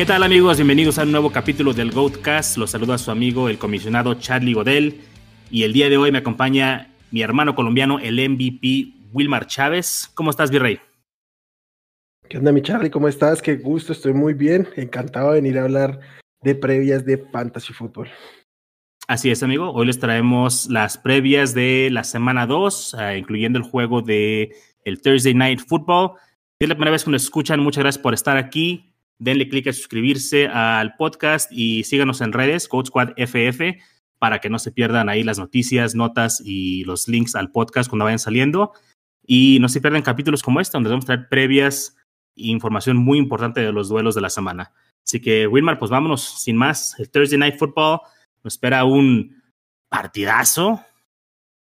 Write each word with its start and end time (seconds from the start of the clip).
¿Qué 0.00 0.06
tal 0.06 0.22
amigos? 0.22 0.56
Bienvenidos 0.56 0.98
a 0.98 1.02
un 1.02 1.12
nuevo 1.12 1.30
capítulo 1.30 1.74
del 1.74 1.90
Goatcast. 1.90 2.56
Los 2.56 2.70
saluda 2.70 2.96
su 2.96 3.10
amigo 3.10 3.50
el 3.50 3.58
comisionado 3.58 4.14
Charlie 4.14 4.54
Godel 4.54 5.02
y 5.50 5.64
el 5.64 5.74
día 5.74 5.90
de 5.90 5.98
hoy 5.98 6.10
me 6.10 6.16
acompaña 6.16 6.88
mi 7.10 7.20
hermano 7.20 7.54
colombiano, 7.54 7.98
el 7.98 8.14
MVP 8.14 8.94
Wilmar 9.12 9.46
Chávez. 9.46 10.10
¿Cómo 10.14 10.30
estás, 10.30 10.50
Virrey? 10.50 10.80
¿Qué 12.30 12.38
onda, 12.38 12.50
mi 12.50 12.62
Charlie? 12.62 12.88
¿Cómo 12.88 13.08
estás? 13.08 13.42
Qué 13.42 13.56
gusto, 13.56 13.92
estoy 13.92 14.14
muy 14.14 14.32
bien. 14.32 14.66
Encantado 14.74 15.32
de 15.32 15.42
venir 15.42 15.58
a 15.58 15.64
hablar 15.64 16.00
de 16.40 16.54
previas 16.54 17.04
de 17.04 17.18
Fantasy 17.18 17.74
Football. 17.74 18.08
Así 19.06 19.30
es, 19.30 19.42
amigo. 19.42 19.70
Hoy 19.70 19.84
les 19.84 19.98
traemos 19.98 20.66
las 20.70 20.96
previas 20.96 21.52
de 21.52 21.90
la 21.92 22.04
semana 22.04 22.46
2, 22.46 22.96
eh, 22.98 23.18
incluyendo 23.18 23.58
el 23.58 23.66
juego 23.66 24.00
de 24.00 24.56
el 24.86 25.02
Thursday 25.02 25.34
Night 25.34 25.60
Football. 25.60 26.12
Si 26.58 26.64
es 26.64 26.70
la 26.70 26.74
primera 26.74 26.92
vez 26.92 27.04
que 27.04 27.10
nos 27.10 27.22
escuchan, 27.22 27.60
muchas 27.60 27.84
gracias 27.84 28.02
por 28.02 28.14
estar 28.14 28.38
aquí. 28.38 28.89
Denle 29.20 29.48
clic 29.48 29.66
a 29.66 29.72
suscribirse 29.74 30.48
al 30.48 30.96
podcast 30.96 31.52
y 31.52 31.84
síganos 31.84 32.22
en 32.22 32.32
redes, 32.32 32.68
Code 32.68 32.86
Squad 32.86 33.10
FF, 33.18 33.60
para 34.18 34.38
que 34.38 34.48
no 34.48 34.58
se 34.58 34.72
pierdan 34.72 35.10
ahí 35.10 35.22
las 35.22 35.38
noticias, 35.38 35.94
notas 35.94 36.42
y 36.42 36.84
los 36.84 37.06
links 37.06 37.34
al 37.34 37.52
podcast 37.52 37.90
cuando 37.90 38.06
vayan 38.06 38.18
saliendo. 38.18 38.72
Y 39.26 39.58
no 39.60 39.68
se 39.68 39.82
pierdan 39.82 40.00
capítulos 40.00 40.42
como 40.42 40.58
este, 40.58 40.76
donde 40.76 40.88
vamos 40.88 41.04
a 41.04 41.06
traer 41.06 41.28
previas 41.28 41.98
e 42.34 42.48
información 42.48 42.96
muy 42.96 43.18
importante 43.18 43.60
de 43.60 43.72
los 43.72 43.90
duelos 43.90 44.14
de 44.14 44.22
la 44.22 44.30
semana. 44.30 44.72
Así 45.06 45.20
que, 45.20 45.46
Wilmar, 45.46 45.78
pues 45.78 45.90
vámonos 45.90 46.42
sin 46.42 46.56
más. 46.56 46.98
El 46.98 47.10
Thursday 47.10 47.38
Night 47.38 47.58
Football 47.58 48.00
nos 48.42 48.54
espera 48.54 48.84
un 48.86 49.42
partidazo. 49.90 50.82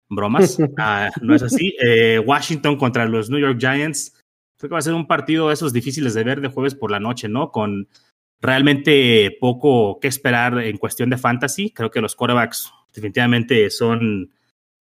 Bromas, 0.09 0.57
ah, 0.79 1.11
no 1.21 1.35
es 1.35 1.43
así. 1.43 1.77
Eh, 1.83 2.19
Washington 2.19 2.77
contra 2.77 3.05
los 3.05 3.29
New 3.29 3.41
York 3.41 3.59
Giants. 3.61 4.22
Creo 4.63 4.69
que 4.69 4.75
va 4.75 4.79
a 4.79 4.83
ser 4.83 4.95
un 4.95 5.09
partido 5.09 5.49
de 5.49 5.55
esos 5.55 5.73
difíciles 5.73 6.15
de 6.15 6.23
ver 6.23 6.41
de 6.41 6.47
jueves 6.47 6.77
por 6.77 6.93
la 6.93 7.01
noche, 7.01 7.29
¿no? 7.29 7.51
Con 7.51 7.89
realmente 8.41 9.37
poco 9.41 9.99
que 9.99 10.07
esperar 10.07 10.57
en 10.61 10.79
cuestión 10.79 11.11
de 11.11 11.19
fantasy. 11.19 11.73
Creo 11.73 11.91
que 11.91 12.01
los 12.01 12.15
quarterbacks 12.15 12.73
definitivamente 12.95 13.71
son 13.71 14.31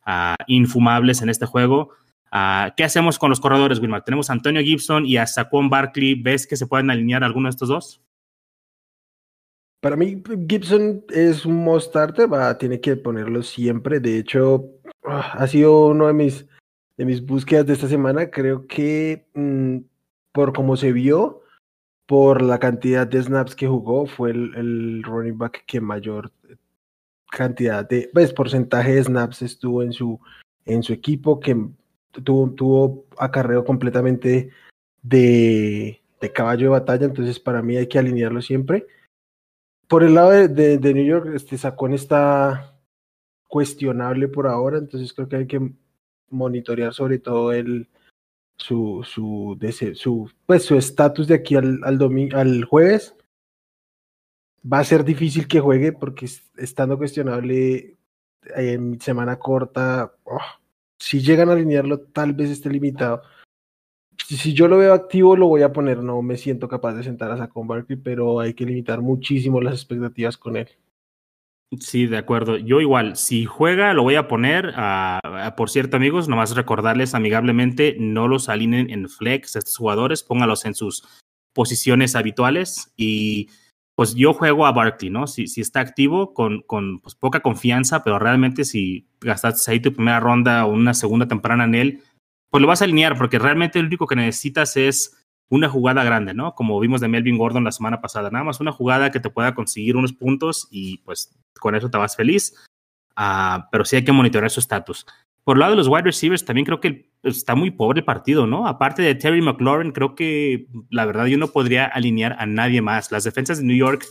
uh, 0.06 0.36
infumables 0.46 1.24
en 1.24 1.30
este 1.30 1.48
juego. 1.48 1.90
Uh, 2.32 2.70
¿Qué 2.78 2.84
hacemos 2.84 3.18
con 3.18 3.32
los 3.32 3.40
corredores, 3.40 3.80
Wilmar? 3.80 4.04
Tenemos 4.04 4.30
a 4.30 4.34
Antonio 4.34 4.62
Gibson 4.62 5.04
y 5.08 5.18
a 5.18 5.26
Saquon 5.26 5.72
Barkley. 5.72 6.14
¿Ves 6.14 6.46
que 6.46 6.58
se 6.58 6.68
pueden 6.68 6.92
alinear 6.92 7.24
alguno 7.24 7.48
de 7.48 7.54
estos 7.54 7.70
dos? 7.70 8.04
Para 9.80 9.96
mí, 9.96 10.22
Gibson 10.48 11.04
es 11.10 11.44
un 11.44 11.64
most 11.64 11.90
starter, 11.90 12.32
va, 12.32 12.56
tiene 12.56 12.80
que 12.80 12.98
ponerlo 12.98 13.42
siempre. 13.42 14.00
De 14.00 14.20
hecho, 14.20 14.64
ah, 15.08 15.32
ha 15.34 15.48
sido 15.48 15.88
uno 15.88 16.06
de 16.06 16.14
mis, 16.14 16.46
de 17.02 17.06
mis 17.06 17.26
búsquedas 17.26 17.66
de 17.66 17.74
esta 17.74 17.88
semana. 17.88 18.30
Creo 18.30 18.68
que 18.68 19.26
mmm, 19.34 19.78
por 20.32 20.54
cómo 20.54 20.78
se 20.78 20.92
vio, 20.92 21.42
por 22.06 22.44
la 22.44 22.60
cantidad 22.60 23.08
de 23.08 23.24
snaps 23.24 23.56
que 23.56 23.68
jugó, 23.68 24.06
fue 24.06 24.30
el, 24.30 25.02
running 25.02 25.36
back 25.36 25.66
que 25.66 25.82
mayor 25.82 26.32
cantidad 27.32 27.90
de, 27.90 28.12
pues, 28.14 28.32
porcentaje 28.34 28.94
de 28.94 29.04
snaps 29.04 29.42
estuvo 29.42 29.82
en 29.82 29.94
su, 29.94 30.20
en 30.66 30.84
su 30.84 30.94
equipo, 30.94 31.40
que 31.40 31.58
tuvo, 32.24 32.52
tuvo 32.52 33.06
acarreo 33.18 33.66
completamente 33.66 34.52
de, 35.02 36.00
de 36.22 36.32
caballo 36.32 36.66
de 36.68 36.80
batalla. 36.80 37.06
Entonces, 37.08 37.40
para 37.40 37.64
mí 37.64 37.78
hay 37.78 37.88
que 37.88 37.98
alinearlo 37.98 38.44
siempre 38.44 38.86
por 39.88 40.04
el 40.04 40.14
lado 40.14 40.30
de, 40.30 40.48
de, 40.50 40.78
de, 40.78 40.94
New 40.94 41.06
York, 41.06 41.32
este 41.34 41.58
Sacón 41.58 41.94
está 41.94 42.80
cuestionable 43.48 44.28
por 44.28 44.48
ahora, 44.48 44.78
entonces 44.78 45.12
creo 45.12 45.28
que 45.28 45.36
hay 45.36 45.48
que 45.48 45.74
monitorear 46.32 46.94
sobre 46.94 47.20
todo 47.20 47.54
el 47.54 47.90
su 48.58 49.04
su 49.04 49.58
su 49.96 50.32
pues 50.46 50.64
su 50.66 50.76
estatus 50.76 51.28
de 51.28 51.36
aquí 51.36 51.56
al 51.56 51.80
al, 51.84 52.00
al 52.34 52.66
jueves. 52.66 53.16
Va 54.72 54.80
a 54.80 54.84
ser 54.84 55.04
difícil 55.04 55.48
que 55.48 55.60
juegue 55.60 55.92
porque 55.92 56.28
estando 56.58 56.98
cuestionable 56.98 57.98
en 58.56 59.02
semana 59.02 59.40
corta, 59.40 60.14
oh, 60.24 60.40
si 61.00 61.22
llegan 61.22 61.50
a 61.50 61.54
alinearlo 61.54 62.00
tal 62.00 62.34
vez 62.34 62.52
esté 62.52 62.70
limitado 62.70 63.24
si 64.38 64.54
yo 64.54 64.68
lo 64.68 64.78
veo 64.78 64.94
activo, 64.94 65.36
lo 65.36 65.48
voy 65.48 65.62
a 65.62 65.74
poner. 65.74 66.04
No 66.04 66.22
me 66.22 66.38
siento 66.38 66.68
capaz 66.68 66.94
de 66.94 67.04
sentar 67.04 67.32
a 67.32 67.38
Saquon 67.38 67.68
Barkley, 67.68 67.98
pero 67.98 68.40
hay 68.40 68.54
que 68.54 68.66
limitar 68.66 69.02
muchísimo 69.02 69.62
las 69.62 69.74
expectativas 69.74 70.38
con 70.38 70.58
él. 70.58 70.70
Sí, 71.80 72.06
de 72.06 72.18
acuerdo. 72.18 72.58
Yo 72.58 72.82
igual, 72.82 73.16
si 73.16 73.46
juega, 73.46 73.94
lo 73.94 74.04
voy 74.04 74.16
a 74.16 74.28
poner. 74.28 74.74
Por 75.56 75.70
cierto, 75.70 75.96
amigos, 75.96 76.28
nomás 76.28 76.56
recordarles 76.56 77.16
amigablemente, 77.16 77.96
no 77.98 78.28
los 78.28 78.50
alineen 78.50 78.90
en 78.90 79.08
flex 79.08 79.56
estos 79.56 79.78
jugadores, 79.78 80.24
póngalos 80.24 80.66
en 80.66 80.76
sus 80.76 81.08
posiciones 81.54 82.16
habituales 82.16 82.92
y 82.98 83.50
pues 83.96 84.16
yo 84.16 84.34
juego 84.34 84.66
a 84.66 84.72
Barkley, 84.72 85.10
¿no? 85.10 85.28
Si, 85.28 85.48
si 85.48 85.62
está 85.62 85.80
activo, 85.80 86.34
con, 86.34 86.62
con 86.62 87.02
pues, 87.02 87.16
poca 87.16 87.42
confianza, 87.42 88.04
pero 88.04 88.20
realmente 88.20 88.66
si 88.66 89.08
gastaste 89.20 89.70
ahí 89.72 89.80
tu 89.80 89.94
primera 89.94 90.20
ronda 90.20 90.66
o 90.66 90.72
una 90.72 90.94
segunda 90.94 91.28
temprana 91.28 91.66
en 91.66 91.76
él, 91.76 92.04
pues 92.50 92.62
lo 92.62 92.68
vas 92.68 92.82
a 92.82 92.86
alinear 92.86 93.18
porque 93.18 93.40
realmente 93.40 93.80
lo 93.80 93.88
único 93.88 94.08
que 94.08 94.16
necesitas 94.16 94.76
es 94.76 95.21
una 95.52 95.68
jugada 95.68 96.04
grande, 96.06 96.34
¿no? 96.34 96.56
Como 96.56 96.80
vimos 96.80 97.02
de 97.02 97.10
Melvin 97.10 97.38
Gordon 97.38 97.66
la 97.66 97.74
semana 97.74 98.00
pasada, 98.00 98.30
nada 98.32 98.46
más 98.46 98.62
una 98.62 98.72
jugada 98.72 99.12
que 99.12 99.20
te 99.20 99.30
pueda 99.30 99.54
conseguir 99.54 99.98
unos 99.98 100.14
puntos 100.14 100.68
y 100.72 101.00
pues 101.00 101.38
con 101.60 101.76
eso 101.76 101.92
te 101.92 101.98
vas 101.98 102.16
feliz, 102.16 102.56
uh, 103.18 103.62
pero 103.70 103.84
sí 103.84 103.98
hay 103.98 104.06
que 104.06 104.14
monitorear 104.14 104.50
su 104.50 104.62
estatus. 104.62 105.06
Por 105.44 105.58
el 105.58 105.60
lado 105.60 105.72
de 105.72 105.78
los 105.78 105.90
wide 105.90 106.04
receivers, 106.04 106.46
también 106.46 106.66
creo 106.66 106.80
que 106.80 107.10
está 107.24 107.54
muy 107.54 107.70
pobre 107.70 108.00
el 108.00 108.06
partido, 108.06 108.48
¿no? 108.48 108.66
Aparte 108.66 109.02
de 109.02 109.14
Terry 109.14 109.42
McLaurin, 109.42 109.92
creo 109.92 110.16
que 110.16 110.68
la 110.90 111.04
verdad 111.06 111.26
yo 111.26 111.38
no 111.38 111.50
podría 111.50 111.86
alinear 111.86 112.38
a 112.40 112.46
nadie 112.46 112.82
más. 112.82 113.12
Las 113.12 113.26
defensas 113.26 113.58
de 113.58 113.66
New 113.66 113.76
York 113.76 114.06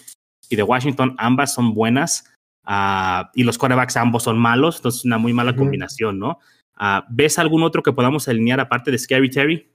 y 0.50 0.56
de 0.56 0.62
Washington 0.62 1.14
ambas 1.16 1.54
son 1.54 1.72
buenas 1.72 2.34
uh, 2.66 3.24
y 3.34 3.44
los 3.44 3.56
quarterbacks 3.56 3.96
ambos 3.96 4.24
son 4.24 4.38
malos, 4.38 4.76
entonces 4.76 5.00
es 5.00 5.04
una 5.06 5.16
muy 5.16 5.32
mala 5.32 5.52
uh 5.52 5.54
-huh. 5.54 5.58
combinación, 5.58 6.18
¿no? 6.18 6.38
Uh, 6.78 7.00
¿Ves 7.08 7.38
algún 7.38 7.62
otro 7.62 7.82
que 7.82 7.92
podamos 7.92 8.28
alinear 8.28 8.60
aparte 8.60 8.90
de 8.90 8.98
Scary 8.98 9.30
Terry? 9.30 9.70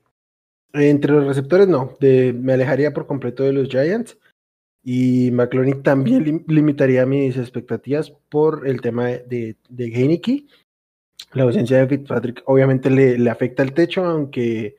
Entre 0.76 1.12
los 1.12 1.26
receptores 1.26 1.66
no, 1.68 1.96
de, 2.00 2.32
me 2.32 2.52
alejaría 2.52 2.92
por 2.92 3.06
completo 3.06 3.42
de 3.42 3.52
los 3.52 3.68
Giants 3.68 4.18
y 4.84 5.30
McLaurin 5.32 5.82
también 5.82 6.22
lim 6.22 6.44
limitaría 6.46 7.06
mis 7.06 7.36
expectativas 7.36 8.10
por 8.28 8.68
el 8.68 8.80
tema 8.80 9.06
de, 9.06 9.56
de 9.68 9.84
Heineke. 9.86 10.46
La 11.32 11.44
ausencia 11.44 11.78
de 11.78 11.88
Fitzpatrick 11.88 12.42
obviamente 12.46 12.90
le, 12.90 13.18
le 13.18 13.30
afecta 13.30 13.62
el 13.62 13.72
techo, 13.72 14.04
aunque 14.04 14.76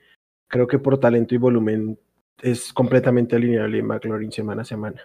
creo 0.48 0.66
que 0.66 0.78
por 0.78 0.98
talento 0.98 1.34
y 1.34 1.38
volumen 1.38 1.98
es 2.40 2.72
completamente 2.72 3.36
alineable 3.36 3.82
McLaurin 3.82 4.32
semana 4.32 4.62
a 4.62 4.64
semana. 4.64 5.02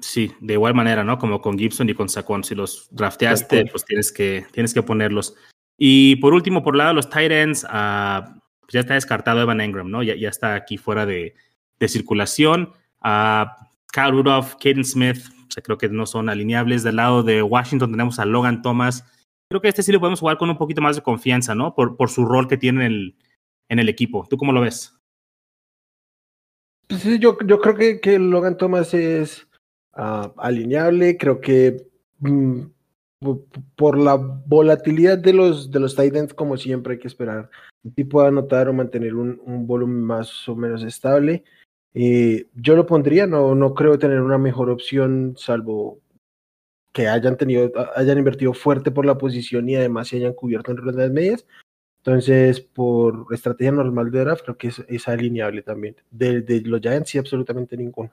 Sí, 0.00 0.32
de 0.40 0.54
igual 0.54 0.74
manera, 0.74 1.04
¿no? 1.04 1.18
Como 1.18 1.40
con 1.40 1.56
Gibson 1.56 1.88
y 1.88 1.94
con 1.94 2.08
Saquon, 2.08 2.42
si 2.42 2.56
los 2.56 2.88
drafteaste, 2.90 3.66
pues 3.70 3.84
tienes 3.84 4.10
que, 4.10 4.44
tienes 4.50 4.74
que 4.74 4.82
ponerlos. 4.82 5.36
Y 5.78 6.16
por 6.16 6.34
último, 6.34 6.64
por 6.64 6.74
lado 6.74 6.88
de 6.88 6.94
los 6.94 7.08
tight 7.08 7.30
ends, 7.30 7.64
uh, 7.64 8.40
pues 8.66 8.72
ya 8.72 8.80
está 8.80 8.94
descartado 8.94 9.40
Evan 9.40 9.60
Engram, 9.60 9.90
¿no? 9.90 10.02
Ya, 10.02 10.14
está 10.28 10.54
aquí 10.54 10.76
fuera 10.76 11.06
de, 11.06 11.34
de 11.78 11.88
circulación. 11.88 12.72
Uh, 13.04 13.46
Kyle 13.92 14.10
Rudolph, 14.10 14.54
Caden 14.60 14.84
Smith, 14.84 15.18
creo 15.62 15.78
que 15.78 15.88
no 15.88 16.06
son 16.06 16.28
alineables. 16.28 16.82
Del 16.82 16.96
lado 16.96 17.22
de 17.22 17.42
Washington 17.42 17.90
tenemos 17.90 18.18
a 18.18 18.24
Logan 18.24 18.62
Thomas. 18.62 19.04
Creo 19.48 19.60
que 19.60 19.68
este 19.68 19.82
sí 19.82 19.92
lo 19.92 20.00
podemos 20.00 20.20
jugar 20.20 20.38
con 20.38 20.50
un 20.50 20.58
poquito 20.58 20.82
más 20.82 20.96
de 20.96 21.02
confianza, 21.02 21.54
¿no? 21.54 21.74
Por, 21.74 21.96
por 21.96 22.10
su 22.10 22.24
rol 22.24 22.48
que 22.48 22.56
tiene 22.56 22.86
en 22.86 22.92
el, 22.92 23.16
en 23.68 23.78
el 23.78 23.88
equipo. 23.88 24.26
¿Tú 24.28 24.36
cómo 24.36 24.52
lo 24.52 24.60
ves? 24.60 24.98
Pues 26.88 27.02
sí, 27.02 27.18
yo, 27.18 27.38
yo 27.44 27.60
creo 27.60 28.00
que, 28.00 28.18
Logan 28.18 28.56
Thomas 28.56 28.92
es 28.94 29.46
uh, 29.96 30.32
alineable. 30.36 31.16
Creo 31.16 31.40
que 31.40 31.88
mm, 32.18 32.62
por 33.76 33.98
la 33.98 34.14
volatilidad 34.14 35.18
de 35.18 35.32
los, 35.32 35.70
de 35.70 35.80
los 35.80 35.96
Titans, 35.96 36.34
como 36.34 36.56
siempre 36.56 36.94
hay 36.94 36.98
que 36.98 37.08
esperar 37.08 37.50
si 37.94 38.04
pueda 38.04 38.28
anotar 38.28 38.68
o 38.68 38.72
mantener 38.72 39.14
un, 39.14 39.66
volumen 39.66 40.02
más 40.02 40.48
o 40.48 40.56
menos 40.56 40.82
estable. 40.82 41.44
Eh, 41.94 42.46
yo 42.54 42.76
lo 42.76 42.86
pondría, 42.86 43.26
no, 43.26 43.54
no 43.54 43.74
creo 43.74 43.98
tener 43.98 44.20
una 44.20 44.38
mejor 44.38 44.70
opción, 44.70 45.34
salvo 45.36 46.00
que 46.92 47.08
hayan 47.08 47.36
tenido, 47.36 47.72
hayan 47.94 48.18
invertido 48.18 48.54
fuerte 48.54 48.90
por 48.90 49.06
la 49.06 49.18
posición 49.18 49.68
y 49.68 49.76
además 49.76 50.08
se 50.08 50.16
hayan 50.16 50.32
cubierto 50.32 50.70
en 50.70 50.78
rondas 50.78 51.10
medias. 51.10 51.46
Entonces, 51.98 52.60
por 52.60 53.26
estrategia 53.32 53.72
normal 53.72 54.10
de 54.10 54.20
draft, 54.20 54.44
creo 54.44 54.56
que 54.56 54.68
es, 54.68 54.84
es 54.88 55.08
alineable 55.08 55.62
también. 55.62 55.96
De, 56.10 56.40
de 56.40 56.60
los 56.62 56.80
Giants, 56.80 57.10
sí, 57.10 57.18
absolutamente 57.18 57.76
ninguno. 57.76 58.12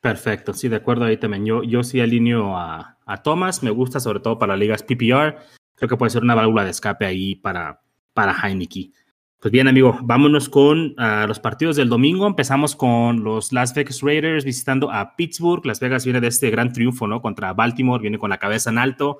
Perfecto, 0.00 0.54
sí, 0.54 0.68
de 0.68 0.76
acuerdo 0.76 1.04
ahí 1.04 1.18
también. 1.18 1.44
Yo, 1.44 1.62
yo 1.62 1.82
sí 1.82 2.00
alineo 2.00 2.56
a, 2.56 2.98
a 3.04 3.22
Thomas, 3.22 3.62
me 3.62 3.70
gusta 3.70 4.00
sobre 4.00 4.20
todo 4.20 4.38
para 4.38 4.56
ligas 4.56 4.82
PPR. 4.82 5.36
Creo 5.74 5.88
que 5.88 5.96
puede 5.96 6.10
ser 6.10 6.22
una 6.22 6.34
válvula 6.34 6.64
de 6.64 6.70
escape 6.70 7.04
ahí 7.04 7.34
para, 7.34 7.82
para 8.14 8.32
Heineke. 8.32 8.92
Pues 9.40 9.52
bien, 9.52 9.68
amigo, 9.68 9.98
vámonos 10.02 10.50
con 10.50 10.94
uh, 10.98 11.26
los 11.26 11.40
partidos 11.40 11.76
del 11.76 11.88
domingo. 11.88 12.26
Empezamos 12.26 12.76
con 12.76 13.24
los 13.24 13.52
Las 13.52 13.72
Vegas 13.74 14.02
Raiders 14.02 14.44
visitando 14.44 14.90
a 14.90 15.16
Pittsburgh. 15.16 15.64
Las 15.64 15.80
Vegas 15.80 16.04
viene 16.04 16.20
de 16.20 16.26
este 16.26 16.50
gran 16.50 16.74
triunfo, 16.74 17.06
¿no? 17.06 17.22
Contra 17.22 17.54
Baltimore, 17.54 18.02
viene 18.02 18.18
con 18.18 18.28
la 18.28 18.36
cabeza 18.36 18.68
en 18.68 18.76
alto. 18.76 19.18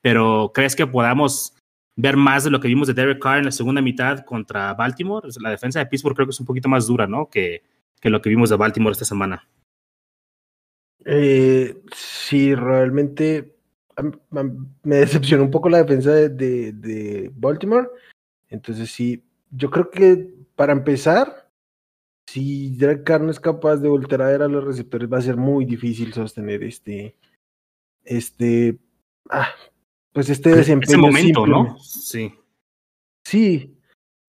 Pero 0.00 0.52
¿crees 0.54 0.74
que 0.74 0.86
podamos 0.86 1.54
ver 1.96 2.16
más 2.16 2.44
de 2.44 2.50
lo 2.50 2.60
que 2.60 2.68
vimos 2.68 2.88
de 2.88 2.94
Derek 2.94 3.18
Carr 3.18 3.38
en 3.38 3.44
la 3.44 3.50
segunda 3.50 3.82
mitad 3.82 4.24
contra 4.24 4.72
Baltimore? 4.72 5.28
La 5.40 5.50
defensa 5.50 5.80
de 5.80 5.86
Pittsburgh 5.86 6.16
creo 6.16 6.26
que 6.26 6.32
es 6.32 6.40
un 6.40 6.46
poquito 6.46 6.70
más 6.70 6.86
dura, 6.86 7.06
¿no? 7.06 7.28
Que, 7.28 7.62
que 8.00 8.08
lo 8.08 8.22
que 8.22 8.30
vimos 8.30 8.48
de 8.48 8.56
Baltimore 8.56 8.92
esta 8.92 9.04
semana. 9.04 9.46
Eh, 11.04 11.80
sí, 11.94 12.54
realmente 12.54 13.54
me 14.82 14.96
decepcionó 14.96 15.44
un 15.44 15.50
poco 15.50 15.68
la 15.68 15.82
defensa 15.82 16.12
de, 16.12 16.28
de, 16.28 17.30
Baltimore. 17.34 17.88
Entonces 18.48 18.90
sí, 18.90 19.24
yo 19.50 19.70
creo 19.70 19.90
que 19.90 20.34
para 20.54 20.72
empezar, 20.72 21.50
si 22.26 22.76
Derek 22.76 23.04
Carr 23.04 23.22
no 23.22 23.30
es 23.30 23.40
capaz 23.40 23.76
de 23.76 23.88
voltear 23.88 24.22
a 24.22 24.28
ver 24.28 24.42
a 24.42 24.48
los 24.48 24.64
receptores, 24.64 25.10
va 25.10 25.18
a 25.18 25.22
ser 25.22 25.36
muy 25.36 25.64
difícil 25.64 26.12
sostener 26.12 26.62
este, 26.62 27.16
este, 28.04 28.78
ah, 29.30 29.48
pues 30.12 30.30
este 30.30 30.54
desempeño. 30.54 30.90
Ese 30.90 30.98
momento, 30.98 31.46
¿no? 31.46 31.78
Sí. 31.78 32.32
Sí, 33.24 33.78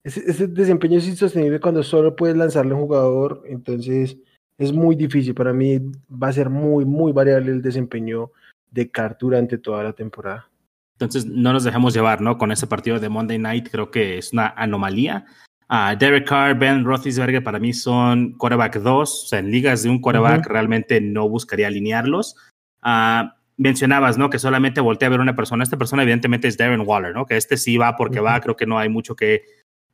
ese, 0.03 0.47
desempeño 0.47 0.97
es 0.97 1.07
insostenible 1.07 1.59
cuando 1.59 1.83
solo 1.83 2.15
puedes 2.15 2.35
lanzarle 2.35 2.73
a 2.73 2.75
un 2.75 2.81
jugador, 2.81 3.43
entonces 3.45 4.17
es 4.59 4.71
muy 4.71 4.95
difícil. 4.95 5.33
Para 5.33 5.53
mí 5.53 5.79
va 6.11 6.27
a 6.27 6.33
ser 6.33 6.49
muy, 6.49 6.85
muy 6.85 7.11
variable 7.11 7.51
el 7.51 7.61
desempeño 7.61 8.31
de 8.69 8.91
Carr 8.91 9.17
durante 9.19 9.57
toda 9.57 9.83
la 9.83 9.93
temporada. 9.93 10.47
Entonces 10.93 11.25
no 11.25 11.53
nos 11.53 11.63
dejemos 11.63 11.93
llevar, 11.93 12.21
¿no? 12.21 12.37
Con 12.37 12.51
ese 12.51 12.67
partido 12.67 12.99
de 12.99 13.09
Monday 13.09 13.39
Night 13.39 13.69
creo 13.71 13.89
que 13.89 14.17
es 14.17 14.33
una 14.33 14.49
anomalía. 14.49 15.25
Uh, 15.69 15.97
Derek 15.97 16.27
Carr, 16.27 16.57
Ben 16.57 16.83
Roethlisberger 16.83 17.43
para 17.43 17.59
mí 17.59 17.73
son 17.73 18.33
quarterback 18.33 18.77
2, 18.79 19.23
o 19.23 19.27
sea, 19.27 19.39
en 19.39 19.49
ligas 19.49 19.83
de 19.83 19.89
un 19.89 20.01
quarterback 20.01 20.45
realmente 20.47 20.99
no 20.99 21.29
buscaría 21.29 21.67
alinearlos. 21.67 22.35
Uh, 22.83 23.29
mencionabas, 23.55 24.17
¿no? 24.17 24.29
Que 24.29 24.39
solamente 24.39 24.81
voltea 24.81 25.07
a 25.07 25.11
ver 25.11 25.19
una 25.19 25.35
persona. 25.35 25.63
Esta 25.63 25.77
persona 25.77 26.03
evidentemente 26.03 26.47
es 26.47 26.57
Darren 26.57 26.83
Waller, 26.85 27.13
¿no? 27.13 27.25
Que 27.25 27.37
este 27.37 27.55
sí 27.55 27.77
va 27.77 27.95
porque 27.95 28.19
va, 28.19 28.39
creo 28.41 28.55
que 28.55 28.65
no 28.65 28.79
hay 28.79 28.89
mucho 28.89 29.15
que 29.15 29.43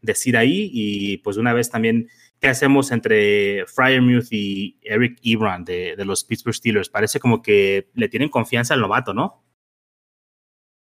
decir 0.01 0.37
ahí. 0.37 0.69
Y 0.71 1.17
pues 1.17 1.37
una 1.37 1.51
vez 1.51 1.69
también, 1.69 2.07
¿qué 2.45 2.49
hacemos 2.49 2.91
entre 2.91 3.65
Fryermuth 3.65 4.27
y 4.29 4.77
Eric 4.83 5.17
Ebron 5.23 5.65
de, 5.65 5.95
de 5.95 6.05
los 6.05 6.23
Pittsburgh 6.23 6.53
Steelers? 6.53 6.89
Parece 6.89 7.19
como 7.19 7.41
que 7.41 7.89
le 7.95 8.07
tienen 8.07 8.29
confianza 8.29 8.75
al 8.75 8.81
novato, 8.81 9.15
¿no? 9.15 9.43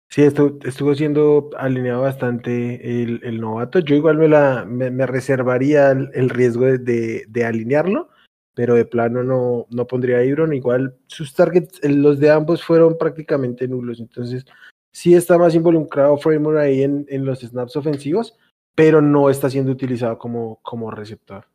Sí, 0.10 0.24
estuvo, 0.24 0.60
estuvo 0.68 0.94
siendo 0.94 1.50
alineado 1.58 2.02
bastante 2.02 3.02
el, 3.02 3.22
el, 3.24 3.40
novato. 3.40 3.80
Yo 3.80 3.96
igual 3.96 4.18
me, 4.18 4.28
la, 4.28 4.66
me, 4.66 5.06
reservaría 5.06 5.92
el, 5.92 6.30
riesgo 6.30 6.66
de, 6.66 7.24
de, 7.30 7.46
alinearlo, 7.46 8.10
pero 8.54 8.76
de 8.76 8.84
plano 8.84 9.24
no, 9.24 9.68
no 9.70 9.88
pondría 9.88 10.18
a 10.18 10.26
Ibron. 10.26 10.54
Igual 10.54 10.98
sus 11.08 11.34
targets, 11.34 11.80
los 11.82 12.20
de 12.20 12.30
ambos 12.30 12.62
fueron 12.62 12.98
prácticamente 12.98 13.70
nulos. 13.70 14.02
Entonces, 14.02 14.46
sí 14.92 15.14
está 15.14 15.38
más 15.38 15.56
involucrado 15.56 16.18
Framework 16.18 16.60
ahí 16.60 16.84
en, 16.84 17.06
en 17.08 17.24
los 17.24 17.40
snaps 17.40 17.78
ofensivos, 17.78 18.38
pero 18.78 19.02
no 19.02 19.32
está 19.32 19.50
siendo 19.50 19.72
utilizado 19.72 20.20
como, 20.20 20.60
como 20.62 20.92
receptor. 20.92 21.48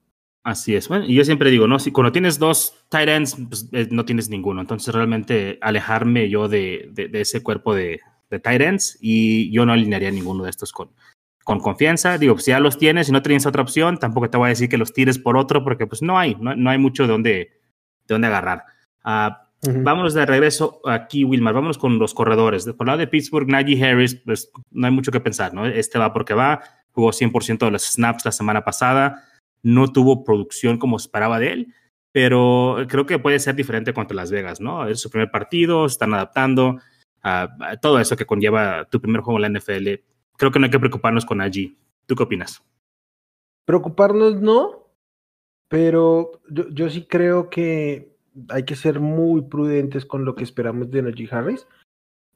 Así 0.42 0.74
es. 0.74 0.88
Bueno, 0.88 1.04
y 1.06 1.14
yo 1.14 1.24
siempre 1.24 1.52
digo, 1.52 1.68
¿no? 1.68 1.78
Si 1.78 1.92
cuando 1.92 2.10
tienes 2.10 2.40
dos 2.40 2.84
tight 2.88 3.08
ends, 3.08 3.36
pues, 3.48 3.68
eh, 3.70 3.86
no 3.92 4.04
tienes 4.04 4.28
ninguno. 4.28 4.60
Entonces, 4.60 4.92
realmente 4.92 5.56
alejarme 5.60 6.28
yo 6.28 6.48
de, 6.48 6.88
de, 6.90 7.20
ese 7.20 7.40
cuerpo 7.40 7.76
de, 7.76 8.00
de 8.28 8.40
tight 8.40 8.60
ends 8.60 8.98
y 9.00 9.52
yo 9.52 9.64
no 9.64 9.72
alinearía 9.72 10.10
ninguno 10.10 10.42
de 10.42 10.50
estos 10.50 10.72
con, 10.72 10.90
con 11.44 11.60
confianza. 11.60 12.18
Digo, 12.18 12.34
pues, 12.34 12.46
si 12.46 12.50
ya 12.50 12.58
los 12.58 12.76
tienes 12.76 13.08
y 13.08 13.12
no 13.12 13.22
tienes 13.22 13.46
otra 13.46 13.62
opción, 13.62 13.98
tampoco 13.98 14.28
te 14.28 14.36
voy 14.36 14.46
a 14.46 14.48
decir 14.48 14.68
que 14.68 14.76
los 14.76 14.92
tires 14.92 15.20
por 15.20 15.36
otro, 15.36 15.62
porque 15.62 15.86
pues 15.86 16.02
no 16.02 16.18
hay, 16.18 16.36
no, 16.40 16.70
hay 16.70 16.78
mucho 16.78 17.04
de 17.04 17.08
dónde, 17.08 17.30
de 17.30 17.52
dónde 18.08 18.26
agarrar. 18.26 18.64
Uh, 19.04 19.30
Vámonos 19.64 20.12
de 20.12 20.26
regreso 20.26 20.80
aquí, 20.84 21.22
Wilmar. 21.22 21.54
Vámonos 21.54 21.78
con 21.78 22.00
los 22.00 22.14
corredores. 22.14 22.66
Por 22.76 22.88
lado 22.88 22.98
de 22.98 23.06
Pittsburgh, 23.06 23.46
Najee 23.46 23.80
Harris, 23.80 24.16
pues 24.16 24.50
no 24.72 24.88
hay 24.88 24.92
mucho 24.92 25.12
que 25.12 25.20
pensar, 25.20 25.54
¿no? 25.54 25.66
Este 25.66 26.00
va 26.00 26.12
porque 26.12 26.34
va 26.34 26.60
jugó 26.92 27.10
100% 27.10 27.58
de 27.58 27.70
los 27.70 27.84
snaps 27.84 28.24
la 28.24 28.32
semana 28.32 28.64
pasada, 28.64 29.24
no 29.62 29.92
tuvo 29.92 30.24
producción 30.24 30.78
como 30.78 30.96
esperaba 30.96 31.38
de 31.38 31.52
él, 31.52 31.74
pero 32.12 32.76
creo 32.88 33.06
que 33.06 33.18
puede 33.18 33.38
ser 33.38 33.54
diferente 33.54 33.94
contra 33.94 34.14
Las 34.14 34.30
Vegas, 34.30 34.60
¿no? 34.60 34.86
Es 34.86 35.00
su 35.00 35.10
primer 35.10 35.30
partido, 35.30 35.86
están 35.86 36.12
adaptando 36.14 36.78
a, 37.22 37.48
todo 37.80 37.98
eso 38.00 38.16
que 38.16 38.26
conlleva 38.26 38.86
tu 38.90 39.00
primer 39.00 39.22
juego 39.22 39.38
en 39.42 39.52
la 39.52 39.58
NFL. 39.58 39.88
Creo 40.36 40.50
que 40.50 40.58
no 40.58 40.66
hay 40.66 40.70
que 40.70 40.80
preocuparnos 40.80 41.24
con 41.24 41.40
allí. 41.40 41.78
¿Tú 42.06 42.14
qué 42.14 42.24
opinas? 42.24 42.62
Preocuparnos 43.64 44.40
no, 44.40 44.88
pero 45.68 46.42
yo, 46.50 46.68
yo 46.70 46.90
sí 46.90 47.06
creo 47.06 47.48
que 47.48 48.16
hay 48.48 48.64
que 48.64 48.76
ser 48.76 49.00
muy 49.00 49.42
prudentes 49.42 50.04
con 50.04 50.24
lo 50.24 50.34
que 50.34 50.44
esperamos 50.44 50.90
de 50.90 51.02
Najee 51.02 51.28
Harris 51.30 51.66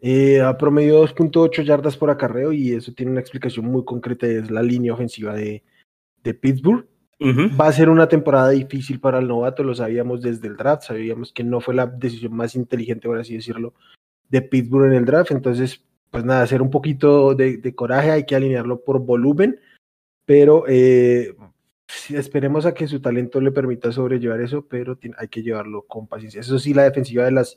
eh, 0.01 0.41
ha 0.41 0.57
promedio 0.59 1.03
2.8 1.03 1.65
yardas 1.65 1.97
por 1.97 2.11
acarreo 2.11 2.53
y 2.53 2.73
eso 2.73 2.93
tiene 2.93 3.13
una 3.13 3.21
explicación 3.21 3.67
muy 3.67 3.85
concreta, 3.85 4.27
es 4.27 4.51
la 4.51 4.63
línea 4.63 4.93
ofensiva 4.93 5.35
de, 5.35 5.63
de 6.23 6.35
Pittsburgh. 6.35 6.87
Va 7.19 7.69
a 7.69 7.73
ser 7.73 7.89
una 7.89 8.09
temporada 8.09 8.51
difícil 8.51 9.01
para 9.01 9.21
el 9.21 9.27
novato, 9.27 9.63
lo 9.63 9.75
sabíamos 9.75 10.21
desde 10.21 10.49
el 10.49 10.57
draft, 10.57 10.83
sabíamos 10.83 11.33
que 11.33 11.45
no 11.45 11.63
fue 11.63 11.75
la 11.75 11.87
decisión 11.87 12.37
más 12.37 12.55
inteligente, 12.55 13.09
por 13.09 13.19
así 13.19 13.35
decirlo, 13.35 13.73
de 14.29 14.43
Pittsburgh 14.43 14.87
en 14.87 14.99
el 14.99 15.07
draft, 15.07 15.31
entonces, 15.31 15.83
pues 16.11 16.27
nada, 16.27 16.43
hacer 16.43 16.61
un 16.61 16.71
poquito 16.71 17.35
de, 17.35 17.75
coraje, 17.75 18.11
hay 18.11 18.27
que 18.27 18.37
alinearlo 18.37 18.85
por 18.85 19.01
volumen, 19.01 19.59
pero 20.27 20.65
eh, 20.69 21.35
esperemos 22.11 22.67
a 22.67 22.75
que 22.75 22.87
su 22.87 23.01
talento 23.01 23.41
le 23.41 23.51
permita 23.51 23.93
sobrellevar 23.93 24.43
eso, 24.43 24.67
pero 24.67 24.99
hay 25.17 25.29
que 25.29 25.43
llevarlo 25.43 25.87
con 25.87 26.07
paciencia. 26.07 26.43
Eso 26.43 26.59
sí, 26.59 26.75
la 26.75 26.85
defensiva 26.85 27.25
de 27.25 27.31
las 27.31 27.57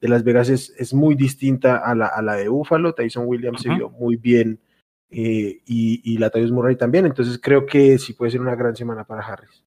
de 0.00 0.08
Las 0.08 0.24
Vegas 0.24 0.48
es, 0.48 0.74
es 0.78 0.92
muy 0.92 1.14
distinta 1.14 1.78
a 1.78 1.94
la, 1.94 2.06
a 2.06 2.22
la 2.22 2.34
de 2.34 2.48
Buffalo. 2.48 2.94
Tyson 2.94 3.26
Williams 3.26 3.62
se 3.62 3.74
vio 3.74 3.90
muy 3.90 4.16
bien 4.16 4.60
eh, 5.10 5.60
y, 5.66 6.00
y 6.04 6.18
la 6.18 6.30
Tyus 6.30 6.52
Murray 6.52 6.76
también. 6.76 7.06
Entonces 7.06 7.38
creo 7.42 7.66
que 7.66 7.98
sí 7.98 8.12
puede 8.12 8.32
ser 8.32 8.40
una 8.40 8.54
gran 8.54 8.76
semana 8.76 9.04
para 9.04 9.22
Harris. 9.22 9.62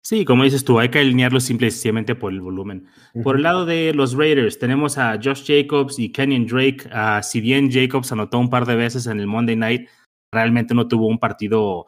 Sí, 0.00 0.24
como 0.24 0.44
dices 0.44 0.64
tú, 0.64 0.78
hay 0.78 0.88
que 0.88 1.00
alinearlo 1.00 1.38
simplemente 1.38 2.14
por 2.14 2.32
el 2.32 2.40
volumen. 2.40 2.86
Por 3.22 3.36
el 3.36 3.42
lado 3.42 3.66
de 3.66 3.92
los 3.92 4.14
Raiders, 4.14 4.58
tenemos 4.58 4.96
a 4.96 5.18
Josh 5.22 5.44
Jacobs 5.44 5.98
y 5.98 6.10
Kenyon 6.10 6.46
Drake. 6.46 6.88
Uh, 6.88 7.22
si 7.22 7.42
bien 7.42 7.70
Jacobs 7.70 8.10
anotó 8.10 8.38
un 8.38 8.48
par 8.48 8.64
de 8.64 8.76
veces 8.76 9.06
en 9.06 9.20
el 9.20 9.26
Monday 9.26 9.56
Night, 9.56 9.88
realmente 10.32 10.72
no 10.72 10.88
tuvo 10.88 11.08
un 11.08 11.18
partido 11.18 11.84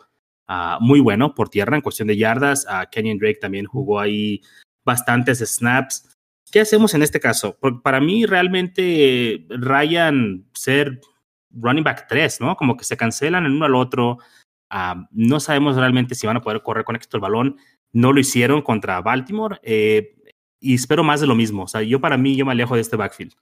uh, 0.48 0.76
muy 0.80 1.00
bueno 1.00 1.34
por 1.34 1.48
tierra 1.48 1.76
en 1.76 1.82
cuestión 1.82 2.08
de 2.08 2.16
yardas. 2.18 2.66
Uh, 2.66 2.84
Kenyon 2.90 3.16
Drake 3.16 3.38
también 3.40 3.64
jugó 3.64 4.00
ahí 4.00 4.42
bastantes 4.84 5.38
snaps. 5.38 6.18
¿Qué 6.50 6.60
hacemos 6.60 6.94
en 6.94 7.02
este 7.02 7.20
caso? 7.20 7.58
Para 7.82 8.00
mí 8.00 8.26
realmente 8.26 9.46
rayan 9.48 10.46
ser 10.52 11.00
running 11.50 11.84
back 11.84 12.06
3, 12.08 12.40
¿no? 12.40 12.56
Como 12.56 12.76
que 12.76 12.84
se 12.84 12.96
cancelan 12.96 13.46
el 13.46 13.52
uno 13.52 13.66
al 13.66 13.74
otro. 13.74 14.18
Ah, 14.68 15.08
no 15.12 15.40
sabemos 15.40 15.76
realmente 15.76 16.14
si 16.14 16.26
van 16.26 16.36
a 16.36 16.40
poder 16.40 16.62
correr 16.62 16.84
con 16.84 16.96
éxito 16.96 17.16
el 17.16 17.22
balón. 17.22 17.56
No 17.92 18.12
lo 18.12 18.20
hicieron 18.20 18.62
contra 18.62 19.00
Baltimore. 19.00 19.58
Eh, 19.62 20.16
y 20.60 20.74
espero 20.74 21.02
más 21.02 21.20
de 21.20 21.26
lo 21.26 21.34
mismo. 21.34 21.64
O 21.64 21.68
sea, 21.68 21.82
yo 21.82 22.00
para 22.00 22.16
mí, 22.16 22.36
yo 22.36 22.44
me 22.44 22.52
alejo 22.52 22.74
de 22.74 22.82
este 22.82 22.96
backfield. 22.96 23.32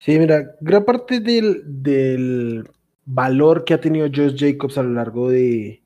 Sí, 0.00 0.18
mira, 0.18 0.56
gran 0.60 0.84
parte 0.84 1.20
del, 1.20 1.62
del 1.66 2.68
valor 3.04 3.64
que 3.64 3.74
ha 3.74 3.80
tenido 3.80 4.06
Josh 4.06 4.36
Jacobs 4.38 4.78
a 4.78 4.82
lo 4.82 4.90
largo 4.90 5.28
de, 5.28 5.82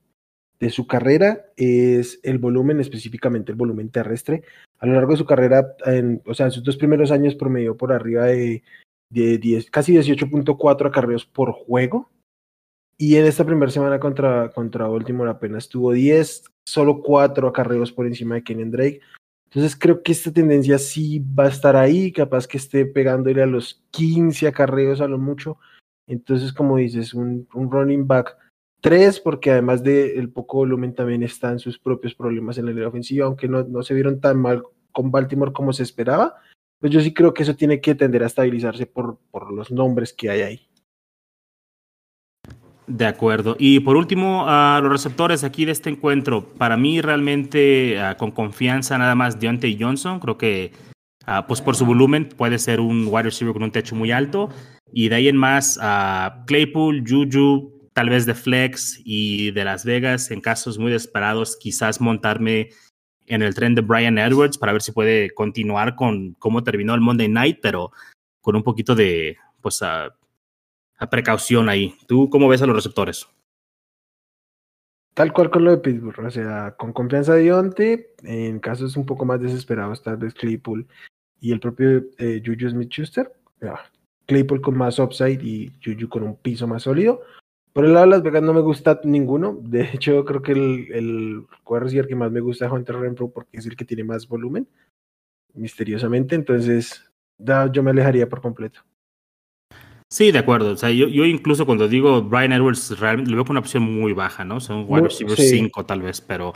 de 0.61 0.71
su 0.71 0.87
carrera 0.87 1.47
es 1.57 2.21
el 2.23 2.39
volumen, 2.39 2.81
específicamente 2.81 3.53
el 3.53 3.59
volumen 3.59 3.91
terrestre. 3.91 4.43
A 4.79 4.87
lo 4.87 4.95
largo 4.95 5.13
de 5.13 5.19
su 5.19 5.25
carrera, 5.25 5.77
en, 5.87 6.23
o 6.27 6.35
sea, 6.35 6.47
en 6.47 6.53
sus 6.53 6.63
dos 6.63 6.77
primeros 6.77 7.11
años 7.11 7.35
promedió 7.35 7.77
por 7.77 7.93
arriba 7.93 8.27
de, 8.27 8.63
de 9.11 9.39
10, 9.39 9.71
casi 9.71 9.95
18.4 9.95 10.87
acarreos 10.87 11.25
por 11.25 11.53
juego. 11.53 12.11
Y 12.97 13.17
en 13.17 13.27
esta 13.27 13.45
primera 13.45 13.71
semana 13.71 13.99
contra, 13.99 14.51
contra 14.51 14.87
Baltimore 14.87 15.31
apenas 15.31 15.69
tuvo 15.69 15.93
10, 15.93 16.45
solo 16.67 17.03
4 17.03 17.49
acarreos 17.49 17.93
por 17.93 18.07
encima 18.07 18.37
de 18.37 18.45
Kenyon 18.45 18.71
Drake. 18.71 19.01
Entonces 19.47 19.77
creo 19.77 20.03
que 20.03 20.13
esta 20.13 20.33
tendencia 20.33 20.79
sí 20.79 21.21
va 21.21 21.45
a 21.45 21.49
estar 21.49 21.77
ahí, 21.77 22.13
capaz 22.13 22.47
que 22.47 22.57
esté 22.57 22.87
pegándole 22.87 23.43
a 23.43 23.47
los 23.47 23.83
15 23.93 24.49
acarreos 24.49 25.01
a 25.01 25.09
lo 25.09 25.19
mucho. 25.19 25.59
Entonces, 26.07 26.53
como 26.53 26.77
dices, 26.77 27.15
un 27.15 27.47
running 27.53 28.07
back 28.07 28.37
Tres, 28.85 29.19
porque 29.19 29.51
además 29.51 29.83
del 29.83 30.29
poco 30.29 30.59
volumen 30.59 30.95
también 30.95 31.23
están 31.23 31.59
sus 31.59 31.79
propios 31.79 32.15
problemas 32.15 32.59
en 32.59 32.67
la 32.67 32.73
línea 32.73 32.89
ofensiva, 32.89 33.25
aunque 33.25 33.49
no, 33.49 33.65
no 33.65 33.83
se 33.83 33.95
vieron 33.95 34.21
tan 34.21 34.39
mal 34.39 34.63
con 34.93 35.11
Baltimore 35.11 35.55
como 35.55 35.73
se 35.73 35.83
esperaba. 35.83 36.35
Pues 36.81 36.93
yo 36.93 37.01
sí 37.01 37.15
creo 37.15 37.33
que 37.33 37.45
eso 37.45 37.57
tiene 37.57 37.81
que 37.81 37.95
tender 37.95 38.23
a 38.23 38.27
estabilizarse 38.27 38.85
por, 38.85 39.17
por 39.31 39.51
los 39.55 39.71
nombres 39.71 40.13
que 40.13 40.29
hay 40.29 40.43
ahí. 40.43 40.69
De 42.87 43.07
acuerdo. 43.07 43.57
Y 43.59 43.81
por 43.81 43.97
último, 43.97 44.45
a 44.47 44.79
los 44.83 44.93
receptores 44.93 45.45
aquí 45.45 45.65
de 45.65 45.73
este 45.73 45.89
encuentro, 45.89 46.45
para 46.45 46.77
mí 46.77 47.01
realmente 47.01 47.97
con 48.19 48.33
confianza 48.33 48.99
nada 48.99 49.15
más 49.15 49.41
Deontay 49.41 49.79
Johnson, 49.81 50.21
creo 50.21 50.37
que 50.37 50.73
pues 51.49 51.63
por 51.63 51.75
su 51.75 51.87
volumen 51.87 52.29
puede 52.29 52.59
ser 52.59 52.81
un 52.81 53.07
wide 53.09 53.23
receiver 53.23 53.55
con 53.55 53.63
un 53.63 53.71
techo 53.71 53.97
muy 53.97 54.13
alto. 54.13 54.51
Y 54.93 55.09
de 55.09 55.15
ahí 55.15 55.29
en 55.29 55.39
más, 55.39 55.79
a 55.81 56.45
Claypool, 56.47 57.03
Juju, 57.09 57.74
tal 57.95 58.11
vez 58.11 58.27
de 58.27 58.35
flex 58.35 59.01
y 59.05 59.53
de 59.53 59.65
Las 59.65 59.85
Vegas, 59.85 60.31
en 60.31 60.41
casos 60.41 60.79
muy 60.79 60.91
desesperados, 60.93 61.57
quizás 61.57 62.01
montarme 62.01 62.71
en 63.27 63.41
el 63.41 63.55
tren 63.55 63.75
de 63.75 63.81
Brian 63.81 64.19
Edwards 64.19 64.59
para 64.59 64.73
ver 64.73 64.83
si 64.83 64.93
puede 64.93 65.31
continuar 65.31 65.95
con 65.95 66.35
cómo 66.35 66.63
terminó 66.63 66.95
el 66.95 67.01
Monday 67.01 67.29
Night, 67.29 67.61
pero 67.63 67.93
con 68.41 68.57
un 68.57 68.63
poquito 68.63 68.95
de 68.95 69.39
pues 69.63 69.81
a, 69.83 70.15
precaución 71.11 71.69
ahí. 71.69 71.95
¿Tú 72.07 72.29
cómo 72.31 72.49
ves 72.49 72.63
a 72.63 72.67
los 72.67 72.77
receptores? 72.77 73.29
Tal 75.15 75.33
cual 75.33 75.51
con 75.51 75.65
lo 75.65 75.71
de 75.71 75.79
Pittsburgh, 75.79 76.27
o 76.27 76.31
sea, 76.31 76.75
con 76.77 76.93
confianza 76.93 77.35
de 77.35 77.43
Dionte, 77.43 78.15
en 78.25 78.59
casos 78.59 78.97
un 78.97 79.07
poco 79.07 79.25
más 79.25 79.41
desesperados, 79.41 80.03
tal 80.03 80.17
vez 80.17 80.35
Claypool 80.35 80.87
y 81.41 81.53
el 81.53 81.61
propio 81.61 82.05
eh, 82.19 82.43
Juju 82.45 82.71
Smith-Schuster. 82.71 83.33
Claypool 84.27 84.61
con 84.61 84.77
más 84.77 84.99
upside 84.99 85.43
y 85.43 85.73
Juju 85.85 86.09
con 86.09 86.25
un 86.25 86.37
piso 86.37 86.67
más 86.67 86.83
sólido. 86.83 87.23
Por 87.75 87.85
el 87.85 87.93
lado 87.93 88.07
de 88.07 88.11
Las 88.13 88.23
Vegas 88.23 88.43
no 88.43 88.55
me 88.55 88.61
gusta 88.61 89.01
ninguno. 89.03 89.59
De 89.61 89.91
hecho, 89.93 90.25
creo 90.25 90.41
que 90.41 90.53
el, 90.53 90.93
el 90.93 92.07
que 92.07 92.15
más 92.15 92.31
me 92.31 92.39
gusta 92.39 92.67
es 92.67 92.73
Hunter 92.73 92.97
Renfro 92.97 93.31
porque 93.31 93.59
es 93.59 93.67
el 93.67 93.77
que 93.77 93.85
tiene 93.85 94.05
más 94.05 94.29
volumen, 94.29 94.69
misteriosamente. 95.55 96.37
Entonces, 96.37 97.05
yo 97.37 97.83
me 97.83 97.91
alejaría 97.91 98.29
por 98.29 98.41
completo. 98.41 98.81
Sí, 100.09 100.31
de 100.31 100.39
acuerdo. 100.39 100.71
O 100.71 100.77
sea, 100.77 100.91
yo, 100.91 101.09
yo 101.09 101.25
incluso 101.25 101.67
cuando 101.67 101.89
digo 101.89 102.23
Brian 102.23 102.53
Edwards, 102.53 102.97
realmente 103.01 103.33
lo 103.33 103.39
veo 103.39 103.45
con 103.45 103.55
una 103.55 103.61
opción 103.61 103.83
muy 103.83 104.13
baja, 104.13 104.45
¿no? 104.45 104.61
Son 104.61 104.87
wide 104.87 105.09
receiver 105.09 105.37
5 105.37 105.85
tal 105.85 106.03
vez, 106.03 106.21
pero 106.21 106.53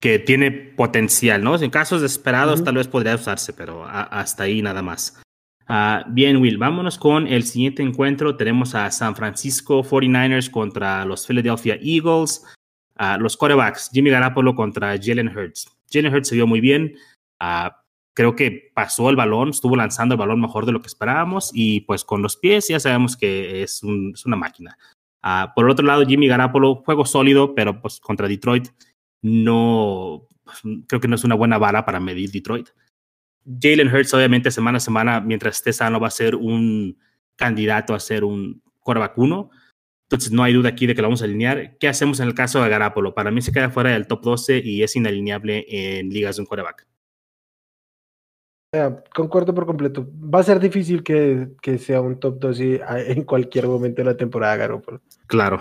que 0.00 0.18
tiene 0.18 0.50
potencial, 0.50 1.44
¿no? 1.44 1.54
En 1.54 1.70
casos 1.70 2.02
desesperados 2.02 2.64
tal 2.64 2.74
vez 2.74 2.88
podría 2.88 3.14
usarse, 3.14 3.52
pero 3.52 3.84
hasta 3.86 4.42
ahí 4.42 4.62
nada 4.62 4.82
más. 4.82 5.22
Uh, 5.68 6.08
bien, 6.08 6.36
Will, 6.36 6.58
vámonos 6.58 6.98
con 6.98 7.26
el 7.26 7.44
siguiente 7.44 7.82
encuentro. 7.82 8.36
Tenemos 8.36 8.74
a 8.74 8.90
San 8.90 9.16
Francisco 9.16 9.82
49ers 9.82 10.50
contra 10.50 11.04
los 11.04 11.26
Philadelphia 11.26 11.78
Eagles. 11.82 12.44
Uh, 12.98 13.20
los 13.20 13.36
quarterbacks, 13.36 13.90
Jimmy 13.92 14.10
Garapolo 14.10 14.54
contra 14.54 14.96
Jalen 15.00 15.28
Hurts. 15.36 15.68
Jalen 15.90 16.14
Hurts 16.14 16.28
se 16.28 16.36
vio 16.36 16.46
muy 16.46 16.60
bien. 16.60 16.94
Uh, 17.40 17.70
creo 18.16 18.34
que 18.34 18.70
pasó 18.74 19.10
el 19.10 19.16
balón, 19.16 19.50
estuvo 19.50 19.76
lanzando 19.76 20.14
el 20.14 20.18
balón 20.18 20.40
mejor 20.40 20.64
de 20.64 20.72
lo 20.72 20.80
que 20.80 20.86
esperábamos 20.86 21.50
y 21.52 21.82
pues 21.82 22.02
con 22.02 22.22
los 22.22 22.38
pies 22.38 22.66
ya 22.66 22.80
sabemos 22.80 23.14
que 23.14 23.62
es, 23.62 23.82
una 23.82 24.36
máquina. 24.36 24.78
Ah, 25.22 25.52
por 25.54 25.68
otro 25.68 25.84
lado, 25.84 26.06
Jimmy 26.06 26.26
Garapolo, 26.26 26.76
juego 26.76 27.04
sólido, 27.04 27.54
pero 27.54 27.82
pues 27.82 28.00
contra 28.00 28.26
Detroit 28.26 28.68
no, 29.20 30.26
pues, 30.44 30.62
creo 30.88 31.00
que 31.00 31.08
no 31.08 31.16
es 31.16 31.24
una 31.24 31.34
buena 31.34 31.58
bala 31.58 31.84
para 31.84 32.00
medir 32.00 32.30
Detroit. 32.30 32.70
Jalen 33.60 33.94
Hurts, 33.94 34.14
obviamente, 34.14 34.50
semana 34.50 34.78
a 34.78 34.80
semana, 34.80 35.20
mientras 35.20 35.56
esté 35.56 35.72
sano, 35.72 36.00
va 36.00 36.08
a 36.08 36.10
ser 36.10 36.34
un 36.34 36.98
candidato 37.36 37.94
a 37.94 38.00
ser 38.00 38.24
un 38.24 38.62
quarterback 38.80 39.16
uno. 39.18 39.50
Entonces, 40.04 40.32
no 40.32 40.42
hay 40.42 40.52
duda 40.52 40.68
aquí 40.70 40.86
de 40.86 40.94
que 40.94 41.02
lo 41.02 41.08
vamos 41.08 41.22
a 41.22 41.24
alinear. 41.24 41.76
¿Qué 41.78 41.88
hacemos 41.88 42.20
en 42.20 42.28
el 42.28 42.34
caso 42.34 42.62
de 42.62 42.68
Garapolo? 42.68 43.14
Para 43.14 43.30
mí 43.30 43.42
se 43.42 43.52
queda 43.52 43.70
fuera 43.70 43.90
del 43.90 44.06
top 44.06 44.22
12 44.22 44.62
y 44.64 44.82
es 44.82 44.94
inalineable 44.96 45.66
en 45.68 46.10
ligas 46.10 46.36
de 46.36 46.42
un 46.42 46.46
quarterback 46.46 46.86
concuerdo 49.14 49.54
por 49.54 49.66
completo. 49.66 50.06
Va 50.12 50.40
a 50.40 50.44
ser 50.44 50.60
difícil 50.60 51.02
que, 51.02 51.48
que 51.62 51.78
sea 51.78 52.00
un 52.00 52.18
top 52.18 52.38
2 52.38 52.60
en 52.60 53.24
cualquier 53.24 53.66
momento 53.66 54.02
de 54.02 54.06
la 54.06 54.16
temporada, 54.16 54.56
Garoppolo. 54.56 55.00
Claro, 55.26 55.60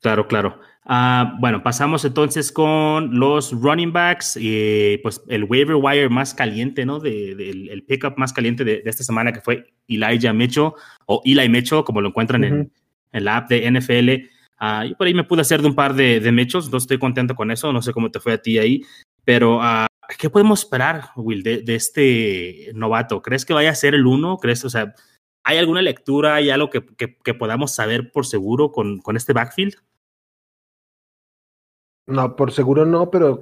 claro, 0.00 0.26
claro. 0.26 0.60
Uh, 0.84 1.38
bueno, 1.38 1.62
pasamos 1.62 2.04
entonces 2.04 2.50
con 2.50 3.18
los 3.18 3.52
running 3.52 3.92
backs. 3.92 4.36
y 4.40 4.98
pues 5.02 5.22
el 5.28 5.44
waiver 5.44 5.76
wire 5.76 6.08
más 6.08 6.34
caliente, 6.34 6.84
¿no? 6.84 6.98
De, 6.98 7.32
el 7.32 7.84
pickup 7.84 8.16
más 8.16 8.32
caliente 8.32 8.64
de, 8.64 8.82
esta 8.84 9.04
semana 9.04 9.32
que 9.32 9.40
fue 9.40 9.72
Elijah 9.86 10.32
Mecho 10.32 10.74
o 11.06 11.22
Eli 11.24 11.48
Mecho, 11.48 11.84
como 11.84 12.00
lo 12.00 12.08
encuentran 12.08 12.44
en, 12.44 12.72
en, 13.12 13.24
la 13.24 13.38
app 13.38 13.48
de 13.48 13.70
NFL. 13.70 14.10
Uh, 14.60 14.88
yo 14.88 14.96
por 14.96 15.06
ahí 15.06 15.14
me 15.14 15.24
pude 15.24 15.42
hacer 15.42 15.62
de 15.62 15.68
un 15.68 15.74
par 15.74 15.94
de, 15.94 16.20
de 16.20 16.32
mechos, 16.32 16.70
no 16.70 16.78
estoy 16.78 16.98
contento 16.98 17.34
con 17.34 17.50
eso, 17.50 17.72
no 17.72 17.80
sé 17.80 17.92
cómo 17.92 18.10
te 18.10 18.20
fue 18.20 18.34
a 18.34 18.42
ti 18.42 18.58
ahí, 18.58 18.82
pero 19.24 19.58
uh, 19.58 19.86
¿qué 20.18 20.30
podemos 20.30 20.60
esperar, 20.64 21.10
Will, 21.16 21.42
de, 21.42 21.62
este 21.74 22.70
novato? 22.74 23.22
¿Crees 23.22 23.44
que 23.44 23.54
vaya 23.54 23.70
a 23.70 23.74
ser 23.74 23.94
el 23.94 24.06
uno? 24.06 24.38
¿Crees, 24.38 24.64
o 24.64 24.70
sea, 24.70 24.94
hay 25.44 25.58
alguna 25.58 25.82
lectura, 25.82 26.34
hay 26.34 26.50
algo 26.50 26.70
que, 26.70 26.84
que, 26.96 27.34
podamos 27.34 27.74
saber 27.74 28.12
por 28.12 28.26
seguro 28.26 28.72
con, 28.72 29.00
con, 29.00 29.16
este 29.16 29.32
backfield? 29.32 29.74
No, 32.06 32.36
por 32.36 32.52
seguro 32.52 32.84
no, 32.84 33.10
pero 33.10 33.38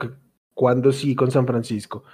cuando 0.54 0.92
sí 0.92 1.14
con 1.14 1.30
San 1.30 1.46
Francisco. 1.46 2.04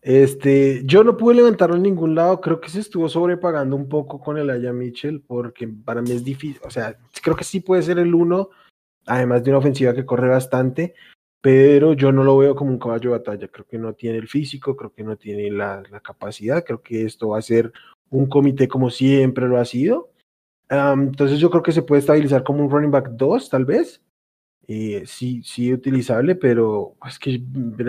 Este, 0.00 0.82
yo 0.84 1.04
no 1.04 1.16
pude 1.16 1.36
levantarlo 1.36 1.76
en 1.76 1.82
ningún 1.82 2.16
lado, 2.16 2.40
creo 2.40 2.60
que 2.60 2.68
se 2.68 2.80
estuvo 2.80 3.08
sobrepagando 3.08 3.76
un 3.76 3.88
poco 3.88 4.20
con 4.20 4.36
el 4.36 4.50
Aya 4.50 4.72
Mitchell, 4.72 5.22
porque 5.22 5.68
para 5.68 6.02
mí 6.02 6.10
es 6.10 6.24
difícil, 6.24 6.60
o 6.64 6.70
sea, 6.70 6.98
creo 7.22 7.36
que 7.36 7.44
sí 7.44 7.60
puede 7.60 7.82
ser 7.82 8.00
el 8.00 8.12
uno, 8.12 8.50
además 9.06 9.44
de 9.44 9.50
una 9.50 9.58
ofensiva 9.58 9.94
que 9.94 10.04
corre 10.04 10.28
bastante, 10.28 10.94
pero 11.42 11.92
yo 11.92 12.12
no 12.12 12.22
lo 12.22 12.38
veo 12.38 12.54
como 12.54 12.70
un 12.70 12.78
caballo 12.78 13.10
de 13.10 13.18
batalla. 13.18 13.48
Creo 13.48 13.66
que 13.66 13.76
no 13.76 13.94
tiene 13.94 14.18
el 14.18 14.28
físico, 14.28 14.76
creo 14.76 14.92
que 14.92 15.02
no 15.02 15.16
tiene 15.16 15.50
la, 15.50 15.82
capacidad, 16.02 16.64
creo 16.64 16.82
que 16.82 17.04
esto 17.04 17.30
va 17.30 17.38
a 17.38 17.42
ser 17.42 17.72
un 18.12 18.26
comité 18.26 18.68
como 18.68 18.90
siempre 18.90 19.48
lo 19.48 19.58
ha 19.58 19.64
sido. 19.64 20.10
entonces 20.68 21.40
yo 21.40 21.50
creo 21.50 21.62
que 21.62 21.72
se 21.72 21.82
puede 21.82 22.00
estabilizar 22.00 22.44
como 22.44 22.62
un 22.62 22.70
running 22.70 22.90
back 22.90 23.10
2, 23.10 23.48
tal 23.50 23.64
vez. 23.64 24.00
Eh, 24.68 25.02
sí, 25.06 25.42
sí 25.44 25.72
utilizable, 25.72 26.36
pero 26.36 26.94
es 27.06 27.18
que 27.18 27.42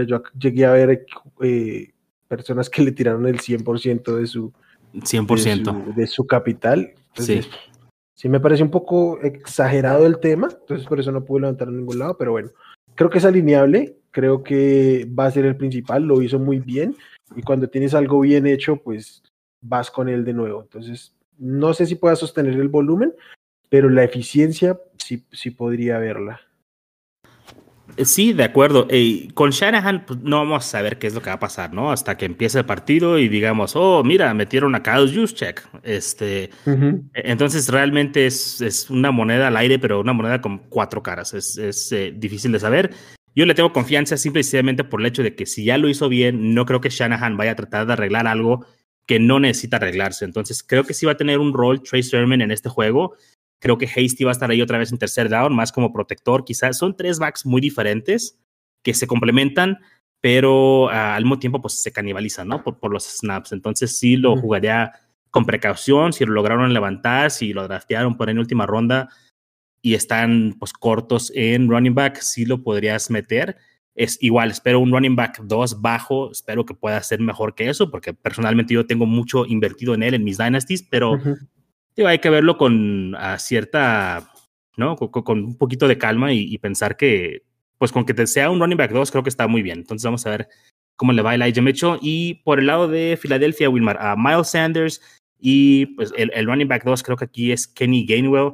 yo 0.08 0.24
llegué 0.40 0.66
a 0.66 0.72
ver 0.72 1.06
eh, 1.42 1.92
personas 2.28 2.70
que 2.70 2.82
le 2.82 2.92
tiraron 2.92 3.28
el 3.28 3.40
100% 3.40 4.16
de 4.16 4.26
su, 4.26 4.52
100%. 4.94 5.94
De 5.94 6.08
su, 6.08 6.26
capital. 6.26 6.94
sí. 7.14 7.42
sí 8.16 8.28
me 8.28 8.40
parece 8.40 8.64
un 8.64 8.72
poco 8.72 9.20
exagerado 9.22 10.08
el 10.08 10.20
tema, 10.20 10.50
entonces 10.50 10.88
por 10.88 11.00
eso 11.00 11.12
no 11.12 11.24
pude 11.24 11.42
levantar 11.42 11.68
en 11.68 11.78
ningún 11.78 12.00
lado, 12.00 12.18
pero 12.18 12.32
bueno, 12.32 12.50
creo 12.96 13.10
que 13.10 13.20
es 13.20 13.26
alineable, 13.26 13.98
creo 14.10 14.42
que 14.42 15.08
va 15.08 15.26
a 15.26 15.32
ser 15.32 15.46
el 15.46 15.56
principal, 15.56 16.04
lo 16.04 16.22
hizo 16.22 16.40
muy 16.40 16.60
bien 16.60 16.96
y 17.36 17.44
cuando 17.44 17.68
tienes 17.68 17.94
algo 17.94 18.20
bien 18.22 18.48
hecho, 18.48 18.78
pues 18.78 19.22
vas 19.64 19.90
con 19.90 20.10
él 20.10 20.24
de 20.24 20.34
nuevo. 20.34 20.62
Entonces, 20.62 21.16
no 21.40 21.74
sé 21.74 21.86
si 21.86 21.96
pueda 21.96 22.16
sostener 22.16 22.54
el 22.54 22.70
volumen, 22.70 23.14
pero 23.70 23.90
la 23.90 24.04
eficiencia 24.04 24.80
sí, 24.98 25.26
sí 25.32 25.50
podría 25.50 25.98
verla. 25.98 26.42
Eh, 27.98 28.06
sí, 28.06 28.34
de 28.34 28.44
acuerdo. 28.44 28.88
con 29.34 29.52
Shanahan 29.52 30.06
pues, 30.06 30.20
no 30.20 30.38
vamos 30.38 30.66
a 30.66 30.68
saber 30.68 30.98
qué 30.98 31.08
es 31.08 31.14
lo 31.14 31.22
que 31.22 31.30
va 31.30 31.36
a 31.36 31.40
pasar, 31.40 31.74
¿no? 31.74 31.92
Hasta 31.92 32.18
que 32.18 32.26
empiece 32.26 32.60
el 32.60 32.66
partido 32.66 33.20
y 33.20 33.28
digamos, 33.28 33.76
oh, 33.76 34.04
mira, 34.04 34.34
metieron 34.34 34.76
a 34.76 34.84
Kyle 34.84 35.14
Juszczyk. 35.14 35.68
Este, 35.84 36.46
e, 36.46 36.52
Entonces, 37.14 37.70
realmente 37.70 38.26
es, 38.26 38.62
es, 38.62 38.90
una 38.90 39.12
moneda 39.12 39.48
al 39.48 39.58
aire, 39.58 39.80
pero 39.80 40.00
una 40.00 40.14
moneda 40.14 40.42
con 40.42 40.60
cuatro 40.70 41.04
caras. 41.04 41.34
Es, 41.34 41.58
es 41.58 41.92
eh, 41.92 42.14
difícil 42.16 42.52
de 42.52 42.60
saber. 42.60 42.92
Yo 43.36 43.46
le 43.46 43.56
tengo 43.56 43.74
confianza 43.74 44.18
simple 44.18 44.42
y 44.42 44.44
sencillamente 44.44 44.84
por 44.84 45.02
el 45.02 45.08
hecho 45.08 45.24
de 45.24 45.36
que 45.36 45.46
si 45.46 45.66
ya 45.66 45.78
lo 45.78 45.90
hizo 45.90 46.08
bien, 46.10 46.54
no 46.54 46.66
creo 46.66 46.82
que 46.82 46.90
Shanahan 46.90 47.38
vaya 47.38 47.52
a 47.52 47.56
tratar 47.56 47.88
de 47.88 47.94
arreglar 47.94 48.28
algo 48.28 48.66
que 49.06 49.20
no 49.20 49.40
necesita 49.40 49.78
arreglarse. 49.78 50.26
Entonces, 50.26 50.64
creo 50.64 50.84
que 50.84 50.94
sí 50.94 51.06
va 51.06 51.14
a 51.14 51.18
tener 51.18 51.40
un 51.40 51.54
rol 51.54 51.82
Trace 51.82 52.04
Sermon 52.04 52.42
en 52.42 52.52
este 52.52 52.70
juego 52.70 53.16
Creo 53.64 53.78
que 53.78 53.86
Hasty 53.86 54.26
va 54.26 54.32
a 54.32 54.34
estar 54.34 54.52
ahí 54.52 54.62
otra 54.62 54.78
vez 54.78 54.92
en 54.92 54.98
tercer 54.98 55.30
down, 55.30 55.56
más 55.56 55.72
como 55.72 55.94
protector. 55.94 56.44
Quizás 56.44 56.78
son 56.78 56.98
tres 56.98 57.18
backs 57.18 57.46
muy 57.46 57.62
diferentes 57.62 58.38
que 58.84 58.94
se 58.94 59.08
complementan, 59.08 59.80
pero 60.20 60.90
ah, 60.90 61.16
al 61.16 61.24
mismo 61.24 61.40
tiempo 61.40 61.62
pues 61.62 61.82
se 61.82 61.94
canibalizan, 61.94 62.50
¿no? 62.50 62.62
Por, 62.62 62.78
por 62.78 62.92
los 62.92 63.06
snaps. 63.06 63.54
Entonces 63.54 63.98
sí 63.98 64.18
lo 64.18 64.36
jugaría 64.36 64.92
con 65.32 65.46
precaución, 65.46 66.12
si 66.12 66.26
lo 66.26 66.34
lograron 66.34 66.74
levantar, 66.74 67.32
si 67.32 67.54
lo 67.54 67.66
draftearon 67.66 68.18
por 68.18 68.30
en 68.30 68.40
última 68.40 68.66
ronda 68.66 69.08
y 69.82 69.94
están 69.94 70.58
pues 70.60 70.74
cortos 70.74 71.32
en 71.34 71.70
running 71.70 71.96
back, 71.96 72.20
sí 72.20 72.44
lo 72.44 72.64
podrías 72.64 73.10
meter. 73.10 73.56
Es 73.96 74.18
igual, 74.22 74.50
espero 74.50 74.80
un 74.80 74.92
running 74.92 75.16
back 75.16 75.42
2 75.44 75.82
bajo, 75.82 76.32
espero 76.32 76.66
que 76.66 76.74
pueda 76.74 77.02
ser 77.04 77.20
mejor 77.20 77.54
que 77.54 77.70
eso, 77.70 77.92
porque 77.92 78.14
personalmente 78.14 78.74
yo 78.74 78.88
tengo 78.88 79.06
mucho 79.06 79.46
invertido 79.46 79.94
en 79.94 80.02
él 80.02 80.16
en 80.16 80.24
mis 80.24 80.40
dynasties, 80.40 80.84
pero 80.84 81.20
hay 81.98 82.20
que 82.20 82.30
verlo 82.32 82.58
con 82.58 83.16
cierta, 83.38 84.32
¿no? 84.78 84.96
Con, 84.96 85.44
un 85.44 85.58
poquito 85.58 85.88
de 85.88 86.00
calma 86.00 86.34
y, 86.34 86.58
pensar 86.58 86.98
que, 86.98 87.44
pues 87.78 87.92
con 87.92 88.06
que 88.06 88.28
sea 88.28 88.50
un 88.50 88.60
running 88.60 88.78
back 88.78 88.92
2, 88.92 89.12
creo 89.12 89.24
que 89.24 89.30
está 89.30 89.48
muy 89.48 89.62
bien. 89.62 89.80
Entonces 89.80 90.06
vamos 90.06 90.26
a 90.26 90.32
ver 90.32 90.48
cómo 90.96 91.14
le 91.14 91.22
va 91.22 91.32
a 91.32 91.36
Elijah 91.36 91.62
Mitchell. 91.62 92.00
Y 92.02 92.36
por 92.44 92.60
el 92.60 92.68
lado 92.68 92.88
de 92.88 93.18
Filadelfia, 93.22 93.70
Wilmar, 93.70 93.98
a 94.02 94.16
Miles 94.16 94.50
Sanders 94.50 95.02
y 95.40 95.88
pues 95.88 96.14
el, 96.16 96.32
el, 96.34 96.46
running 96.48 96.68
back 96.68 96.84
2 96.84 97.04
creo 97.04 97.18
que 97.18 97.26
aquí 97.26 97.52
es 97.52 97.68
Kenny 97.68 98.06
Gainwell. 98.06 98.54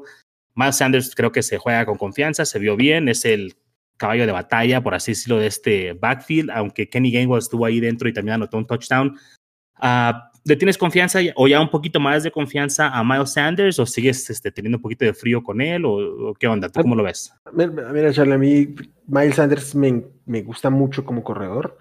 Miles 0.55 0.75
Sanders 0.75 1.15
creo 1.15 1.31
que 1.31 1.43
se 1.43 1.57
juega 1.57 1.85
con 1.85 1.97
confianza, 1.97 2.43
se 2.43 2.59
vio 2.59 2.75
bien, 2.75 3.07
es 3.07 3.23
el 3.23 3.55
caballo 3.99 4.25
de 4.25 4.31
batalla, 4.31 4.81
por 4.81 4.95
así 4.95 5.11
decirlo, 5.11 5.37
de 5.37 5.47
este 5.47 5.93
backfield, 5.93 6.49
aunque 6.49 6.89
Kenny 6.89 7.11
Gainwell 7.11 7.39
estuvo 7.39 7.65
ahí 7.65 7.79
dentro 7.79 8.09
y 8.09 8.13
también 8.13 8.35
anotó 8.35 8.57
un 8.57 8.65
touchdown. 8.65 9.15
Uh, 9.81 10.13
¿Le 10.45 10.55
tienes 10.55 10.77
confianza 10.77 11.19
o 11.35 11.47
ya 11.47 11.61
un 11.61 11.69
poquito 11.69 11.99
más 11.99 12.23
de 12.23 12.31
confianza 12.31 12.89
a 12.89 13.03
Miles 13.03 13.33
Sanders 13.33 13.77
o 13.77 13.85
sigues 13.85 14.29
este, 14.29 14.51
teniendo 14.51 14.77
un 14.77 14.81
poquito 14.81 15.05
de 15.05 15.13
frío 15.13 15.43
con 15.43 15.61
él 15.61 15.83
o, 15.85 16.33
qué 16.39 16.47
onda? 16.47 16.69
¿Tú 16.69 16.81
cómo 16.81 16.95
lo 16.95 17.03
ves? 17.03 17.33
Mira, 17.53 18.11
Charlie, 18.11 18.33
a 18.33 18.37
mí 18.37 18.75
Miles 19.05 19.35
Sanders 19.35 19.75
me, 19.75 20.05
me, 20.25 20.41
gusta 20.41 20.69
mucho 20.69 21.05
como 21.05 21.23
corredor, 21.23 21.77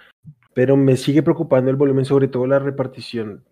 pero 0.55 0.77
me 0.77 0.97
sigue 0.97 1.23
preocupando 1.23 1.71
el 1.71 1.77
volumen, 1.77 2.05
sobre 2.05 2.29
todo 2.29 2.47
la 2.47 2.59
repartición. 2.59 3.45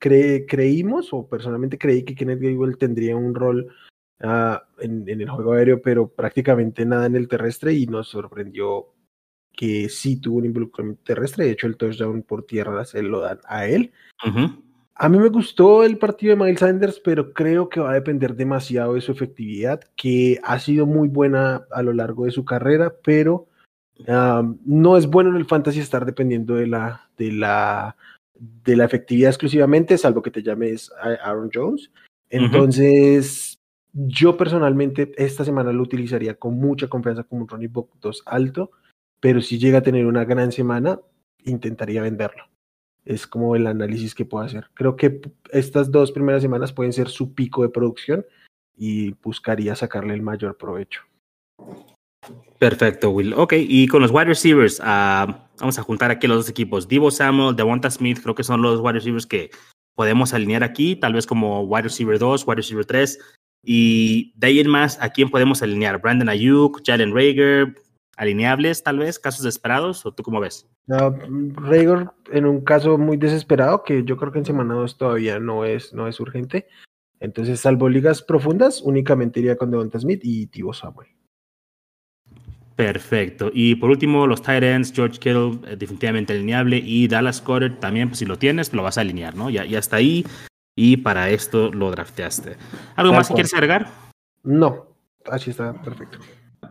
creímos, 0.00 1.12
o 1.12 1.28
personalmente 1.28 1.78
creí 1.78 2.02
que 2.02 2.14
Kenneth 2.14 2.40
Gabriel 2.40 2.78
tendría 2.78 3.14
un 3.14 3.34
rol 3.34 3.68
uh, 4.22 4.58
en, 4.78 5.08
en 5.08 5.20
el 5.20 5.30
juego 5.30 5.52
aéreo, 5.52 5.80
pero 5.82 6.08
prácticamente 6.08 6.84
nada 6.84 7.06
en 7.06 7.16
el 7.16 7.28
terrestre 7.28 7.72
y 7.72 7.86
nos 7.86 8.08
sorprendió 8.08 8.86
que 9.52 9.88
sí 9.88 10.20
tuvo 10.20 10.38
un 10.38 10.44
involucramiento 10.44 11.02
terrestre. 11.02 11.46
De 11.46 11.52
hecho, 11.52 11.66
el 11.66 11.76
touchdown 11.76 12.22
por 12.22 12.44
tierra 12.44 12.84
se 12.84 13.02
lo 13.02 13.20
dan 13.20 13.40
a 13.46 13.66
él. 13.66 13.90
A 14.98 15.08
mí 15.08 15.18
me 15.18 15.28
gustó 15.28 15.84
el 15.84 15.98
partido 15.98 16.34
de 16.34 16.42
Miles 16.42 16.60
Sanders, 16.60 17.00
pero 17.00 17.32
creo 17.32 17.68
que 17.68 17.80
va 17.80 17.90
a 17.90 17.94
depender 17.94 18.34
demasiado 18.34 18.94
de 18.94 19.00
su 19.00 19.12
efectividad, 19.12 19.80
que 19.94 20.38
ha 20.42 20.58
sido 20.58 20.86
muy 20.86 21.08
buena 21.08 21.66
a 21.70 21.82
lo 21.82 21.92
largo 21.92 22.24
de 22.24 22.30
su 22.30 22.44
carrera, 22.44 22.94
pero 23.02 23.46
no 24.64 24.96
es 24.96 25.06
bueno 25.06 25.30
en 25.30 25.36
el 25.36 25.46
fantasy 25.46 25.80
estar 25.80 26.04
dependiendo 26.04 26.54
de 26.54 26.66
la, 26.66 27.08
de 27.16 27.32
la, 27.32 27.96
de 28.34 28.76
la 28.76 28.84
efectividad 28.84 29.30
exclusivamente, 29.30 29.96
salvo 29.96 30.20
que 30.22 30.30
te 30.30 30.42
llames 30.42 30.90
Aaron 31.22 31.50
Jones. 31.52 31.90
Entonces, 32.28 33.55
yo 33.96 34.36
personalmente 34.36 35.12
esta 35.16 35.44
semana 35.44 35.72
lo 35.72 35.82
utilizaría 35.82 36.34
con 36.34 36.58
mucha 36.58 36.88
confianza 36.88 37.24
como 37.24 37.42
un 37.42 37.48
running 37.48 37.72
back 37.72 37.86
2 38.00 38.22
alto, 38.26 38.70
pero 39.20 39.40
si 39.40 39.58
llega 39.58 39.78
a 39.78 39.82
tener 39.82 40.06
una 40.06 40.24
gran 40.24 40.52
semana, 40.52 41.00
intentaría 41.44 42.02
venderlo 42.02 42.44
es 43.06 43.26
como 43.26 43.56
el 43.56 43.66
análisis 43.66 44.14
que 44.14 44.24
puedo 44.24 44.44
hacer. 44.44 44.68
Creo 44.74 44.96
que 44.96 45.22
estas 45.50 45.90
dos 45.90 46.12
primeras 46.12 46.42
semanas 46.42 46.72
pueden 46.72 46.92
ser 46.92 47.08
su 47.08 47.34
pico 47.34 47.62
de 47.62 47.68
producción 47.68 48.26
y 48.76 49.12
buscaría 49.22 49.74
sacarle 49.76 50.12
el 50.12 50.22
mayor 50.22 50.58
provecho. 50.58 51.02
Perfecto, 52.58 53.10
Will. 53.10 53.32
Ok, 53.34 53.54
y 53.56 53.86
con 53.86 54.02
los 54.02 54.10
wide 54.10 54.26
receivers, 54.26 54.80
ah, 54.82 55.48
vamos 55.58 55.78
a 55.78 55.82
juntar 55.82 56.10
aquí 56.10 56.26
los 56.26 56.38
dos 56.38 56.48
equipos. 56.50 56.88
Divo 56.88 57.10
Samuel, 57.10 57.54
Devonta 57.54 57.90
Smith, 57.90 58.18
creo 58.20 58.34
que 58.34 58.42
son 58.42 58.60
los 58.60 58.80
wide 58.80 58.94
receivers 58.94 59.26
que 59.26 59.50
podemos 59.94 60.34
alinear 60.34 60.64
aquí, 60.64 60.96
tal 60.96 61.14
vez 61.14 61.26
como 61.26 61.62
wide 61.62 61.82
receiver 61.82 62.18
2, 62.18 62.46
wide 62.46 62.56
receiver 62.56 62.84
3. 62.84 63.35
Y 63.68 64.32
de 64.36 64.46
ahí 64.46 64.60
en 64.60 64.70
más, 64.70 64.96
¿a 65.02 65.10
quién 65.10 65.28
podemos 65.28 65.60
alinear? 65.60 66.00
Brandon 66.00 66.28
Ayuk, 66.28 66.82
Jalen 66.86 67.12
Rager, 67.12 67.74
alineables, 68.16 68.84
tal 68.84 69.00
vez, 69.00 69.18
casos 69.18 69.42
desesperados, 69.42 70.06
o 70.06 70.12
tú 70.12 70.22
cómo 70.22 70.38
ves? 70.38 70.68
No, 70.86 71.10
Rager 71.10 72.06
en 72.30 72.46
un 72.46 72.60
caso 72.60 72.96
muy 72.96 73.16
desesperado, 73.16 73.82
que 73.82 74.04
yo 74.04 74.16
creo 74.16 74.30
que 74.30 74.38
en 74.38 74.44
semana 74.44 74.74
2 74.74 74.96
todavía 74.96 75.40
no 75.40 75.64
es, 75.64 75.92
no 75.92 76.06
es 76.06 76.20
urgente. 76.20 76.68
Entonces, 77.18 77.58
salvo 77.58 77.88
ligas 77.88 78.22
profundas, 78.22 78.80
únicamente 78.82 79.40
iría 79.40 79.56
con 79.56 79.72
Devonta 79.72 79.98
Smith 79.98 80.20
y 80.22 80.46
Tibo 80.46 80.72
Samuel. 80.72 81.08
Perfecto. 82.76 83.50
Y 83.52 83.74
por 83.74 83.90
último, 83.90 84.28
los 84.28 84.42
Titans, 84.42 84.92
George 84.94 85.18
Kittle, 85.18 85.58
eh, 85.66 85.76
definitivamente 85.76 86.34
alineable, 86.34 86.76
y 86.76 87.08
Dallas 87.08 87.40
Cotter 87.40 87.80
también, 87.80 88.10
pues 88.10 88.20
si 88.20 88.26
lo 88.26 88.38
tienes, 88.38 88.72
lo 88.72 88.84
vas 88.84 88.96
a 88.96 89.00
alinear, 89.00 89.34
¿no? 89.34 89.50
Ya, 89.50 89.64
ya 89.64 89.80
está 89.80 89.96
ahí, 89.96 90.24
y 90.76 90.98
para 90.98 91.30
esto 91.30 91.72
lo 91.72 91.90
drafteaste. 91.90 92.56
¿Algo 92.94 93.14
más 93.14 93.28
que 93.28 93.34
quieres 93.34 93.54
agregar? 93.54 93.90
No, 94.44 94.94
así 95.24 95.50
está, 95.50 95.72
perfecto. 95.82 96.18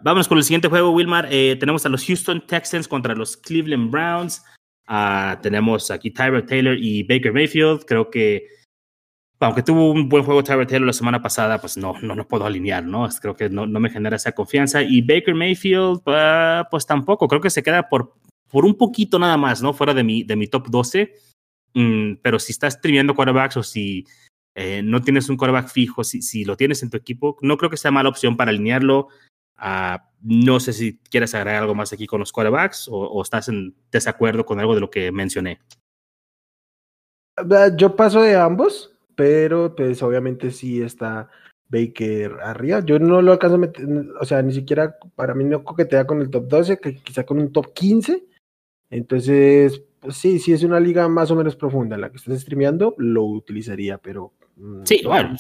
Vámonos 0.04 0.28
con 0.28 0.38
el 0.38 0.44
siguiente 0.44 0.68
juego, 0.68 0.92
Wilmar. 0.92 1.28
Eh, 1.32 1.58
tenemos 1.60 1.86
a 1.86 1.90
los 1.90 2.06
Houston 2.06 2.46
Texans 2.46 2.88
contra 2.88 3.16
los 3.16 3.36
Cleveland 3.36 3.90
Browns. 3.90 4.44
Ah, 4.88 5.40
tenemos 5.42 5.90
aquí 5.90 6.12
Tyler 6.12 6.46
Taylor 6.46 6.78
y 6.80 7.02
Baker 7.04 7.34
Mayfield. 7.34 7.86
Creo 7.86 8.12
que, 8.12 8.46
aunque 9.40 9.64
tuvo 9.64 9.90
un 9.90 10.08
buen 10.08 10.24
juego 10.24 10.44
Tyler 10.44 10.68
Taylor 10.68 10.86
la 10.86 10.94
semana 10.94 11.22
pasada, 11.24 11.60
pues 11.60 11.76
no, 11.76 11.96
no, 12.02 12.14
no 12.14 12.28
puedo 12.28 12.46
alinear, 12.46 12.86
¿no? 12.86 13.10
Creo 13.20 13.36
que 13.36 13.50
no, 13.50 13.66
no 13.66 13.80
me 13.80 13.90
genera 13.90 14.18
esa 14.18 14.34
confianza. 14.34 14.84
Y 14.84 15.02
Baker 15.02 15.34
Mayfield, 15.34 16.02
ah, 16.06 16.68
pues 16.70 16.86
tampoco. 16.86 17.28
Creo 17.28 17.42
que 17.42 17.50
se 17.50 17.64
queda 17.64 17.90
por, 17.90 18.14
por 18.50 18.66
un 18.66 18.76
poquito 18.76 19.18
nada 19.18 19.38
más, 19.38 19.64
¿no? 19.64 19.74
Fuera 19.74 19.96
de 19.96 20.04
mi, 20.04 20.24
de 20.24 20.36
mi 20.36 20.46
top 20.46 20.68
12. 20.68 21.14
Mm, 21.76 22.16
pero 22.22 22.40
si 22.40 22.54
estás 22.54 22.80
triviendo 22.80 23.14
quarterbacks 23.14 23.58
o 23.58 23.64
si 23.64 24.06
eh, 24.56 24.82
no 24.82 25.02
tienes 25.02 25.30
un 25.30 25.36
quarterback 25.36 25.68
fijo, 25.68 26.04
si, 26.04 26.46
lo 26.46 26.56
tienes 26.56 26.82
en 26.82 26.90
tu 26.90 26.98
equipo, 26.98 27.38
no 27.42 27.58
creo 27.58 27.70
que 27.70 27.78
sea 27.78 27.92
mala 27.92 28.10
opción 28.10 28.38
para 28.38 28.50
alinearlo. 28.50 29.10
Ah, 29.58 30.10
no 30.22 30.60
sé 30.60 30.74
si 30.74 30.98
quieres 30.98 31.36
agregar 31.36 31.62
algo 31.62 31.76
más 31.76 31.92
aquí 31.94 32.08
con 32.08 32.22
los 32.22 32.32
quarterbacks 32.32 32.88
o, 32.90 33.22
estás 33.22 33.50
en 33.50 33.76
desacuerdo 33.92 34.46
con 34.46 34.60
algo 34.60 34.74
de 34.74 34.82
lo 34.82 34.90
que 34.90 35.12
mencioné. 35.12 35.60
Ah, 37.36 37.70
yo 37.76 37.96
paso 37.96 38.22
de 38.22 38.38
ambos, 38.38 38.94
pero 39.16 39.76
pues 39.76 40.02
obviamente 40.02 40.52
sí 40.52 40.82
está 40.82 41.30
Baker 41.68 42.38
arriba. 42.42 42.80
Yo 42.86 43.00
no 43.00 43.22
lo 43.22 43.34
alcanzo 43.34 43.56
a 43.56 43.60
meter, 43.60 43.86
o 44.20 44.26
sea, 44.26 44.42
ni 44.42 44.54
siquiera 44.54 44.98
para 45.16 45.36
mí 45.36 45.44
no 45.44 45.66
coquetea 45.66 46.08
con 46.08 46.22
el 46.22 46.30
top 46.30 46.48
12, 46.48 46.80
que 46.80 46.96
quizá 46.96 47.26
con 47.26 47.40
un 47.40 47.52
top 47.52 47.74
15. 47.74 48.24
Entonces, 48.90 49.82
sí, 50.10 50.40
sí 50.40 50.54
es 50.54 50.64
una 50.64 50.80
liga 50.80 51.08
más 51.08 51.32
o 51.32 51.36
menos 51.36 51.56
profunda 51.56 51.96
en 51.96 52.02
la 52.02 52.10
que 52.10 52.18
estás 52.18 52.42
streameando, 52.42 52.96
lo 52.98 53.24
utilizaría, 53.24 53.98
pero... 53.98 54.34
Mm, 54.56 54.84
sí, 54.84 55.02
bueno, 55.04 55.36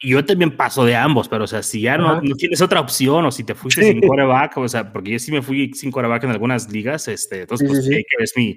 yo 0.00 0.24
también 0.24 0.56
paso 0.56 0.84
de 0.84 0.96
ambos, 0.96 1.28
pero 1.28 1.44
o 1.44 1.46
sea, 1.46 1.62
si 1.62 1.82
ya 1.82 1.96
no, 1.96 2.20
no, 2.20 2.34
tienes 2.34 2.60
otra 2.60 2.80
opción 2.80 3.24
o 3.24 3.30
si 3.30 3.44
te 3.44 3.54
fuiste 3.54 3.82
sin 3.84 4.00
coreback, 4.00 4.56
o 4.58 4.68
sea, 4.68 4.92
porque 4.92 5.12
yo 5.12 5.18
sí 5.18 5.30
me 5.30 5.42
fui 5.42 5.72
sin 5.74 5.92
coreback 5.92 6.24
en 6.24 6.30
algunas 6.30 6.70
ligas, 6.70 7.06
este, 7.08 7.42
entonces 7.42 7.68
pues 7.68 7.84
sí, 7.84 7.90
que 7.90 8.24
es 8.24 8.32
mi, 8.36 8.56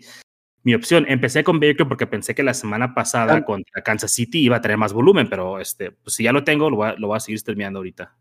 mi 0.64 0.74
opción. 0.74 1.06
Empecé 1.08 1.44
con 1.44 1.60
Baker 1.60 1.88
porque 1.88 2.08
pensé 2.08 2.34
que 2.34 2.44
la 2.44 2.54
semana 2.54 2.94
pasada 2.94 3.36
ah. 3.36 3.46
contra 3.46 3.84
Kansas 3.84 4.12
City 4.12 4.40
iba 4.40 4.58
a 4.58 4.62
tener 4.62 4.78
más 4.78 4.92
volumen, 4.92 5.30
pero 5.30 5.60
este, 5.60 5.92
pues 5.92 6.16
si 6.16 6.24
ya 6.24 6.34
lo 6.34 6.44
tengo, 6.44 6.70
lo 6.70 6.78
voy 6.78 6.90
a, 6.90 6.94
lo 6.96 7.08
voy 7.08 7.18
a 7.18 7.20
seguir 7.20 7.42
terminando 7.44 7.80
ahorita. 7.80 8.16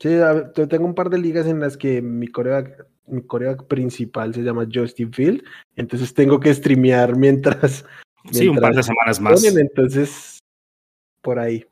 Sí, 0.00 0.10
yo 0.10 0.68
tengo 0.68 0.86
un 0.86 0.94
par 0.94 1.10
de 1.10 1.18
ligas 1.18 1.46
en 1.46 1.60
las 1.60 1.76
que 1.76 2.00
mi 2.00 2.28
coreback, 2.28 2.86
mi 3.06 3.22
coreback 3.22 3.66
principal 3.66 4.32
se 4.34 4.42
llama 4.42 4.68
Justin 4.72 5.12
Field, 5.12 5.42
entonces 5.76 6.14
tengo 6.14 6.38
que 6.40 6.54
streamear 6.54 7.16
mientras... 7.16 7.84
Sí, 8.30 8.46
un 8.46 8.58
par 8.58 8.74
de 8.74 8.82
semanas 8.82 9.20
más. 9.20 9.42
Entonces 9.42 10.38
por 11.22 11.38
ahí. 11.38 11.64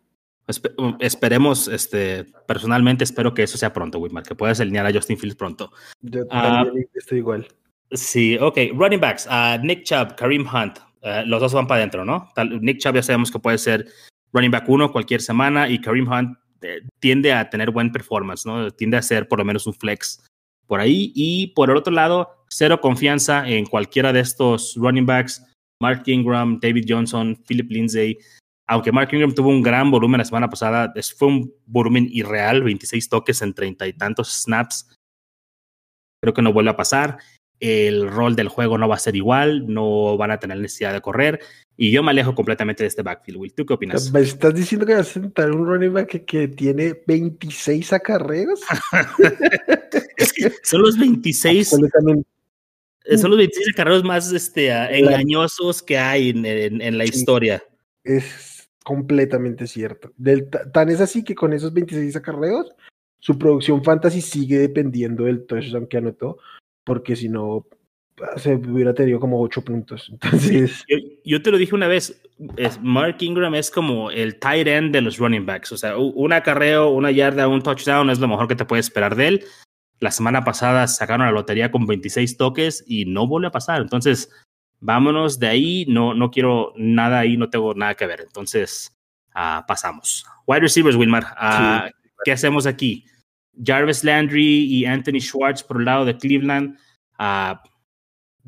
Um, 0.79 0.97
esperemos, 1.01 1.67
este, 1.67 2.25
personalmente 2.47 3.05
espero 3.05 3.35
que 3.35 3.43
eso 3.43 3.59
sea 3.59 3.73
pronto, 3.73 3.99
Whitmar, 3.99 4.23
que 4.23 4.35
puedas 4.35 4.61
alinear 4.61 4.87
a 4.87 4.93
Justin 4.93 5.19
Fields 5.19 5.37
pronto. 5.37 5.73
Yo 6.03 6.23
ah, 6.31 6.63
también 6.65 6.89
estoy 6.95 7.19
igual. 7.19 7.49
Sí, 7.91 8.37
ok. 8.41 8.59
Running 8.75 9.01
backs, 9.01 9.27
uh, 9.27 9.61
Nick 9.65 9.85
Chubb, 9.85 10.15
Kareem 10.15 10.47
Hunt, 10.47 10.79
uh, 11.03 11.27
los 11.27 11.41
dos 11.41 11.53
van 11.53 11.67
para 11.67 11.79
adentro, 11.79 12.05
¿no? 12.05 12.29
Nick 12.61 12.79
Chubb 12.79 12.95
ya 12.95 13.03
sabemos 13.03 13.31
que 13.31 13.39
puede 13.39 13.59
ser 13.59 13.87
running 14.33 14.51
back 14.51 14.69
uno 14.69 14.93
cualquier 14.93 15.21
semana 15.21 15.69
y 15.69 15.81
Kareem 15.81 16.07
Hunt 16.07 16.37
eh, 16.37 16.46
tiende 17.01 17.33
a 17.33 17.49
tener 17.51 17.71
buen 17.71 17.93
performance, 17.93 18.47
¿no? 18.47 18.71
Tiende 18.71 18.97
a 18.97 19.03
ser 19.03 19.29
por 19.29 19.39
lo 19.39 19.45
menos 19.45 19.67
un 19.67 19.75
flex 19.75 20.25
por 20.67 20.81
ahí. 20.81 21.13
Y 21.15 21.49
por 21.49 21.71
el 21.71 21.77
otro 21.77 21.93
lado, 21.93 22.45
cero 22.49 22.81
confianza 22.81 23.49
en 23.49 23.67
cualquiera 23.67 24.13
de 24.13 24.21
estos 24.21 24.75
running 24.77 25.07
backs. 25.07 25.45
Mark 25.81 26.03
Ingram, 26.07 26.59
David 26.61 26.87
Johnson, 26.89 27.37
Philip 27.47 27.71
Lindsay, 27.71 28.19
aunque 28.69 28.93
Mark 28.93 29.13
Ingram 29.13 29.33
tuvo 29.33 29.51
un 29.51 29.63
gran 29.63 29.91
volumen 29.91 30.19
la 30.19 30.25
semana 30.25 30.49
pasada, 30.49 30.93
fue 31.17 31.29
un 31.29 31.55
volumen 31.67 32.09
irreal, 32.11 32.63
26 32.63 33.09
toques 33.09 33.43
en 33.43 33.55
treinta 33.55 33.87
y 33.87 33.93
tantos 33.93 34.33
snaps. 34.43 34.89
Creo 36.21 36.35
que 36.35 36.43
no 36.43 36.53
vuelve 36.53 36.71
a 36.71 36.77
pasar. 36.77 37.19
El 37.61 38.09
rol 38.09 38.37
del 38.37 38.49
juego 38.49 38.79
no 38.79 38.89
va 38.89 38.97
a 38.97 39.01
ser 39.01 39.17
igual, 39.17 39.73
no 39.73 40.17
van 40.17 40.31
a 40.31 40.39
tener 40.39 40.59
necesidad 40.59 40.93
de 40.93 41.01
correr. 41.01 41.41
Y 41.77 41.91
yo 41.91 42.03
me 42.03 42.11
alejo 42.11 42.35
completamente 42.35 42.83
de 42.83 42.89
este 42.89 43.03
backfield, 43.03 43.39
Will. 43.39 43.55
¿Tú 43.55 43.67
qué 43.67 43.75
opinas? 43.75 44.11
¿Me 44.13 44.21
estás 44.21 44.55
diciendo 44.55 44.87
que 44.87 44.95
vas 44.95 45.11
a 45.11 45.13
sentar 45.13 45.51
un 45.53 45.67
running 45.67 45.93
back 45.93 46.25
que, 46.25 46.49
tiene 46.49 47.01
26 47.07 47.93
acarreos? 47.93 48.61
son 50.63 50.83
los 50.83 50.99
26. 50.99 51.69
Son 51.69 53.31
los 53.31 53.39
26 53.39 53.69
acarreos 53.73 54.05
más 54.05 54.33
este, 54.33 54.71
engañosos 54.99 55.83
que 55.83 55.99
hay 55.99 56.31
en, 56.31 56.47
en 56.47 56.99
la 56.99 57.05
historia. 57.05 57.63
Es 58.05 58.57
completamente 58.87 59.67
cierto. 59.67 60.13
tan 60.73 60.89
es 60.91 61.01
así 61.01 61.25
que 61.25 61.35
con 61.35 61.53
esos 61.53 61.73
26 61.73 62.15
acarreos, 62.15 62.73
su 63.19 63.37
producción 63.37 63.83
fantasy 63.83 64.21
sigue 64.21 64.61
dependiendo 64.61 65.25
del 65.25 65.45
touchdown 65.45 65.89
que 65.89 65.97
anotó, 65.97 66.39
porque 66.87 67.17
si 67.17 67.29
no, 67.29 67.67
se 68.37 68.55
hubiera 68.55 68.95
tenido 68.95 69.19
como 69.21 69.43
8 69.43 69.63
puntos. 69.63 70.09
Entonces. 70.13 70.85
Yo, 71.25 71.43
te 71.43 71.51
lo 71.51 71.59
dije 71.59 71.75
una 71.75 71.89
vez, 71.89 72.23
es, 72.57 72.81
Mark 72.81 73.17
Ingram 73.21 73.55
es 73.57 73.71
como 73.71 74.11
el 74.11 74.39
tight 74.39 74.69
end 74.69 74.93
de 74.93 75.03
los 75.03 75.19
running 75.19 75.45
backs. 75.45 75.73
O 75.73 75.77
sea, 75.77 75.99
un 75.99 76.33
acarreo, 76.33 76.91
una 76.91 77.11
yarda, 77.11 77.49
un 77.49 77.63
touchdown 77.63 78.09
es 78.09 78.21
lo 78.21 78.29
mejor 78.29 78.49
que 78.49 78.57
te 78.57 78.65
puedes 78.65 78.87
esperar 78.87 79.17
de 79.17 79.29
él. 79.29 79.45
La 79.99 80.11
semana 80.11 80.45
pasada 80.45 80.87
sacaron 80.87 81.27
la 81.27 81.33
lotería 81.33 81.71
con 81.71 81.87
26 81.87 82.37
toques 82.37 82.85
y 82.87 83.05
no 83.07 83.27
vuelve 83.27 83.49
a 83.49 83.53
pasar. 83.53 83.81
Entonces, 83.81 84.31
vámonos 84.79 85.41
de 85.41 85.49
ahí, 85.49 85.87
no, 85.89 86.15
no 86.15 86.31
quiero 86.31 86.73
nada 86.77 87.19
ahí, 87.19 87.37
no 87.37 87.51
tengo 87.51 87.75
nada 87.75 87.95
que 87.95 88.07
ver. 88.07 88.21
Entonces, 88.21 88.95
uh, 89.35 89.67
pasamos. 89.67 90.25
Wide 90.47 90.61
receivers, 90.61 90.97
Wilmar, 90.97 91.25
uh, 91.25 91.91
¿qué 92.25 92.33
hacemos 92.33 92.67
aquí? 92.67 93.07
Jarvis 93.65 94.05
Landry 94.05 94.65
y 94.65 94.85
Anthony 94.85 95.21
Schwartz 95.21 95.63
por 95.63 95.79
el 95.79 95.85
lado 95.85 96.05
de 96.05 96.17
Cleveland. 96.17 96.77
Uh, 97.19 97.57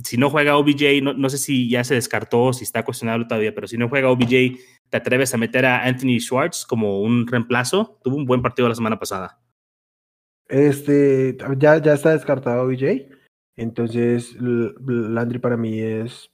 si 0.03 0.17
no 0.17 0.31
juega 0.31 0.57
OBJ, 0.57 1.03
no, 1.03 1.13
no, 1.13 1.29
sé 1.29 1.39
si 1.39 1.69
ya 1.69 1.83
se 1.85 1.95
descartó, 1.95 2.53
si 2.53 2.65
está 2.65 2.85
cuestionado 2.85 3.27
todavía, 3.27 3.55
pero 3.55 3.67
si 3.67 3.77
no 3.77 3.89
juega 3.89 4.11
OBJ, 4.11 4.59
¿te 4.91 4.97
atreves 4.97 5.35
a 5.35 5.39
meter 5.39 5.67
a 5.67 5.85
Anthony 5.85 6.21
Schwartz 6.21 6.65
como 6.65 7.01
un 7.01 7.27
reemplazo? 7.27 7.99
Tuvo 8.03 8.17
un 8.17 8.27
buen 8.27 8.43
partido 8.43 8.69
la 8.69 8.75
semana 8.75 8.99
pasada. 8.99 9.41
Este, 10.49 11.37
ya, 11.59 11.79
ya 11.79 11.95
está 11.95 12.13
descartado 12.13 12.63
OBJ. 12.63 13.09
Entonces, 13.57 14.37
Landry 14.41 15.41
para 15.41 15.57
mí 15.57 15.81
es, 15.81 16.31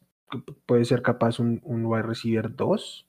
puede 0.66 0.84
ser 0.84 1.02
capaz 1.02 1.38
un, 1.38 1.60
un 1.64 1.86
wide 1.86 2.02
receiver 2.02 2.54
2. 2.54 3.08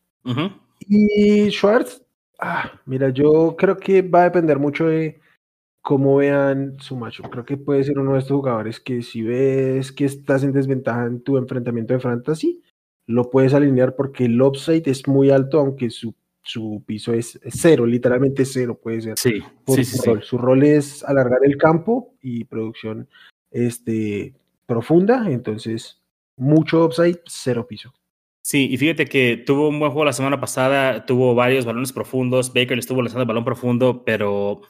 Y 0.88 1.52
Schwartz, 1.52 2.02
ah, 2.40 2.80
mira, 2.86 3.10
yo 3.10 3.56
creo 3.58 3.78
que 3.78 4.02
va 4.02 4.22
a 4.22 4.26
depender 4.26 4.58
mucho 4.58 4.88
de 4.88 5.20
cómo 5.86 6.16
vean 6.16 6.78
su 6.80 6.96
macho. 6.96 7.22
Creo 7.30 7.46
que 7.46 7.58
puede 7.58 7.84
ser 7.84 8.00
uno 8.00 8.14
de 8.14 8.20
estos 8.20 8.36
jugadores 8.36 8.80
que 8.80 9.04
si 9.04 9.22
ves 9.22 9.92
que 9.92 10.06
estás 10.06 10.44
en 10.44 10.52
desventaja 10.52 11.06
en 11.06 11.22
tu 11.22 11.38
enfrentamiento 11.38 11.94
de 11.94 12.00
fantasy, 12.00 12.64
lo 13.06 13.30
puedes 13.30 13.54
alinear 13.54 13.96
porque 13.96 14.26
el 14.26 14.42
upside 14.42 14.90
es 14.90 15.08
muy 15.08 15.30
alto, 15.30 15.60
aunque 15.60 15.92
su, 15.92 16.16
su 16.42 16.82
piso 16.88 17.14
es 17.14 17.40
cero, 17.52 17.86
literalmente 17.86 18.46
cero 18.46 18.80
puede 18.82 19.02
ser. 19.02 19.20
Sí, 19.20 19.44
por 19.64 19.76
sí, 19.76 19.86
su 19.86 19.98
sí, 19.98 20.10
rol. 20.10 20.24
Su 20.24 20.40
rol 20.40 20.64
es 20.64 21.04
alargar 21.04 21.42
el 21.44 21.56
campo 21.56 22.16
y 22.20 22.46
producción 22.46 23.08
este, 23.52 24.34
profunda, 24.66 25.30
entonces 25.30 26.02
mucho 26.36 26.84
upside, 26.84 27.20
cero 27.28 27.68
piso. 27.70 27.94
Sí, 28.44 28.70
y 28.72 28.78
fíjate 28.78 29.06
que 29.06 29.38
tuvo 29.38 29.70
un 29.70 29.80
buen 29.80 29.92
juego 29.92 30.06
la 30.06 30.14
semana 30.14 30.40
pasada, 30.40 31.06
tuvo 31.06 31.36
varios 31.36 31.64
balones 31.64 31.94
profundos, 31.94 32.52
Baker 32.56 32.72
le 32.72 32.80
estuvo 32.80 33.04
lanzando 33.04 33.22
el 33.22 33.28
balón 33.28 33.46
profundo, 33.46 34.04
pero 34.04 34.62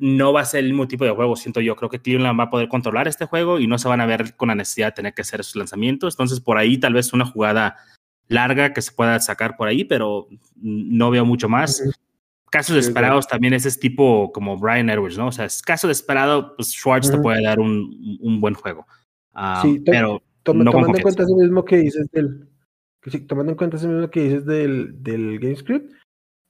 no 0.00 0.32
va 0.32 0.40
a 0.40 0.44
ser 0.44 0.60
el 0.60 0.70
mismo 0.70 0.88
tipo 0.88 1.04
de 1.04 1.10
juego, 1.10 1.36
siento 1.36 1.60
yo. 1.60 1.76
Creo 1.76 1.90
que 1.90 2.00
Cleveland 2.00 2.38
va 2.38 2.44
a 2.44 2.50
poder 2.50 2.68
controlar 2.68 3.08
este 3.08 3.26
juego 3.26 3.58
y 3.58 3.66
no 3.66 3.78
se 3.78 3.88
van 3.88 4.00
a 4.00 4.06
ver 4.06 4.36
con 4.36 4.48
la 4.48 4.54
necesidad 4.54 4.88
de 4.88 4.92
tener 4.92 5.14
que 5.14 5.22
hacer 5.22 5.40
esos 5.40 5.56
lanzamientos. 5.56 6.14
Entonces, 6.14 6.40
por 6.40 6.58
ahí 6.58 6.78
tal 6.78 6.94
vez 6.94 7.12
una 7.12 7.26
jugada 7.26 7.76
larga 8.28 8.72
que 8.72 8.82
se 8.82 8.92
pueda 8.92 9.18
sacar 9.20 9.56
por 9.56 9.68
ahí, 9.68 9.84
pero 9.84 10.28
no 10.56 11.10
veo 11.10 11.24
mucho 11.24 11.48
más. 11.48 11.82
Casos 12.50 12.76
desesperados 12.76 13.26
también 13.26 13.54
es 13.54 13.64
ese 13.64 13.80
tipo 13.80 14.30
como 14.32 14.58
Brian 14.58 14.90
Edwards, 14.90 15.16
¿no? 15.16 15.28
O 15.28 15.32
sea, 15.32 15.46
es 15.46 15.62
caso 15.62 15.88
desesperado, 15.88 16.54
pues 16.56 16.72
Schwartz 16.72 17.10
te 17.10 17.18
puede 17.18 17.42
dar 17.42 17.60
un, 17.60 18.18
un 18.20 18.40
buen 18.40 18.54
juego. 18.54 18.86
Um, 19.34 19.62
Sí, 19.62 19.82
pero 19.84 20.22
no 20.52 20.70
tomando 20.70 20.96
en 20.96 21.02
cuenta 21.02 21.22
eso 21.22 21.36
mismo 21.36 21.64
que 21.64 21.76
dices 21.76 22.10
del, 22.10 22.48
que 23.00 23.10
sí, 23.10 23.20
tomando 23.20 23.52
en 23.52 23.58
cuenta 23.58 23.76
eso 23.76 23.88
mismo 23.88 24.10
que 24.10 24.22
dices 24.22 24.44
del, 24.44 25.02
del 25.02 25.38
game 25.38 25.56
script, 25.56 25.92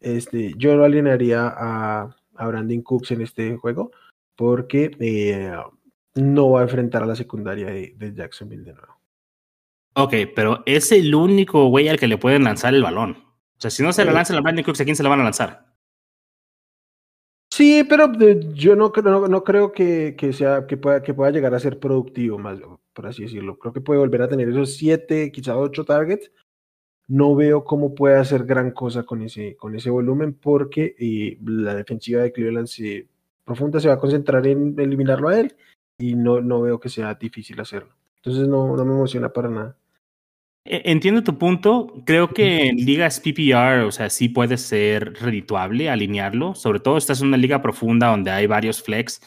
este, 0.00 0.54
yo 0.56 0.76
lo 0.76 0.84
alinearía 0.84 1.52
a, 1.56 2.16
a 2.36 2.46
Brandon 2.46 2.82
Cooks 2.82 3.10
en 3.12 3.22
este 3.22 3.56
juego 3.56 3.90
porque 4.36 4.90
eh, 5.00 5.52
no 6.14 6.50
va 6.50 6.60
a 6.60 6.62
enfrentar 6.64 7.02
a 7.02 7.06
la 7.06 7.16
secundaria 7.16 7.66
de, 7.66 7.94
de 7.96 8.14
Jacksonville 8.14 8.64
de 8.64 8.72
nuevo. 8.74 8.96
Ok, 9.94 10.14
pero 10.34 10.62
es 10.66 10.90
el 10.92 11.14
único 11.14 11.66
güey 11.68 11.88
al 11.88 11.98
que 11.98 12.06
le 12.08 12.16
pueden 12.18 12.44
lanzar 12.44 12.74
el 12.74 12.82
balón. 12.82 13.12
O 13.56 13.60
sea, 13.60 13.70
si 13.70 13.82
no 13.82 13.92
se 13.92 14.04
le 14.04 14.10
Sí. 14.10 14.14
lanzan 14.16 14.36
a 14.38 14.40
Brandon 14.40 14.64
Cooks, 14.64 14.80
¿a 14.80 14.84
quién 14.84 14.96
se 14.96 15.02
le 15.02 15.08
van 15.08 15.20
a 15.20 15.24
lanzar? 15.24 15.66
Sí, 17.50 17.84
pero 17.86 18.08
de- 18.08 18.52
yo 18.54 18.74
no, 18.76 18.90
creo- 18.92 19.04
no, 19.20 19.28
no 19.28 19.44
creo 19.44 19.72
que, 19.72 20.14
que 20.16 20.32
sea, 20.32 20.66
que 20.66 20.78
pueda, 20.78 21.02
que 21.02 21.12
pueda 21.12 21.30
llegar 21.30 21.54
a 21.54 21.60
ser 21.60 21.78
productivo, 21.78 22.38
más, 22.38 22.58
por 22.94 23.06
así 23.06 23.22
decirlo. 23.24 23.58
Creo 23.58 23.74
que 23.74 23.82
puede 23.82 24.00
volver 24.00 24.22
a 24.22 24.28
tener 24.28 24.48
esos 24.48 24.74
siete, 24.76 25.30
quizás 25.30 25.56
ocho 25.58 25.84
targets. 25.84 26.30
No 27.08 27.34
veo 27.34 27.64
cómo 27.64 27.94
puede 27.94 28.16
hacer 28.16 28.44
gran 28.44 28.70
cosa 28.70 29.02
con 29.02 29.22
ese, 29.22 29.56
con 29.56 29.74
ese 29.74 29.90
volumen, 29.90 30.34
porque 30.34 30.94
eh, 30.98 31.38
la 31.44 31.74
defensiva 31.74 32.22
de 32.22 32.32
Cleveland 32.32 32.68
se, 32.68 33.06
profunda 33.44 33.80
se 33.80 33.88
va 33.88 33.94
a 33.94 33.98
concentrar 33.98 34.46
en 34.46 34.78
eliminarlo 34.78 35.28
a 35.28 35.38
él, 35.38 35.54
y 35.98 36.14
no, 36.14 36.40
no 36.40 36.62
veo 36.62 36.80
que 36.80 36.88
sea 36.88 37.14
difícil 37.14 37.60
hacerlo. 37.60 37.94
Entonces 38.16 38.48
no, 38.48 38.76
no 38.76 38.84
me 38.84 38.92
emociona 38.92 39.32
para 39.32 39.48
nada. 39.48 39.76
E- 40.64 40.82
Entiendo 40.84 41.22
tu 41.22 41.38
punto. 41.38 42.02
Creo 42.06 42.28
que 42.28 42.68
en 42.68 42.76
ligas 42.76 43.20
PPR, 43.20 43.82
o 43.84 43.90
sea, 43.92 44.10
sí 44.10 44.28
puede 44.28 44.56
ser 44.56 45.14
redituable 45.14 45.90
alinearlo. 45.90 46.54
Sobre 46.54 46.80
todo, 46.80 46.96
esta 46.96 47.12
es 47.12 47.20
una 47.20 47.36
liga 47.36 47.62
profunda 47.62 48.08
donde 48.08 48.30
hay 48.30 48.46
varios 48.46 48.82
flex. 48.82 49.20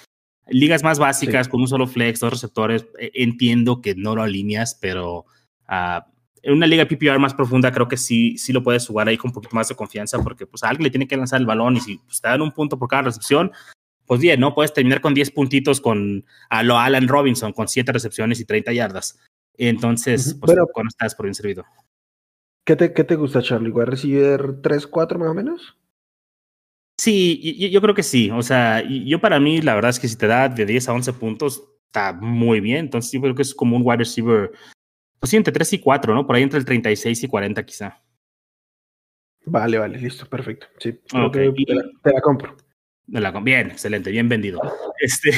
Ligas 0.47 0.83
más 0.83 0.99
básicas, 0.99 1.47
con 1.47 1.61
un 1.61 1.67
solo 1.67 1.87
flex, 1.87 2.19
dos 2.19 2.31
receptores, 2.31 2.87
e- 2.99 3.11
entiendo 3.15 3.81
que 3.81 3.95
no 3.95 4.15
lo 4.15 4.21
alineas, 4.23 4.77
pero 4.79 5.25
ah, 5.67 6.07
en 6.45 6.53
una 6.53 6.67
liga 6.67 6.85
PPR 6.87 7.19
más 7.19 7.33
profunda 7.33 7.71
creo 7.71 7.87
que 7.87 7.97
sí, 7.97 8.37
sí 8.37 8.53
lo 8.53 8.63
puedes 8.63 8.87
jugar 8.87 9.07
ahí 9.07 9.17
con 9.17 9.29
un 9.29 9.33
poquito 9.33 9.55
más 9.55 9.67
de 9.67 9.75
confianza 9.75 10.21
porque 10.23 10.45
pues 10.45 10.63
a 10.63 10.69
alguien 10.69 10.83
le 10.85 10.89
tiene 10.91 11.07
que 11.07 11.17
lanzar 11.17 11.39
el 11.41 11.45
balón 11.47 11.75
y 11.77 11.81
si 11.81 11.97
pues, 11.97 12.21
te 12.21 12.27
dan 12.27 12.41
un 12.41 12.51
punto 12.51 12.77
por 12.79 12.87
cada 12.87 13.03
recepción, 13.03 13.51
pues 14.05 14.21
bien, 14.21 14.39
¿no? 14.39 14.53
Puedes 14.53 14.71
terminar 14.73 15.01
con 15.01 15.13
10 15.13 15.31
puntitos 15.31 15.81
con 15.81 16.23
a 16.49 16.63
lo 16.63 16.77
Alan 16.77 17.07
Robinson, 17.07 17.51
con 17.51 17.67
7 17.67 17.91
recepciones 17.91 18.39
y 18.39 18.45
30 18.45 18.71
yardas. 18.71 19.19
Entonces, 19.57 20.35
pues 20.39 20.53
Bueno. 20.53 20.67
cuando 20.73 20.89
estás 20.89 21.15
por 21.15 21.25
bien 21.25 21.33
servido. 21.35 21.65
¿Qué 22.65 22.75
te, 22.75 22.93
qué 22.93 23.03
te 23.03 23.15
gusta, 23.15 23.41
Charlie? 23.41 23.71
¿Va 23.71 23.83
a 23.83 23.85
recibir 23.87 24.61
3, 24.61 24.85
4 24.87 25.17
más 25.19 25.29
o 25.29 25.33
menos? 25.33 25.77
Sí, 26.99 27.39
y- 27.41 27.65
y- 27.65 27.69
yo 27.71 27.81
creo 27.81 27.93
que 27.95 28.03
sí. 28.03 28.29
O 28.31 28.41
sea, 28.41 28.81
yo 28.87 29.19
para 29.19 29.39
mí, 29.39 29.61
la 29.61 29.75
verdad 29.75 29.89
es 29.89 29.99
que 29.99 30.07
si 30.07 30.15
te 30.17 30.27
da 30.27 30.47
de 30.49 30.65
10 30.65 30.87
a 30.89 30.93
11 30.93 31.13
puntos, 31.13 31.63
está 31.87 32.13
muy 32.13 32.59
bien. 32.61 32.77
Entonces, 32.79 33.11
yo 33.11 33.21
creo 33.21 33.35
que 33.35 33.41
es 33.41 33.53
como 33.53 33.75
un 33.75 33.83
wide 33.85 33.97
receiver, 33.97 34.51
pues 35.19 35.29
sí, 35.29 35.37
entre 35.37 35.53
3 35.53 35.73
y 35.73 35.79
4, 35.79 36.13
¿no? 36.13 36.25
Por 36.27 36.35
ahí 36.35 36.43
entre 36.43 36.59
el 36.59 36.65
36 36.65 37.23
y 37.23 37.27
40 37.27 37.65
quizá. 37.65 38.01
Vale, 39.45 39.77
vale, 39.77 39.99
listo, 39.99 40.25
perfecto. 40.27 40.67
Sí, 40.79 40.99
creo 41.07 41.27
Ok, 41.27 41.33
que 41.33 41.53
y- 41.55 41.65
te, 41.65 41.75
la, 41.75 41.83
te 42.03 42.13
la 42.13 42.21
compro. 42.21 42.55
La- 43.07 43.31
bien, 43.31 43.69
excelente, 43.69 44.09
bien 44.11 44.27
vendido. 44.29 44.59
Este, 44.97 45.29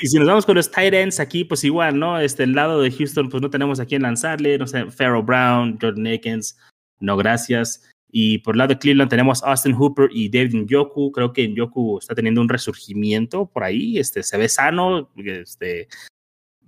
y 0.00 0.06
si 0.08 0.18
nos 0.18 0.26
vamos 0.26 0.46
con 0.46 0.56
los 0.56 0.70
tight 0.70 0.94
ends 0.94 1.20
aquí, 1.20 1.44
pues 1.44 1.62
igual, 1.62 1.98
¿no? 1.98 2.18
Este, 2.18 2.42
el 2.44 2.54
lado 2.54 2.80
de 2.80 2.90
Houston, 2.90 3.28
pues 3.28 3.42
no 3.42 3.50
tenemos 3.50 3.78
a 3.80 3.84
quién 3.86 4.00
lanzarle, 4.02 4.56
no 4.56 4.66
sé, 4.66 4.86
Pharaoh 4.90 5.22
Brown, 5.22 5.78
Jordan 5.80 6.06
Akins, 6.06 6.58
no 7.00 7.18
gracias. 7.18 7.86
Y 8.10 8.38
por 8.38 8.54
el 8.54 8.58
lado 8.58 8.68
de 8.68 8.78
Cleveland 8.78 9.10
tenemos 9.10 9.44
Austin 9.44 9.74
Hooper 9.74 10.08
y 10.10 10.30
David 10.30 10.54
Njoku. 10.54 11.12
Creo 11.12 11.34
que 11.34 11.46
Njoku 11.46 11.98
está 11.98 12.14
teniendo 12.14 12.40
un 12.40 12.48
resurgimiento 12.48 13.44
por 13.46 13.62
ahí, 13.62 13.98
este, 13.98 14.22
se 14.22 14.38
ve 14.38 14.48
sano, 14.48 15.12
este, 15.16 15.86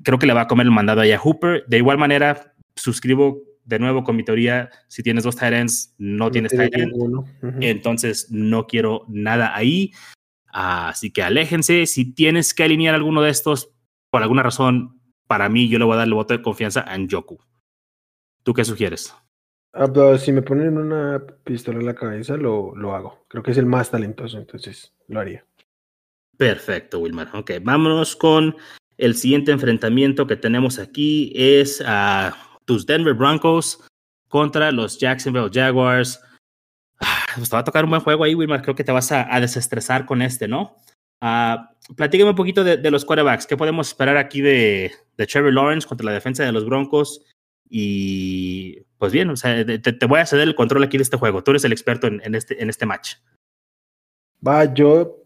creo 0.02 0.18
que 0.18 0.26
le 0.26 0.34
va 0.34 0.42
a 0.42 0.48
comer 0.48 0.66
el 0.66 0.72
mandado 0.72 1.00
ahí 1.00 1.12
a 1.12 1.18
Hooper. 1.18 1.64
De 1.66 1.78
igual 1.78 1.98
manera, 1.98 2.54
suscribo 2.76 3.42
de 3.64 3.78
nuevo 3.78 4.02
con 4.02 4.16
mi 4.16 4.24
teoría, 4.24 4.70
si 4.88 5.02
tienes 5.02 5.24
dos 5.24 5.36
tight 5.36 5.52
ends, 5.52 5.94
no, 5.98 6.30
tienes 6.30 6.50
tiene 6.50 6.68
tight 6.68 6.82
end. 6.82 7.62
Entonces 7.62 8.30
no 8.30 8.66
quiero 8.66 9.04
nada 9.08 9.56
ahí. 9.56 9.92
Así 10.46 11.12
que 11.12 11.22
aléjense. 11.22 11.86
Si 11.86 12.12
tienes 12.12 12.54
que 12.54 12.64
alinear 12.64 12.94
alguno 12.94 13.22
de 13.22 13.30
estos, 13.30 13.72
por 14.10 14.22
alguna 14.22 14.42
razón, 14.42 15.00
para 15.26 15.48
mí 15.48 15.68
yo 15.68 15.78
le 15.78 15.84
voy 15.84 15.94
a 15.94 15.98
dar 15.98 16.08
el 16.08 16.14
voto 16.14 16.34
de 16.34 16.42
confianza 16.42 16.82
a 16.82 16.96
Njoku. 16.98 17.38
¿Tú 18.42 18.52
qué 18.52 18.64
sugieres? 18.64 19.14
Ah, 19.72 19.90
pero 19.90 20.18
si 20.18 20.32
me 20.32 20.42
ponen 20.42 20.76
una 20.76 21.24
pistola 21.44 21.78
en 21.78 21.86
la 21.86 21.94
cabeza, 21.94 22.36
lo, 22.36 22.76
lo 22.76 22.94
hago. 22.94 23.24
Creo 23.28 23.42
que 23.42 23.52
es 23.52 23.58
el 23.58 23.64
más 23.64 23.90
talentoso, 23.90 24.36
entonces 24.36 24.92
lo 25.08 25.20
haría. 25.20 25.46
Perfecto, 26.36 26.98
Wilmar. 26.98 27.30
Ok, 27.34 27.52
vámonos 27.62 28.16
con 28.16 28.56
el 28.98 29.14
siguiente 29.14 29.52
enfrentamiento 29.52 30.26
que 30.26 30.36
tenemos 30.36 30.78
aquí. 30.78 31.32
Es 31.34 31.82
a 31.84 32.36
tus 32.64 32.86
Denver 32.86 33.14
Broncos 33.14 33.80
contra 34.28 34.72
los 34.72 34.98
Jacksonville 34.98 35.50
Jaguars. 35.52 36.20
Ah, 37.00 37.24
Pues 37.36 37.48
te 37.48 37.56
va 37.56 37.60
a 37.60 37.64
tocar 37.64 37.84
un 37.84 37.90
buen 37.90 38.02
juego 38.02 38.24
ahí, 38.24 38.34
Wilmar. 38.34 38.62
Creo 38.62 38.74
que 38.74 38.84
te 38.84 38.92
vas 38.92 39.10
a, 39.12 39.24
desestresar 39.40 40.06
con 40.06 40.22
este, 40.22 40.48
¿no? 40.48 40.76
Ah, 41.20 41.70
platícame 41.96 42.30
un 42.30 42.36
poquito 42.36 42.64
de, 42.64 42.90
los 42.90 43.04
quarterbacks. 43.04 43.46
¿Qué 43.46 43.56
podemos 43.56 43.88
esperar 43.88 44.16
aquí 44.16 44.40
de, 44.40 44.92
de 45.16 45.26
Trevor 45.26 45.52
Lawrence 45.52 45.86
contra 45.86 46.06
la 46.06 46.12
defensa 46.12 46.44
de 46.44 46.52
los 46.52 46.66
Broncos? 46.66 47.24
Y 47.68 48.80
pues 48.98 49.12
bien, 49.12 49.30
o 49.30 49.36
sea, 49.36 49.64
te, 49.64 50.06
voy 50.06 50.20
a 50.20 50.26
ceder 50.26 50.46
el 50.46 50.54
control 50.54 50.84
aquí 50.84 50.98
de 50.98 51.04
este 51.04 51.16
juego. 51.16 51.42
Tú 51.42 51.52
eres 51.52 51.64
el 51.64 51.72
experto 51.72 52.06
en 52.06 52.34
este, 52.34 52.62
en 52.62 52.68
este 52.68 52.86
match. 52.86 53.14
Va, 54.46 54.72
yo 54.74 55.21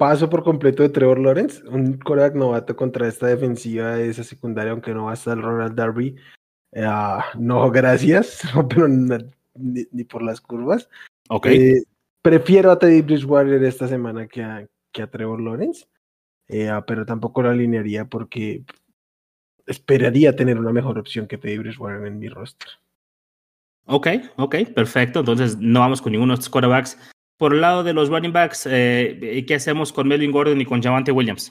paso 0.00 0.30
por 0.30 0.42
completo 0.42 0.82
de 0.82 0.88
Trevor 0.88 1.18
Lawrence, 1.18 1.62
un 1.68 1.98
coreback 1.98 2.34
novato 2.34 2.74
contra 2.74 3.06
esta 3.06 3.26
defensiva 3.26 3.96
de 3.96 4.08
esa 4.08 4.24
secundaria, 4.24 4.72
aunque 4.72 4.94
no 4.94 5.04
va 5.04 5.10
a 5.10 5.14
estar 5.14 5.36
Ronald 5.36 5.74
Darby. 5.74 6.16
Eh, 6.72 6.86
ah, 6.86 7.26
no, 7.38 7.70
gracias, 7.70 8.40
pero 8.70 8.88
ni, 8.88 9.20
ni 9.92 10.04
por 10.04 10.22
las 10.22 10.40
curvas. 10.40 10.88
Ok. 11.28 11.48
Eh, 11.48 11.82
prefiero 12.22 12.70
a 12.70 12.78
Teddy 12.78 13.02
Bridgewater 13.02 13.62
esta 13.62 13.88
semana 13.88 14.26
que 14.26 14.42
a, 14.42 14.66
que 14.90 15.02
a 15.02 15.10
Trevor 15.10 15.42
Lawrence, 15.42 15.86
eh, 16.48 16.70
ah, 16.70 16.82
pero 16.86 17.04
tampoco 17.04 17.42
lo 17.42 17.50
alinearía 17.50 18.06
porque 18.06 18.64
esperaría 19.66 20.34
tener 20.34 20.58
una 20.58 20.72
mejor 20.72 20.98
opción 20.98 21.26
que 21.26 21.36
Teddy 21.36 21.58
Bridgewater 21.58 22.06
en 22.06 22.18
mi 22.18 22.30
roster. 22.30 22.70
Ok, 23.84 24.08
ok, 24.38 24.56
perfecto. 24.74 25.20
Entonces 25.20 25.58
no 25.58 25.80
vamos 25.80 26.00
con 26.00 26.12
ninguno 26.12 26.32
de 26.32 26.36
estos 26.36 26.48
quarterbacks. 26.48 26.96
Por 27.40 27.54
el 27.54 27.62
lado 27.62 27.82
de 27.82 27.94
los 27.94 28.10
running 28.10 28.34
backs, 28.34 28.68
eh, 28.70 29.42
¿qué 29.48 29.54
hacemos 29.54 29.94
con 29.94 30.06
Melvin 30.06 30.30
Gordon 30.30 30.60
y 30.60 30.66
con 30.66 30.82
Javante 30.82 31.10
Williams? 31.10 31.50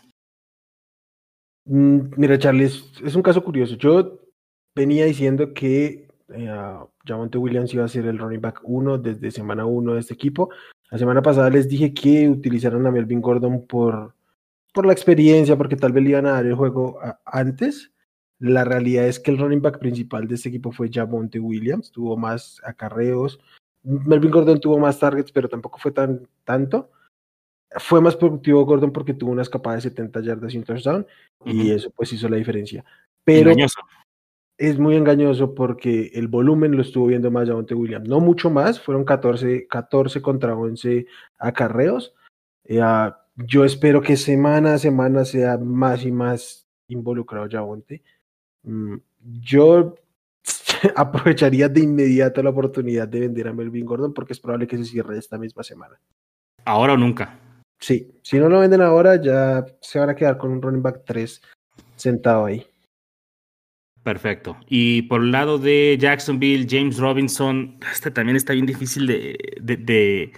Mm, 1.65 2.11
Mira, 2.15 2.37
Charlie, 2.37 2.65
es, 2.65 3.15
un 3.15 3.23
caso 3.23 3.43
curioso. 3.43 3.75
Yo 3.75 4.19
venía 4.75 5.05
diciendo 5.05 5.51
que 5.51 6.07
eh, 6.27 7.37
Williams 7.37 7.73
iba 7.73 7.85
a 7.85 7.87
ser 7.87 8.05
el 8.05 8.19
running 8.19 8.39
back 8.39 8.61
1 8.65 8.99
desde 8.99 9.31
semana 9.31 9.65
1 9.65 9.95
de 9.95 9.99
este 9.99 10.13
equipo. 10.13 10.51
La 10.91 10.99
semana 10.99 11.23
pasada 11.23 11.49
les 11.49 11.67
dije 11.67 11.91
que 11.91 12.29
utilizaron 12.29 12.85
a 12.85 12.91
Melvin 12.91 13.19
Gordon 13.19 13.65
por, 13.65 14.13
por 14.71 14.85
la 14.85 14.93
experiencia, 14.93 15.57
porque 15.57 15.75
tal 15.75 15.91
vez 15.91 16.03
le 16.03 16.11
iban 16.11 16.27
a 16.27 16.33
dar 16.33 16.45
el 16.45 16.53
juego 16.53 16.99
antes. 17.25 17.91
La 18.37 18.63
realidad 18.63 19.07
es 19.07 19.19
que 19.19 19.31
el 19.31 19.39
running 19.39 19.63
back 19.63 19.79
principal 19.79 20.27
de 20.27 20.35
este 20.35 20.49
equipo 20.49 20.71
fue 20.71 20.91
Javonte 20.93 21.39
Williams, 21.39 21.91
tuvo 21.91 22.15
más 22.15 22.61
acarreos. 22.63 23.39
Melvin 23.83 24.31
Gordon 24.31 24.59
tuvo 24.59 24.77
más 24.77 24.99
targets, 24.99 25.31
pero 25.31 25.47
tampoco 25.49 25.79
fue 25.79 25.91
tan 25.91 26.27
tanto. 26.43 26.91
Fue 27.77 28.01
más 28.01 28.15
productivo 28.15 28.65
Gordon 28.65 28.91
porque 28.91 29.13
tuvo 29.13 29.31
una 29.31 29.43
escapada 29.43 29.75
de 29.75 29.83
70 29.83 30.21
yardas 30.21 30.53
y 30.53 30.57
un 30.57 30.63
touchdown 30.63 31.05
y 31.45 31.61
Ujú. 31.67 31.71
eso 31.73 31.91
pues 31.91 32.11
hizo 32.13 32.27
la 32.27 32.37
diferencia. 32.37 32.83
Pero 33.23 33.51
Engañoso. 33.51 33.81
es 34.57 34.79
muy 34.79 34.95
engañoso 34.95 35.53
porque 35.53 36.11
el 36.15 36.27
volumen 36.27 36.75
lo 36.75 36.81
estuvo 36.81 37.05
viendo 37.07 37.29
más 37.29 37.47
Javonte 37.47 37.75
Williams. 37.75 38.09
No 38.09 38.19
mucho 38.19 38.49
más, 38.49 38.79
fueron 38.81 39.05
14, 39.05 39.67
14 39.67 40.21
contra 40.21 40.55
11 40.55 41.05
acarreos. 41.37 42.15
Eh, 42.65 42.81
ah, 42.81 43.21
yo 43.35 43.63
espero 43.63 44.01
que 44.01 44.17
semana 44.17 44.73
a 44.73 44.77
semana 44.79 45.23
sea 45.23 45.57
más 45.57 46.03
y 46.03 46.11
más 46.11 46.67
involucrado 46.87 47.47
Javonte. 47.49 48.01
Mm, 48.63 48.95
yo 49.41 49.95
aprovecharía 50.95 51.69
de 51.69 51.81
inmediato 51.81 52.41
la 52.41 52.49
oportunidad 52.49 53.07
de 53.07 53.21
vender 53.21 53.47
a 53.47 53.53
Melvin 53.53 53.85
Gordon 53.85 54.13
porque 54.13 54.33
es 54.33 54.39
probable 54.39 54.67
que 54.67 54.77
se 54.77 54.85
cierre 54.85 55.17
esta 55.17 55.37
misma 55.37 55.63
semana. 55.63 55.99
Ahora 56.65 56.93
o 56.93 56.97
nunca. 56.97 57.39
Sí, 57.79 58.19
si 58.21 58.37
no 58.37 58.49
lo 58.49 58.59
venden 58.59 58.81
ahora, 58.81 59.21
ya 59.21 59.65
se 59.81 59.99
van 59.99 60.09
a 60.09 60.15
quedar 60.15 60.37
con 60.37 60.51
un 60.51 60.61
running 60.61 60.81
back 60.81 61.03
3 61.05 61.41
sentado 61.95 62.45
ahí. 62.45 62.65
Perfecto. 64.03 64.57
Y 64.67 65.03
por 65.03 65.21
el 65.21 65.31
lado 65.31 65.57
de 65.57 65.97
Jacksonville, 65.99 66.67
James 66.69 66.97
Robinson, 66.97 67.79
este 67.91 68.11
también 68.11 68.35
está 68.35 68.53
bien 68.53 68.65
difícil 68.65 69.07
de, 69.07 69.37
de, 69.61 70.31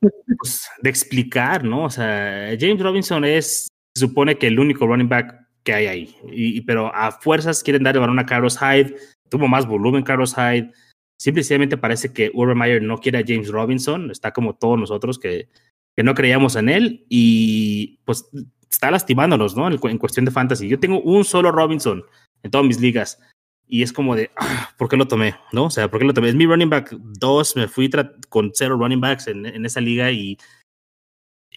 pues, 0.38 0.68
de, 0.80 0.90
explicar, 0.90 1.64
¿no? 1.64 1.84
O 1.84 1.90
sea, 1.90 2.54
James 2.58 2.82
Robinson 2.82 3.24
es, 3.24 3.68
se 3.94 4.06
supone 4.06 4.38
que 4.38 4.46
el 4.46 4.58
único 4.58 4.86
running 4.86 5.08
back 5.08 5.34
que 5.64 5.74
hay 5.74 5.86
ahí, 5.86 6.16
y, 6.30 6.60
pero 6.62 6.94
a 6.94 7.12
fuerzas 7.12 7.62
quieren 7.62 7.82
darle 7.82 8.00
balón 8.00 8.18
a 8.18 8.26
Carlos 8.26 8.58
Hyde, 8.58 8.94
tuvo 9.28 9.48
más 9.48 9.66
volumen 9.66 10.02
Carlos 10.02 10.34
Hyde, 10.34 10.72
simplemente 11.18 11.76
parece 11.76 12.12
que 12.12 12.30
Urban 12.34 12.58
Meyer 12.58 12.82
no 12.82 12.98
quiere 12.98 13.18
a 13.18 13.24
James 13.26 13.48
Robinson, 13.48 14.10
está 14.10 14.32
como 14.32 14.54
todos 14.54 14.78
nosotros 14.78 15.18
que, 15.18 15.48
que 15.96 16.02
no 16.02 16.14
creíamos 16.14 16.56
en 16.56 16.68
él 16.68 17.06
y 17.08 17.98
pues 18.04 18.30
está 18.70 18.90
lastimándonos, 18.90 19.56
¿no? 19.56 19.68
En, 19.68 19.78
en 19.82 19.98
cuestión 19.98 20.24
de 20.24 20.30
fantasy. 20.30 20.68
Yo 20.68 20.78
tengo 20.78 21.00
un 21.00 21.24
solo 21.24 21.50
Robinson 21.50 22.04
en 22.42 22.50
todas 22.50 22.66
mis 22.66 22.80
ligas. 22.80 23.18
Y 23.66 23.82
es 23.82 23.92
como 23.92 24.16
de, 24.16 24.30
ah, 24.36 24.70
¿por 24.78 24.88
qué 24.88 24.96
lo 24.96 25.08
tomé? 25.08 25.34
¿No? 25.52 25.64
O 25.64 25.70
sea, 25.70 25.90
¿por 25.90 26.00
qué 26.00 26.06
lo 26.06 26.14
tomé? 26.14 26.30
Es 26.30 26.34
mi 26.34 26.46
running 26.46 26.70
back 26.70 26.90
2, 26.90 27.56
me 27.56 27.68
fui 27.68 27.90
con 28.28 28.50
cero 28.54 28.78
running 28.78 29.00
backs 29.00 29.26
en, 29.26 29.44
en, 29.44 29.66
esa 29.66 29.80
liga 29.80 30.10
y 30.10 30.38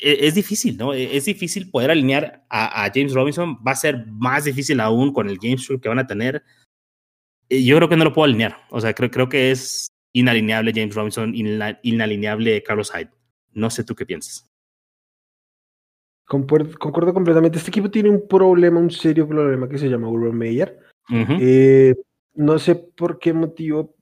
e, 0.02 0.28
es, 0.28 0.36
difícil, 0.36 0.78
¿no? 0.78 0.94
E, 0.94 1.16
es 1.16 1.26
difícil 1.26 1.70
poder 1.70 1.90
alinear 1.92 2.46
a, 2.50 2.92
James 2.94 3.14
Robinson. 3.14 3.58
Va 3.66 3.72
a 3.72 3.76
ser 3.76 4.06
más 4.08 4.44
difícil 4.44 4.82
aún 4.82 5.14
con 5.14 5.30
el 5.30 5.38
game 5.38 5.58
que 5.82 5.90
van 5.90 6.00
a 6.00 6.08
tener. 6.08 6.44
Yo 7.52 7.76
creo 7.76 7.90
que 7.90 7.98
no 7.98 8.06
lo 8.06 8.14
puedo 8.14 8.26
alinear. 8.26 8.58
O 8.70 8.80
sea, 8.80 8.94
creo, 8.94 9.12
creo 9.12 9.28
que 9.28 9.52
es 9.52 9.88
inalineable 10.14 10.72
James 10.74 10.96
Robinson, 10.96 11.34
inalineable 11.36 12.64
Carlos 12.64 12.92
Hyde. 12.92 13.12
No 13.54 13.70
sé 13.70 13.84
tú 13.84 13.94
qué 13.94 14.06
piensas. 14.06 14.48
Concuerdo, 16.26 17.14
completamente. 17.14 17.58
Este 17.58 17.72
equipo 17.72 17.92
tiene 17.92 18.10
un 18.10 18.26
problema, 18.26 18.80
un 18.80 18.90
serio 18.90 19.28
problema 19.28 19.68
que 19.68 19.78
se 19.78 19.90
llama 19.90 20.08
Urban 20.08 20.38
Meyer. 20.38 20.80
Eh, 21.10 21.94
no 22.36 22.58
sé 22.58 22.76
por 22.76 23.20
qué 23.20 23.34
motivo 23.34 23.96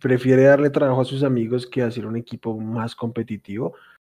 prefiere 0.00 0.42
darle 0.42 0.70
trabajo 0.70 1.00
a 1.00 1.04
sus 1.04 1.22
amigos 1.22 1.66
que 1.66 1.82
hacer 1.82 2.06
un 2.06 2.16
equipo 2.16 2.58
más 2.58 2.96
competitivo. 2.96 3.74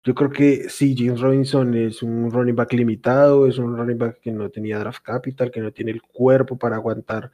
Yo 0.06 0.16
creo 0.16 0.30
que 0.30 0.70
sí, 0.70 0.96
James 0.98 1.20
Robinson 1.20 1.74
es 1.76 2.02
un 2.02 2.32
running 2.32 2.56
back 2.56 2.72
limitado, 2.72 3.48
es 3.48 3.58
un 3.58 3.76
running 3.76 3.98
back 3.98 4.22
que 4.22 4.32
no 4.32 4.50
tenía 4.50 4.80
draft 4.80 5.04
capital, 5.04 5.52
que 5.52 5.60
no 5.60 5.74
tiene 5.74 5.92
el 5.92 6.02
cuerpo 6.02 6.58
para 6.58 6.78
aguantar 6.78 7.32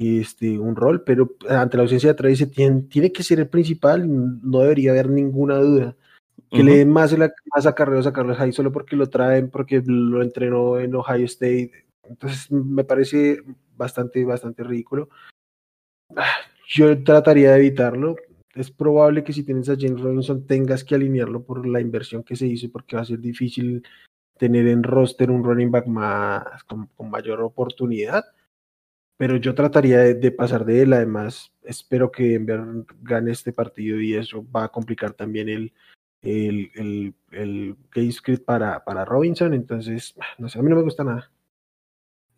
este, 0.00 0.58
un 0.58 0.76
rol, 0.76 1.02
pero 1.04 1.36
ante 1.48 1.76
la 1.76 1.84
ausencia 1.84 2.10
de 2.10 2.14
Travis 2.14 2.50
tiene, 2.50 2.82
tiene 2.82 3.12
que 3.12 3.22
ser 3.22 3.40
el 3.40 3.48
principal, 3.48 4.04
no 4.42 4.60
debería 4.60 4.92
haber 4.92 5.10
ninguna 5.10 5.56
duda 5.58 5.96
que 6.50 6.64
le 6.64 6.78
den 6.78 6.90
más, 6.90 7.16
más 7.16 7.66
acarreos 7.66 8.06
a 8.06 8.12
Carlos 8.12 8.36
Hyde 8.36 8.52
solo 8.52 8.72
porque 8.72 8.96
lo 8.96 9.08
traen, 9.08 9.50
porque 9.50 9.82
lo 9.86 10.22
entrenó 10.22 10.78
en 10.80 10.94
Ohio 10.94 11.24
State. 11.26 11.70
Entonces 12.02 12.50
me 12.50 12.82
parece 12.82 13.40
bastante, 13.76 14.24
bastante 14.24 14.64
ridículo. 14.64 15.08
Ah, 16.16 16.26
yo 16.68 17.02
trataría 17.04 17.52
de 17.52 17.58
evitarlo. 17.58 18.16
Es 18.54 18.70
probable 18.70 19.22
que 19.22 19.32
si 19.32 19.44
tienes 19.44 19.68
a 19.68 19.76
James 19.78 20.00
Robinson 20.00 20.44
tengas 20.44 20.82
que 20.82 20.96
alinearlo 20.96 21.44
por 21.44 21.66
la 21.66 21.80
inversión 21.80 22.24
que 22.24 22.34
se 22.34 22.48
hizo, 22.48 22.68
porque 22.70 22.96
va 22.96 23.02
a 23.02 23.06
ser 23.06 23.20
difícil 23.20 23.86
tener 24.36 24.66
en 24.66 24.82
roster 24.82 25.30
un 25.30 25.44
running 25.44 25.70
back 25.70 25.86
más 25.86 26.64
con, 26.64 26.88
mayor 27.08 27.42
oportunidad. 27.42 28.24
Pero 29.20 29.36
yo 29.36 29.54
trataría 29.54 29.98
de, 29.98 30.14
de, 30.14 30.32
pasar 30.32 30.64
de 30.64 30.80
él. 30.80 30.94
Además, 30.94 31.52
espero 31.62 32.10
que 32.10 32.22
Denver 32.22 32.62
gane 33.02 33.32
este 33.32 33.52
partido 33.52 34.00
y 34.00 34.14
eso 34.14 34.42
va 34.50 34.64
a 34.64 34.68
complicar 34.68 35.12
también 35.12 35.50
el, 35.50 35.74
el, 36.22 36.70
el, 36.74 37.14
el 37.30 37.76
game 37.94 38.10
script 38.12 38.46
para, 38.46 38.82
para 38.82 39.04
Robinson, 39.04 39.52
entonces, 39.52 40.14
no 40.38 40.48
sé, 40.48 40.58
a 40.58 40.62
mí 40.62 40.70
no 40.70 40.76
me 40.76 40.82
gusta 40.84 41.04
nada. 41.04 41.30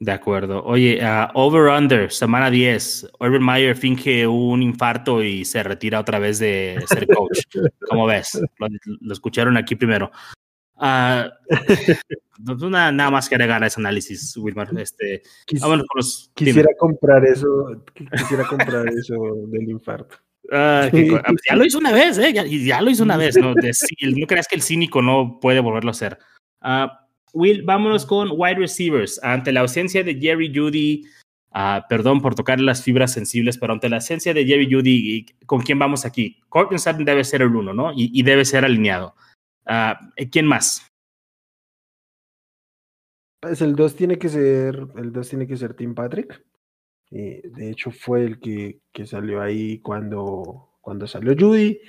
De 0.00 0.10
acuerdo. 0.10 0.64
Oye, 0.64 0.98
uh, 1.00 1.28
over-under, 1.34 2.10
semana 2.10 2.50
10. 2.50 3.12
Urban 3.20 3.46
Meyer 3.46 3.76
finge 3.76 4.26
un 4.26 4.60
infarto 4.60 5.22
y 5.22 5.44
se 5.44 5.62
retira 5.62 6.00
otra 6.00 6.18
vez 6.18 6.40
de 6.40 6.82
ser 6.88 7.06
coach. 7.06 7.44
¿Cómo 7.88 8.06
ves? 8.06 8.40
Lo, 8.58 9.12
escucharon 9.12 9.56
aquí 9.56 9.76
primero. 9.76 10.10
Uh, 10.82 11.30
nada, 12.68 12.90
nada, 12.90 13.10
más 13.12 13.28
que 13.28 13.36
agregar 13.36 13.62
a 13.62 13.68
ese 13.68 13.80
análisis, 13.80 14.36
Wilmar. 14.36 14.68
Este, 14.76 15.22
quisiera 15.46 16.68
comprar 16.76 17.24
eso, 17.24 17.84
quisiera 17.94 18.44
comprar 18.48 18.88
eso 18.88 19.14
del 19.46 19.70
infarto. 19.70 20.16
Ah, 20.50 20.90
ah, 20.90 21.32
ya 21.48 21.54
lo 21.54 21.64
hizo 21.64 21.78
una 21.78 21.92
vez, 21.92 22.18
¿eh? 22.18 22.32
Ya, 22.32 22.80
lo 22.80 22.90
hizo 22.90 23.04
una 23.04 23.16
vez, 23.16 23.36
¿no? 23.36 23.54
no 23.54 24.26
creas 24.26 24.48
que 24.48 24.56
el 24.56 24.62
cínico 24.62 25.00
no 25.00 25.38
puede 25.40 25.60
volverlo 25.60 25.90
a 25.90 25.92
hacer. 25.92 26.18
Uh, 26.60 26.88
Will, 27.32 27.62
vámonos 27.62 28.04
con 28.04 28.30
wide 28.32 28.56
receivers. 28.56 29.22
Ante 29.22 29.52
la 29.52 29.60
ausencia 29.60 30.02
de 30.02 30.16
Jerry 30.16 30.52
Judy, 30.54 31.04
perdón 31.88 32.20
por 32.20 32.34
tocar 32.34 32.60
las 32.60 32.82
fibras 32.82 33.12
sensibles, 33.12 33.56
pero 33.56 33.72
ante 33.72 33.88
la 33.88 33.96
ausencia 33.96 34.34
de 34.34 34.44
Jerry 34.44 34.68
Judy, 34.70 35.26
¿con 35.46 35.62
quién 35.62 35.78
vamos 35.78 36.04
aquí? 36.04 36.40
Cortland 36.48 36.80
Sutton 36.80 37.04
debe 37.04 37.24
ser 37.24 37.42
el 37.42 37.54
uno, 37.54 37.72
¿no? 37.72 37.92
Y, 37.94 38.22
debe 38.22 38.44
ser 38.44 38.64
alineado. 38.64 39.14
¿Quién 40.30 40.46
más? 40.46 40.86
Pues 43.40 43.60
el 43.60 43.74
2 43.74 43.96
tiene 43.96 44.18
que 44.18 44.28
ser, 44.28 44.86
el 44.96 45.12
2 45.12 45.28
tiene 45.28 45.46
que 45.46 45.56
ser 45.56 45.74
Tim 45.74 45.94
Patrick. 45.94 46.44
Eh, 47.10 47.42
de 47.44 47.70
hecho, 47.70 47.90
fue 47.90 48.24
el 48.24 48.40
que, 48.40 48.80
que, 48.92 49.04
salió 49.04 49.42
ahí 49.42 49.80
cuando, 49.80 50.76
cuando 50.80 51.06
salió 51.06 51.34
Judy. 51.38 51.80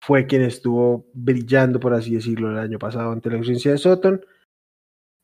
Fue 0.00 0.26
quien 0.26 0.42
estuvo 0.42 1.06
brillando, 1.12 1.80
por 1.80 1.92
así 1.92 2.14
decirlo, 2.14 2.50
el 2.50 2.58
año 2.58 2.78
pasado 2.78 3.12
ante 3.12 3.28
la 3.28 3.36
ausencia 3.36 3.72
de 3.72 3.78
Sutton. 3.78 4.24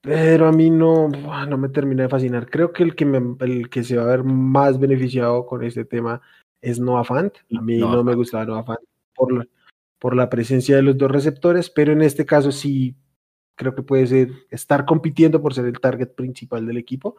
Pero 0.03 0.47
a 0.47 0.53
mí 0.53 0.71
no, 0.71 1.09
no 1.09 1.59
me 1.59 1.69
termina 1.69 2.05
de 2.05 2.09
fascinar. 2.09 2.51
Creo 2.51 2.73
que 2.73 2.83
el 2.83 2.95
que, 2.95 3.05
me, 3.07 3.37
el 3.41 3.71
que 3.71 3.83
se 3.83 3.97
va 3.97 4.05
a 4.05 4.17
ver 4.17 4.25
más 4.25 4.79
beneficiado 4.79 5.47
con 5.47 5.65
este 5.65 5.85
tema 5.85 6.21
es 6.61 6.79
Noah 6.79 7.05
Fant. 7.05 7.35
A 7.57 7.61
mí 7.61 7.79
no, 7.79 8.05
me 8.05 8.15
gustaba 8.15 8.45
Noah 8.45 8.65
Fant 8.65 8.81
por 9.15 9.49
por 10.07 10.15
la 10.15 10.31
presencia 10.31 10.77
de 10.77 10.83
los 10.83 10.97
dos 10.97 11.11
receptores, 11.11 11.69
pero 11.69 11.91
en 11.91 12.01
este 12.01 12.25
caso 12.25 12.53
sí 12.53 12.95
creo 13.57 13.75
que 13.75 13.83
puede 13.83 14.07
ser 14.07 14.29
estar 14.51 14.85
compitiendo 14.85 15.43
por 15.43 15.53
ser 15.53 15.65
el 15.65 15.81
target 15.81 16.15
principal 16.15 16.65
del 16.65 16.77
equipo 16.77 17.17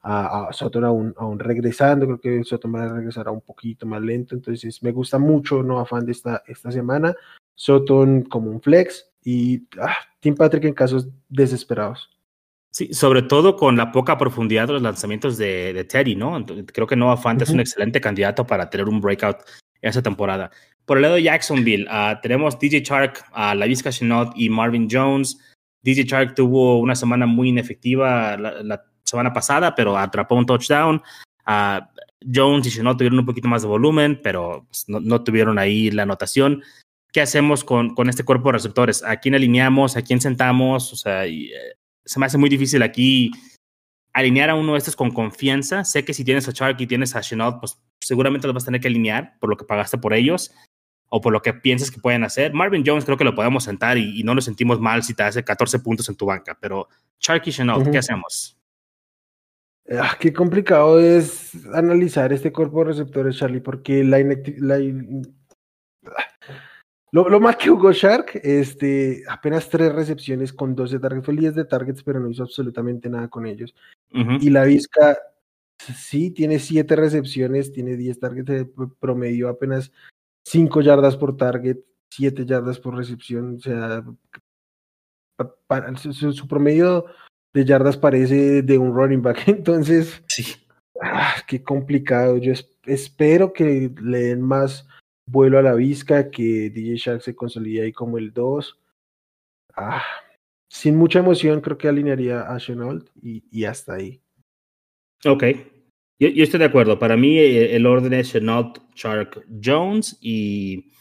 a, 0.00 0.46
a 0.48 0.52
Soton 0.54 0.84
aún, 0.86 1.12
aún, 1.18 1.38
regresando, 1.38 2.06
creo 2.06 2.18
que 2.18 2.44
Soton 2.44 2.74
va 2.74 2.84
a 2.84 2.94
regresar 2.94 3.28
a 3.28 3.30
un 3.30 3.42
poquito 3.42 3.84
más 3.84 4.00
lento, 4.00 4.34
entonces 4.34 4.82
me 4.82 4.90
gusta 4.90 5.18
mucho, 5.18 5.62
no 5.62 5.80
afán 5.80 6.06
de 6.06 6.12
esta, 6.12 6.42
esta 6.46 6.72
semana, 6.72 7.14
Soton 7.54 8.22
como 8.22 8.50
un 8.50 8.62
flex 8.62 9.10
y 9.22 9.66
ah, 9.78 9.96
Tim 10.20 10.34
Patrick 10.34 10.64
en 10.64 10.72
casos 10.72 11.08
desesperados. 11.28 12.08
Sí, 12.70 12.94
sobre 12.94 13.20
todo 13.20 13.54
con 13.54 13.76
la 13.76 13.92
poca 13.92 14.16
profundidad 14.16 14.66
de 14.66 14.72
los 14.72 14.82
lanzamientos 14.82 15.36
de, 15.36 15.74
de 15.74 15.84
Teddy, 15.84 16.16
¿no? 16.16 16.42
creo 16.72 16.86
que 16.86 16.96
Noah 16.96 17.18
Fant 17.18 17.42
es 17.42 17.50
un 17.50 17.60
excelente 17.60 18.00
candidato 18.00 18.46
para 18.46 18.70
tener 18.70 18.88
un 18.88 18.98
breakout 18.98 19.40
esa 19.82 20.02
temporada. 20.02 20.50
Por 20.90 20.98
el 20.98 21.02
lado 21.02 21.14
de 21.14 21.22
Jacksonville, 21.22 21.86
uh, 21.88 22.20
tenemos 22.20 22.58
DJ 22.58 22.82
Chark, 22.82 23.24
uh, 23.30 23.54
Lavisca 23.54 23.92
Chenot 23.92 24.32
y 24.34 24.48
Marvin 24.48 24.88
Jones. 24.90 25.38
DJ 25.84 26.04
Chark 26.04 26.34
tuvo 26.34 26.80
una 26.80 26.96
semana 26.96 27.26
muy 27.26 27.50
inefectiva 27.50 28.36
la, 28.36 28.60
la 28.64 28.84
semana 29.04 29.32
pasada, 29.32 29.72
pero 29.76 29.96
atrapó 29.96 30.34
un 30.34 30.46
touchdown. 30.46 31.00
a 31.46 31.88
Jones 32.20 32.66
y 32.66 32.70
Chenot 32.72 32.98
tuvieron 32.98 33.20
un 33.20 33.24
poquito 33.24 33.46
más 33.46 33.62
de 33.62 33.68
volumen, 33.68 34.20
pero 34.20 34.66
pues, 34.66 34.86
no, 34.88 35.22
tuvieron 35.22 35.60
ahí 35.60 35.92
la 35.92 36.02
anotación. 36.02 36.60
¿Qué 37.12 37.20
hacemos 37.20 37.62
con, 37.62 37.94
con 37.94 38.08
este 38.08 38.24
cuerpo 38.24 38.48
de 38.48 38.54
receptores? 38.54 39.04
¿A 39.04 39.18
quién 39.18 39.36
alineamos? 39.36 39.96
¿A 39.96 40.02
quién 40.02 40.20
sentamos? 40.20 40.92
O 40.92 40.96
sea, 40.96 41.24
eh, 41.24 41.52
se 42.04 42.18
me 42.18 42.26
hace 42.26 42.36
muy 42.36 42.50
difícil 42.50 42.82
aquí 42.82 43.30
alinear 44.12 44.50
a 44.50 44.56
uno 44.56 44.72
de 44.72 44.78
estos 44.78 44.96
con 44.96 45.12
confianza. 45.12 45.84
Sé 45.84 46.04
que 46.04 46.14
si 46.14 46.24
tienes 46.24 46.48
a 46.48 46.52
Chark 46.52 46.80
y 46.80 46.88
tienes 46.88 47.14
a 47.14 47.20
Chenot, 47.20 47.60
pues 47.60 47.80
seguramente 48.02 48.48
los 48.48 48.54
vas 48.54 48.64
a 48.64 48.66
tener 48.66 48.80
que 48.80 48.88
alinear 48.88 49.38
por 49.38 49.50
lo 49.50 49.56
que 49.56 49.64
pagaste 49.64 49.96
por 49.96 50.14
ellos 50.14 50.50
o 51.10 51.20
por 51.20 51.32
lo 51.32 51.42
que 51.42 51.52
piensas 51.52 51.90
que 51.90 52.00
pueden 52.00 52.24
hacer. 52.24 52.54
Marvin 52.54 52.84
Jones 52.86 53.04
creo 53.04 53.18
que 53.18 53.24
lo 53.24 53.34
podemos 53.34 53.64
sentar 53.64 53.98
y, 53.98 54.22
no 54.22 54.34
nos 54.34 54.44
sentimos 54.44 54.80
mal 54.80 55.02
si 55.02 55.12
te 55.12 55.24
hace 55.24 55.44
14 55.44 55.80
puntos 55.80 56.08
en 56.08 56.16
tu 56.16 56.26
banca, 56.26 56.56
pero 56.58 56.88
Chark 57.18 57.46
y 57.46 57.52
Chenot, 57.52 57.90
¿qué 57.90 57.98
hacemos? 57.98 58.56
Ah, 59.90 60.16
qué 60.18 60.32
complicado 60.32 61.00
es 61.00 61.52
analizar 61.74 62.32
este 62.32 62.52
cuerpo 62.52 62.78
de 62.78 62.92
receptores, 62.92 63.36
Charlie, 63.36 63.60
porque 63.60 64.04
la, 64.04 64.20
lo, 67.10 67.28
lo, 67.28 67.40
más 67.40 67.56
que 67.56 67.72
Hugo 67.72 67.90
Shark, 67.90 68.40
este, 68.44 69.24
apenas 69.28 69.68
tres 69.68 69.92
recepciones 69.92 70.52
con 70.52 70.76
12 70.76 71.00
targets, 71.00 71.26
fue 71.26 71.34
10 71.34 71.56
de 71.56 71.64
targets, 71.64 72.04
pero 72.04 72.20
no 72.20 72.30
hizo 72.30 72.44
absolutamente 72.44 73.10
nada 73.10 73.26
con 73.26 73.46
ellos. 73.46 73.74
Y 74.12 74.50
la 74.50 74.62
Vizca, 74.62 75.18
sí, 75.76 76.30
tiene 76.30 76.60
7 76.60 76.94
recepciones, 76.94 77.72
tiene 77.72 77.96
10 77.96 78.20
targets 78.20 78.46
de 78.46 78.70
promedio, 79.00 79.48
apenas 79.48 79.90
5 80.50 80.80
yardas 80.80 81.16
por 81.16 81.36
target, 81.36 81.78
7 82.10 82.44
yardas 82.44 82.80
por 82.80 82.96
recepción, 82.96 83.56
o 83.56 83.60
sea, 83.60 84.04
para, 85.68 85.96
su, 85.96 86.12
su 86.12 86.48
promedio 86.48 87.06
de 87.54 87.64
yardas 87.64 87.96
parece 87.96 88.62
de 88.62 88.78
un 88.78 88.92
running 88.92 89.22
back. 89.22 89.44
Entonces, 89.46 90.22
sí. 90.26 90.44
Ah, 91.00 91.36
qué 91.46 91.62
complicado. 91.62 92.36
Yo 92.38 92.52
espero 92.84 93.52
que 93.52 93.92
le 94.02 94.18
den 94.18 94.42
más 94.42 94.88
vuelo 95.24 95.56
a 95.58 95.62
la 95.62 95.74
visca, 95.74 96.30
que 96.30 96.68
DJ 96.70 96.96
Shark 96.96 97.22
se 97.22 97.36
consolide 97.36 97.82
ahí 97.82 97.92
como 97.92 98.18
el 98.18 98.32
2. 98.32 98.76
Ah, 99.76 100.02
sin 100.68 100.96
mucha 100.96 101.20
emoción, 101.20 101.60
creo 101.60 101.78
que 101.78 101.88
alinearía 101.88 102.52
a 102.52 102.58
Chenault 102.58 103.08
y, 103.22 103.44
y 103.52 103.64
hasta 103.66 103.94
ahí. 103.94 104.20
Ok. 105.24 105.44
Yo, 106.20 106.44
estoy 106.44 106.60
de 106.60 106.66
acuerdo. 106.66 106.98
Para 106.98 107.16
mí, 107.16 107.38
eh, 107.38 107.74
el 107.74 107.86
orden 107.86 108.12
es 108.12 108.30
Chenault, 108.30 108.78
Shark, 108.94 109.42
Jones 109.64 110.18
y 110.20 110.92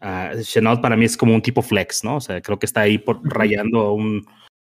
uh, 0.00 0.40
Chenault 0.40 0.80
para 0.80 0.96
mí 0.96 1.04
es 1.04 1.18
como 1.18 1.34
un 1.34 1.42
tipo 1.42 1.60
flex, 1.60 2.02
¿no? 2.02 2.16
O 2.16 2.20
sea, 2.20 2.40
creo 2.40 2.58
que 2.58 2.64
está 2.64 2.80
ahí 2.80 2.96
por, 2.96 3.20
rayando 3.22 3.92
un 3.92 4.26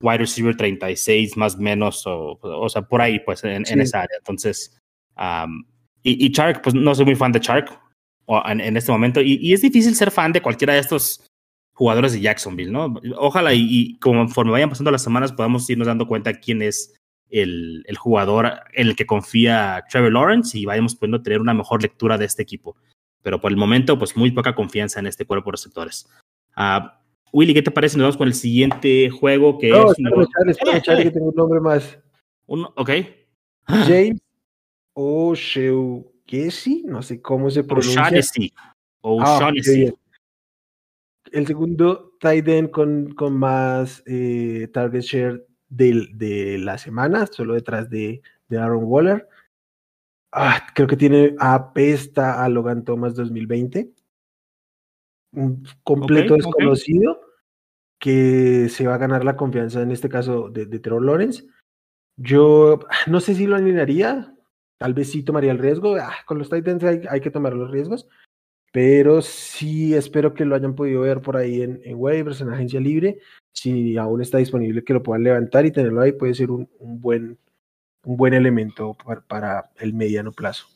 wide 0.02 0.20
receiver 0.20 0.56
36 0.56 1.36
más 1.38 1.58
menos, 1.58 2.06
o, 2.06 2.38
o 2.40 2.70
sea, 2.70 2.84
por 2.84 3.02
ahí, 3.02 3.20
pues, 3.20 3.44
en, 3.44 3.64
en 3.68 3.82
esa 3.82 4.02
área. 4.02 4.16
Entonces, 4.20 4.78
um, 5.18 5.66
y, 6.04 6.24
y, 6.24 6.30
Shark, 6.30 6.62
pues 6.62 6.76
no 6.76 6.94
soy 6.94 7.06
muy 7.06 7.16
fan 7.16 7.32
de 7.32 7.40
Shark 7.40 7.82
en, 8.46 8.62
en 8.62 8.78
este 8.78 8.92
momento. 8.92 9.22
Y, 9.22 9.40
y, 9.42 9.54
es 9.54 9.62
difícil 9.62 9.96
ser 9.96 10.12
fan 10.12 10.32
de 10.32 10.42
cualquiera 10.42 10.74
de 10.74 10.82
estos 10.82 11.26
jugadores 11.74 12.14
de 12.14 12.22
Jacksonville, 12.22 12.72
¿no? 12.72 12.94
Ojalá 13.18 13.56
y, 13.56 13.66
y 13.68 14.00
conforme 14.00 14.52
vayan 14.52 14.70
pasando 14.70 14.92
las 14.92 15.02
semanas 15.02 15.32
podamos 15.32 15.68
irnos 15.70 15.88
dando 15.88 16.08
cuenta 16.08 16.34
quién 16.34 16.62
es 16.62 16.94
el, 17.30 17.84
el, 17.88 17.98
jugador 17.98 18.52
en 18.74 18.88
el 18.88 18.96
que 18.96 19.06
confía 19.06 19.84
Trevor 19.90 20.14
Lawrence 20.14 20.58
y 20.58 20.66
vayamos 20.66 20.96
pudiendo 20.96 21.22
tener 21.22 21.42
una 21.42 21.54
mejor 21.54 21.82
lectura 21.82 22.18
de 22.18 22.26
este 22.26 22.44
equipo. 22.44 22.76
Pero 23.22 23.40
por 23.40 23.52
el 23.52 23.58
momento, 23.58 23.98
pues 23.98 24.16
muy 24.16 24.32
poca 24.32 24.56
confianza 24.56 25.00
en 25.00 25.08
este 25.08 25.26
cuerpo 25.26 25.50
de 25.50 25.54
receptores. 25.54 26.08
Uh, 26.56 26.88
Willy, 27.32 27.54
¿qué 27.54 27.62
te 27.62 27.72
parece? 27.72 27.98
Nos 27.98 28.04
vamos 28.04 28.18
con 28.18 28.28
el 28.28 28.34
siguiente 28.34 29.10
juego 29.10 29.58
que 29.58 29.70
no, 29.70 29.92
es... 29.92 29.98
Espera, 30.00 30.52
espera, 30.52 30.78
espera, 30.78 31.04
que 31.04 31.12
tengo 31.12 31.30
un 31.30 31.36
nombre 31.36 31.60
más. 31.60 32.00
Uno, 32.48 32.74
ok. 32.76 32.90
James 33.68 34.20
O'Shaughnessy, 34.94 36.84
no 36.86 37.02
sé 37.02 37.22
cómo 37.22 37.50
se 37.50 37.64
pronuncia. 37.64 38.02
O'Shaughnessy. 38.02 38.54
O'Shaughnessy. 39.02 39.88
Ah, 39.88 39.94
el 41.32 41.46
segundo 41.46 42.18
tight 42.20 42.48
end 42.48 42.72
con, 42.72 43.14
con 43.14 43.38
más 43.38 44.02
eh, 44.06 44.68
target 44.74 45.02
share 45.02 45.46
de, 45.70 46.10
de, 46.14 46.58
la 46.58 46.78
semana, 46.78 47.28
solo 47.28 47.54
detrás 47.54 47.90
de, 47.90 48.22
de 48.48 48.58
Aaron 48.58 48.84
Waller. 48.84 49.28
Ah, 50.32 50.68
creo 50.74 50.88
que 50.88 50.98
tiene 50.98 51.36
apesta 51.40 52.44
a 52.44 52.50
Logan 52.50 52.84
Thomas 52.84 53.16
2020. 53.16 53.92
Un 55.32 55.64
completo 55.84 56.34
okay, 56.34 56.46
desconocido 56.46 57.12
okay. 57.12 57.24
que 58.00 58.70
se 58.70 58.88
va 58.88 58.96
a 58.96 59.00
ganar 59.00 59.24
la 59.24 59.36
confianza, 59.36 59.82
en 59.82 59.92
este 59.92 60.10
caso, 60.10 60.50
de, 60.50 60.66
de 60.66 60.80
Trevor 60.80 61.06
Lawrence. 61.06 61.46
Yo 62.18 62.80
no 63.08 63.20
sé 63.20 63.36
si 63.36 63.48
lo 63.48 63.56
alinearía, 63.56 64.36
tal 64.78 64.94
vez 64.94 65.12
sí 65.12 65.24
tomaría 65.24 65.52
el 65.52 65.60
riesgo. 65.60 65.96
Ah, 65.96 66.18
con 66.26 66.38
los 66.38 66.50
Titans 66.50 66.84
hay, 66.84 67.02
hay 67.10 67.22
que 67.22 67.32
tomar 67.32 67.54
los 67.54 67.72
riesgos 67.72 68.08
pero 68.72 69.22
sí 69.22 69.94
espero 69.96 70.34
que 70.34 70.46
lo 70.46 70.56
hayan 70.56 70.76
podido 70.76 71.02
ver 71.02 71.22
por 71.22 71.38
ahí 71.38 71.62
en, 71.62 71.82
en 71.84 71.96
waivers, 71.98 72.42
en 72.42 72.50
agencia 72.50 72.80
libre. 72.80 73.20
Si 73.54 73.98
aún 73.98 74.22
está 74.22 74.38
disponible, 74.38 74.84
que 74.84 74.94
lo 74.94 75.04
puedan 75.04 75.24
levantar 75.24 75.66
y 75.66 75.72
tenerlo 75.72 76.02
ahí 76.02 76.12
puede 76.12 76.36
ser 76.36 76.52
un, 76.52 76.70
un 76.80 77.02
buen, 77.02 77.38
un 78.04 78.18
buen 78.18 78.34
elemento 78.34 78.96
para, 79.04 79.22
para, 79.22 79.72
el 79.80 79.94
mediano 79.94 80.32
plazo. 80.32 80.68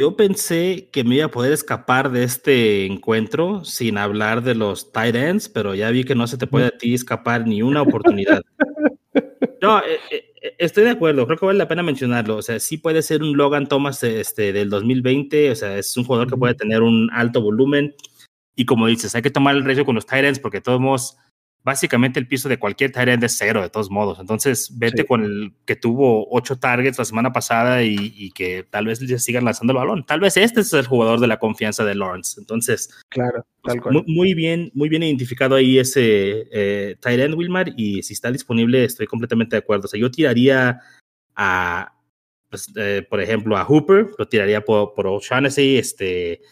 Yo 0.00 0.16
pensé 0.16 0.88
que 0.90 1.04
me 1.04 1.16
iba 1.16 1.26
a 1.26 1.30
poder 1.30 1.52
escapar 1.52 2.10
de 2.10 2.24
este 2.24 2.86
encuentro 2.86 3.64
sin 3.64 3.98
hablar 3.98 4.42
de 4.42 4.56
los 4.56 4.90
tight 4.90 5.14
ends, 5.14 5.48
pero 5.48 5.74
ya 5.76 5.90
vi 5.90 6.02
que 6.02 6.16
no 6.16 6.26
se 6.26 6.38
te 6.38 6.48
puede 6.48 6.66
a 6.66 6.76
ti 6.76 6.94
escapar 6.94 7.46
ni 7.46 7.62
una 7.62 7.82
oportunidad. 7.82 8.42
No, 9.60 9.78
eh, 9.78 10.00
eh, 10.10 10.31
estoy 10.58 10.84
de 10.84 10.90
acuerdo, 10.90 11.26
creo 11.26 11.38
que 11.38 11.46
vale 11.46 11.58
la 11.58 11.68
pena 11.68 11.82
mencionarlo. 11.82 12.36
O 12.36 12.42
sea, 12.42 12.58
sí 12.60 12.78
puede 12.78 13.02
ser 13.02 13.22
un 13.22 13.36
Logan 13.36 13.68
Thomas 13.68 14.02
este, 14.02 14.52
del 14.52 14.70
2020, 14.70 15.50
o 15.50 15.54
sea, 15.54 15.78
es 15.78 15.96
un 15.96 16.04
jugador 16.04 16.28
que 16.28 16.36
puede 16.36 16.54
tener 16.54 16.82
un 16.82 17.10
alto 17.12 17.40
volumen. 17.40 17.94
Y 18.54 18.64
como 18.66 18.86
dices, 18.86 19.14
hay 19.14 19.22
que 19.22 19.30
tomar 19.30 19.56
el 19.56 19.64
riesgo 19.64 19.84
con 19.84 19.94
los 19.94 20.06
Tyrants 20.06 20.38
porque 20.38 20.60
todos 20.60 20.80
modos, 20.80 21.16
básicamente 21.64 22.18
el 22.18 22.26
piso 22.26 22.48
de 22.48 22.58
cualquier 22.58 22.92
Tyrant 22.92 23.22
es 23.22 23.36
cero, 23.38 23.62
de 23.62 23.70
todos 23.70 23.90
modos. 23.90 24.18
Entonces, 24.18 24.70
vete 24.78 25.02
sí. 25.02 25.08
con 25.08 25.24
el 25.24 25.52
que 25.64 25.76
tuvo 25.76 26.26
ocho 26.30 26.58
targets 26.58 26.98
la 26.98 27.04
semana 27.04 27.32
pasada 27.32 27.82
y, 27.82 27.96
y, 28.16 28.30
que 28.32 28.66
tal 28.68 28.86
vez 28.86 29.00
le 29.00 29.18
sigan 29.18 29.44
lanzando 29.44 29.72
el 29.72 29.78
balón. 29.78 30.04
Tal 30.04 30.20
vez 30.20 30.36
este 30.36 30.60
es 30.60 30.72
el 30.72 30.86
jugador 30.86 31.20
de 31.20 31.26
la 31.26 31.38
confianza 31.38 31.84
de 31.84 31.94
Lawrence. 31.94 32.40
Entonces, 32.40 32.90
claro, 33.08 33.46
tal 33.62 33.80
cual. 33.80 33.94
Muy, 33.94 34.04
muy 34.06 34.34
bien, 34.34 34.70
muy 34.74 34.88
bien 34.88 35.02
identificado 35.02 35.54
ahí 35.54 35.78
ese 35.78 36.48
eh, 36.52 36.96
Tyrant 37.00 37.34
Wilmar 37.34 37.72
y 37.76 38.02
si 38.02 38.14
está 38.14 38.30
disponible, 38.30 38.84
estoy 38.84 39.06
completamente 39.06 39.56
de 39.56 39.60
acuerdo. 39.60 39.84
O 39.86 39.88
sea, 39.88 40.00
yo 40.00 40.10
tiraría 40.10 40.80
a, 41.36 41.94
pues, 42.50 42.72
eh, 42.76 43.06
por 43.08 43.20
ejemplo, 43.20 43.56
a 43.56 43.64
Hooper, 43.64 44.10
lo 44.18 44.28
tiraría 44.28 44.64
por, 44.64 44.94
por 44.94 45.06
O'Shaughnessy, 45.06 45.78
este, 45.78 46.42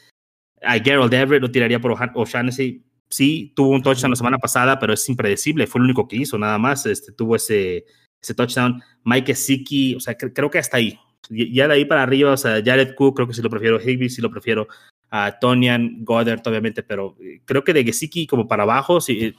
a 0.63 0.79
Gerald 0.79 1.13
Everett 1.13 1.43
lo 1.43 1.51
tiraría 1.51 1.81
por 1.81 1.93
O'Shaughnessy 2.15 2.85
sí 3.11 3.53
tuvo 3.57 3.71
un 3.71 3.83
touchdown 3.83 4.11
la 4.11 4.17
semana 4.17 4.39
pasada, 4.39 4.79
pero 4.79 4.93
es 4.93 5.09
impredecible, 5.09 5.67
fue 5.67 5.81
el 5.81 5.87
único 5.87 6.09
que 6.09 6.17
hizo, 6.17 6.39
nada 6.39 6.59
más, 6.59 6.87
este, 6.87 7.13
tuvo 7.13 7.37
ese, 7.37 7.85
ese 8.23 8.35
touchdown. 8.35 8.81
Mike 9.05 9.35
Siki, 9.35 9.97
o 9.97 10.01
sea, 10.01 10.17
cre 10.17 10.33
creo 10.33 10.51
que 10.51 10.59
hasta 10.59 10.77
ahí. 10.77 10.99
Ya 11.29 11.69
de 11.69 11.75
ahí 11.75 11.85
para 11.85 12.03
arriba, 12.03 12.33
o 12.33 12.37
sea, 12.37 12.63
Jared 12.65 12.95
Cook, 12.95 13.17
creo 13.17 13.29
que 13.29 13.35
sí 13.35 13.43
lo 13.43 13.51
prefiero, 13.51 13.81
Higby 13.81 14.09
sí 14.09 14.23
lo 14.23 14.31
prefiero, 14.31 14.69
a 15.11 15.39
Tonian, 15.39 16.05
Goddard, 16.05 16.41
obviamente, 16.47 16.83
pero 16.83 17.17
creo 17.45 17.63
que 17.65 17.73
de 17.73 17.85
Gesicki 17.85 18.27
como 18.27 18.49
para 18.49 18.63
abajo, 18.63 19.01
sí, 19.01 19.35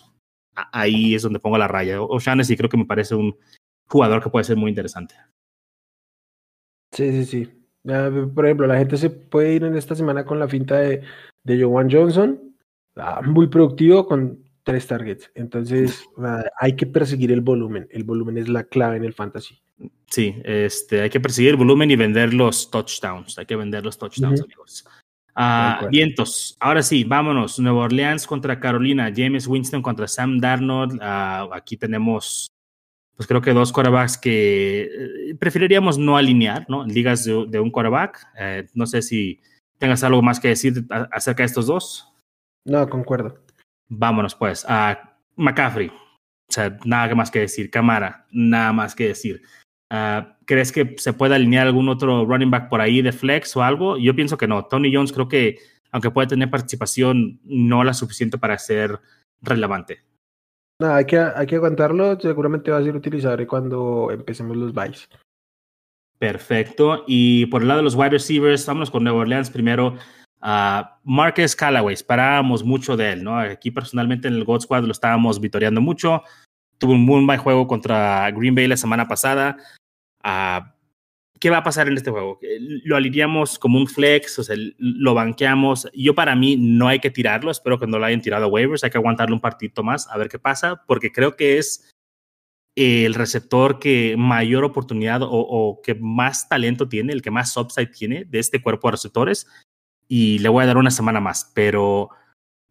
ahí 0.54 1.16
es 1.16 1.24
donde 1.24 1.40
pongo 1.40 1.58
la 1.58 1.68
raya. 1.68 2.02
O'Shaughnessy 2.02 2.58
creo 2.58 2.70
que 2.70 2.78
me 2.78 2.86
parece 2.86 3.16
un 3.16 3.36
jugador 3.88 4.22
que 4.22 4.30
puede 4.30 4.46
ser 4.46 4.58
muy 4.58 4.70
interesante. 4.70 5.16
Sí, 6.94 7.12
sí, 7.12 7.26
sí. 7.26 7.50
Uh, 7.84 8.32
por 8.34 8.46
ejemplo, 8.46 8.68
la 8.68 8.78
gente 8.78 8.98
se 8.98 9.10
puede 9.10 9.54
ir 9.54 9.64
en 9.64 9.76
esta 9.76 9.96
semana 9.96 10.26
con 10.26 10.40
la 10.40 10.48
finta 10.48 10.78
de, 10.78 11.02
de 11.44 11.64
Joan 11.64 11.90
Johnson, 11.90 12.51
Ah, 12.51 12.51
muy 13.26 13.48
productivo 13.48 14.06
con 14.06 14.40
tres 14.64 14.88
targets. 14.88 15.32
Entonces, 15.36 16.04
uh, 16.18 16.44
hay 16.60 16.76
que 16.76 16.86
perseguir 16.86 17.32
el 17.32 17.42
volumen. 17.42 17.88
El 17.92 18.04
volumen 18.04 18.38
es 18.38 18.50
la 18.50 18.64
clave 18.64 18.98
en 18.98 19.06
el 19.06 19.14
fantasy. 19.14 19.62
Sí, 20.08 20.36
este, 20.44 21.02
hay 21.02 21.10
que 21.10 21.20
perseguir 21.20 21.52
el 21.52 21.58
volumen 21.58 21.90
y 21.90 21.96
vender 21.96 22.34
los 22.34 22.70
touchdowns. 22.70 23.38
Hay 23.40 23.46
que 23.46 23.56
vender 23.56 23.84
los 23.84 23.98
touchdowns, 23.98 24.42
uh 24.42 24.44
-huh. 24.44 24.46
amigos. 24.46 24.86
Uh, 25.36 25.90
vientos. 25.90 26.58
Ahora 26.60 26.84
sí, 26.84 27.04
vámonos. 27.04 27.58
Nueva 27.60 27.84
Orleans 27.84 28.28
contra 28.28 28.60
Carolina. 28.60 29.12
James 29.16 29.48
Winston 29.48 29.82
contra 29.82 30.08
Sam 30.08 30.40
Darnold. 30.40 31.00
aquí 31.54 31.78
tenemos, 31.78 32.52
pues 33.16 33.28
creo 33.28 33.42
que 33.42 33.54
dos 33.54 33.72
quarterbacks 33.72 34.18
que 34.18 34.82
eh, 34.84 35.36
preferiríamos 35.40 35.98
no 35.98 36.18
alinear, 36.18 36.66
¿no? 36.68 36.86
Ligas 36.86 37.24
de, 37.24 37.46
de 37.48 37.60
un 37.60 37.72
quarterback. 37.72 38.20
Eh, 38.38 38.68
no 38.74 38.86
sé 38.86 39.02
si 39.02 39.40
tengas 39.78 40.04
algo 40.04 40.22
más 40.22 40.40
que 40.40 40.50
decir 40.50 40.86
acerca 41.12 41.44
de 41.44 41.48
estos 41.48 41.66
dos. 41.66 42.11
No, 42.66 42.88
concuerdo. 42.90 43.40
Vámonos 43.90 44.36
pues 44.36 44.66
a 44.68 45.18
McCaffrey. 45.36 45.88
O 45.90 46.54
sea, 46.54 46.78
nada 46.86 47.14
más 47.16 47.32
que 47.32 47.40
decir. 47.40 47.70
Camara, 47.70 48.26
nada 48.32 48.74
más 48.74 48.96
que 48.96 49.08
decir. 49.08 49.42
Uh, 49.92 50.26
¿Crees 50.46 50.72
que 50.72 50.96
se 50.98 51.14
puede 51.14 51.36
alinear 51.36 51.68
algún 51.68 51.90
otro 51.90 52.26
running 52.26 52.52
back 52.52 52.70
por 52.70 52.82
ahí 52.82 53.02
de 53.02 53.12
flex 53.12 53.56
o 53.58 53.64
algo? 53.64 53.98
Yo 53.98 54.16
pienso 54.16 54.38
que 54.38 54.48
no. 54.48 54.66
Tony 54.66 54.94
Jones 54.94 55.12
creo 55.12 55.28
que, 55.28 55.60
aunque 55.92 56.12
puede 56.12 56.28
tener 56.28 56.50
participación, 56.50 57.40
no 57.44 57.84
la 57.84 57.94
suficiente 57.94 58.38
para 58.38 58.58
ser 58.58 59.00
relevante. 59.42 60.00
No, 60.80 60.94
hay 60.94 61.06
que, 61.06 61.20
hay 61.20 61.46
que 61.46 61.56
aguantarlo. 61.56 62.20
Seguramente 62.20 62.72
va 62.72 62.78
a 62.78 62.84
ser 62.84 62.96
utilizable 62.96 63.46
cuando 63.46 64.10
empecemos 64.12 64.56
los 64.58 64.74
buys. 64.74 65.08
Perfecto. 66.18 67.04
Y 67.08 67.48
por 67.48 67.62
el 67.62 67.68
lado 67.68 67.80
de 67.80 67.84
los 67.84 67.96
wide 67.96 68.12
receivers, 68.12 68.66
vámonos 68.66 68.92
con 68.92 69.04
Nueva 69.04 69.20
Orleans 69.20 69.50
primero. 69.50 69.96
Uh, 70.42 70.84
Marcus 71.04 71.56
Callaway, 71.56 71.94
esperábamos 71.94 72.64
mucho 72.64 72.98
de 72.98 73.12
él, 73.12 73.24
¿no? 73.24 73.38
Aquí 73.38 73.70
personalmente 73.70 74.28
en 74.28 74.34
el 74.34 74.44
God 74.44 74.62
Squad 74.62 74.84
lo 74.84 74.92
estábamos 74.92 75.40
vitoreando 75.40 75.82
mucho. 75.82 76.24
Tuvo 76.80 76.94
un 76.94 77.06
muy 77.06 77.24
buen 77.24 77.40
juego 77.40 77.68
contra 77.68 78.30
Green 78.32 78.56
Bay 78.56 78.68
la 78.68 78.78
semana 78.78 79.08
pasada. 79.08 79.58
Uh, 80.24 80.66
¿Qué 81.40 81.50
va 81.50 81.58
a 81.58 81.64
pasar 81.64 81.88
en 81.88 81.98
este 81.98 82.12
juego? 82.12 82.40
Lo 82.84 82.96
alineamos 82.96 83.58
como 83.58 83.80
un 83.80 83.88
flex, 83.88 84.38
o 84.40 84.44
sea, 84.44 84.56
lo 84.78 85.14
banqueamos. 85.16 85.90
Yo 85.94 86.14
para 86.14 86.36
mí 86.36 86.56
no 86.56 86.88
hay 86.88 87.00
que 87.00 87.10
tirarlo, 87.10 87.50
espero 87.50 87.80
que 87.80 87.88
no 87.88 87.98
lo 87.98 88.06
hayan 88.06 88.22
tirado 88.22 88.46
a 88.46 88.48
waivers, 88.48 88.84
hay 88.84 88.92
que 88.92 89.00
aguantarlo 89.00 89.36
un 89.36 89.42
partito 89.42 89.82
más 89.82 90.08
a 90.08 90.18
ver 90.18 90.30
qué 90.30 90.38
pasa, 90.38 90.84
porque 90.86 91.12
creo 91.12 91.36
que 91.36 91.58
es 91.58 91.92
el 92.76 93.16
receptor 93.16 93.80
que 93.80 94.16
mayor 94.18 94.64
oportunidad 94.64 95.24
o, 95.24 95.30
o 95.32 95.82
que 95.82 95.96
más 95.96 96.48
talento 96.48 96.88
tiene, 96.88 97.12
el 97.12 97.24
que 97.24 97.32
más 97.32 97.58
upside 97.58 97.88
tiene 97.88 98.24
de 98.26 98.38
este 98.38 98.62
cuerpo 98.62 98.88
de 98.88 98.92
receptores 98.92 99.48
y 100.14 100.40
le 100.40 100.50
voy 100.50 100.62
a 100.62 100.68
dar 100.68 100.76
una 100.76 100.92
semana 100.92 101.22
más, 101.22 101.50
pero 101.54 102.10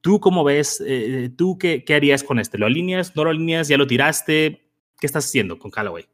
tú 0.02 0.20
cómo 0.20 0.44
ves, 0.44 0.84
eh, 0.86 1.30
tú 1.38 1.56
qué, 1.56 1.84
qué, 1.84 1.94
harías 1.94 2.22
con 2.22 2.38
este, 2.38 2.58
¿lo 2.58 2.66
alineas, 2.66 3.16
no 3.16 3.24
lo 3.24 3.30
alineas, 3.30 3.66
ya 3.66 3.78
lo 3.78 3.86
tiraste? 3.86 4.60
¿Qué 5.00 5.06
estás 5.06 5.24
haciendo 5.24 5.58
con 5.58 5.70
Callaway? 5.70 6.04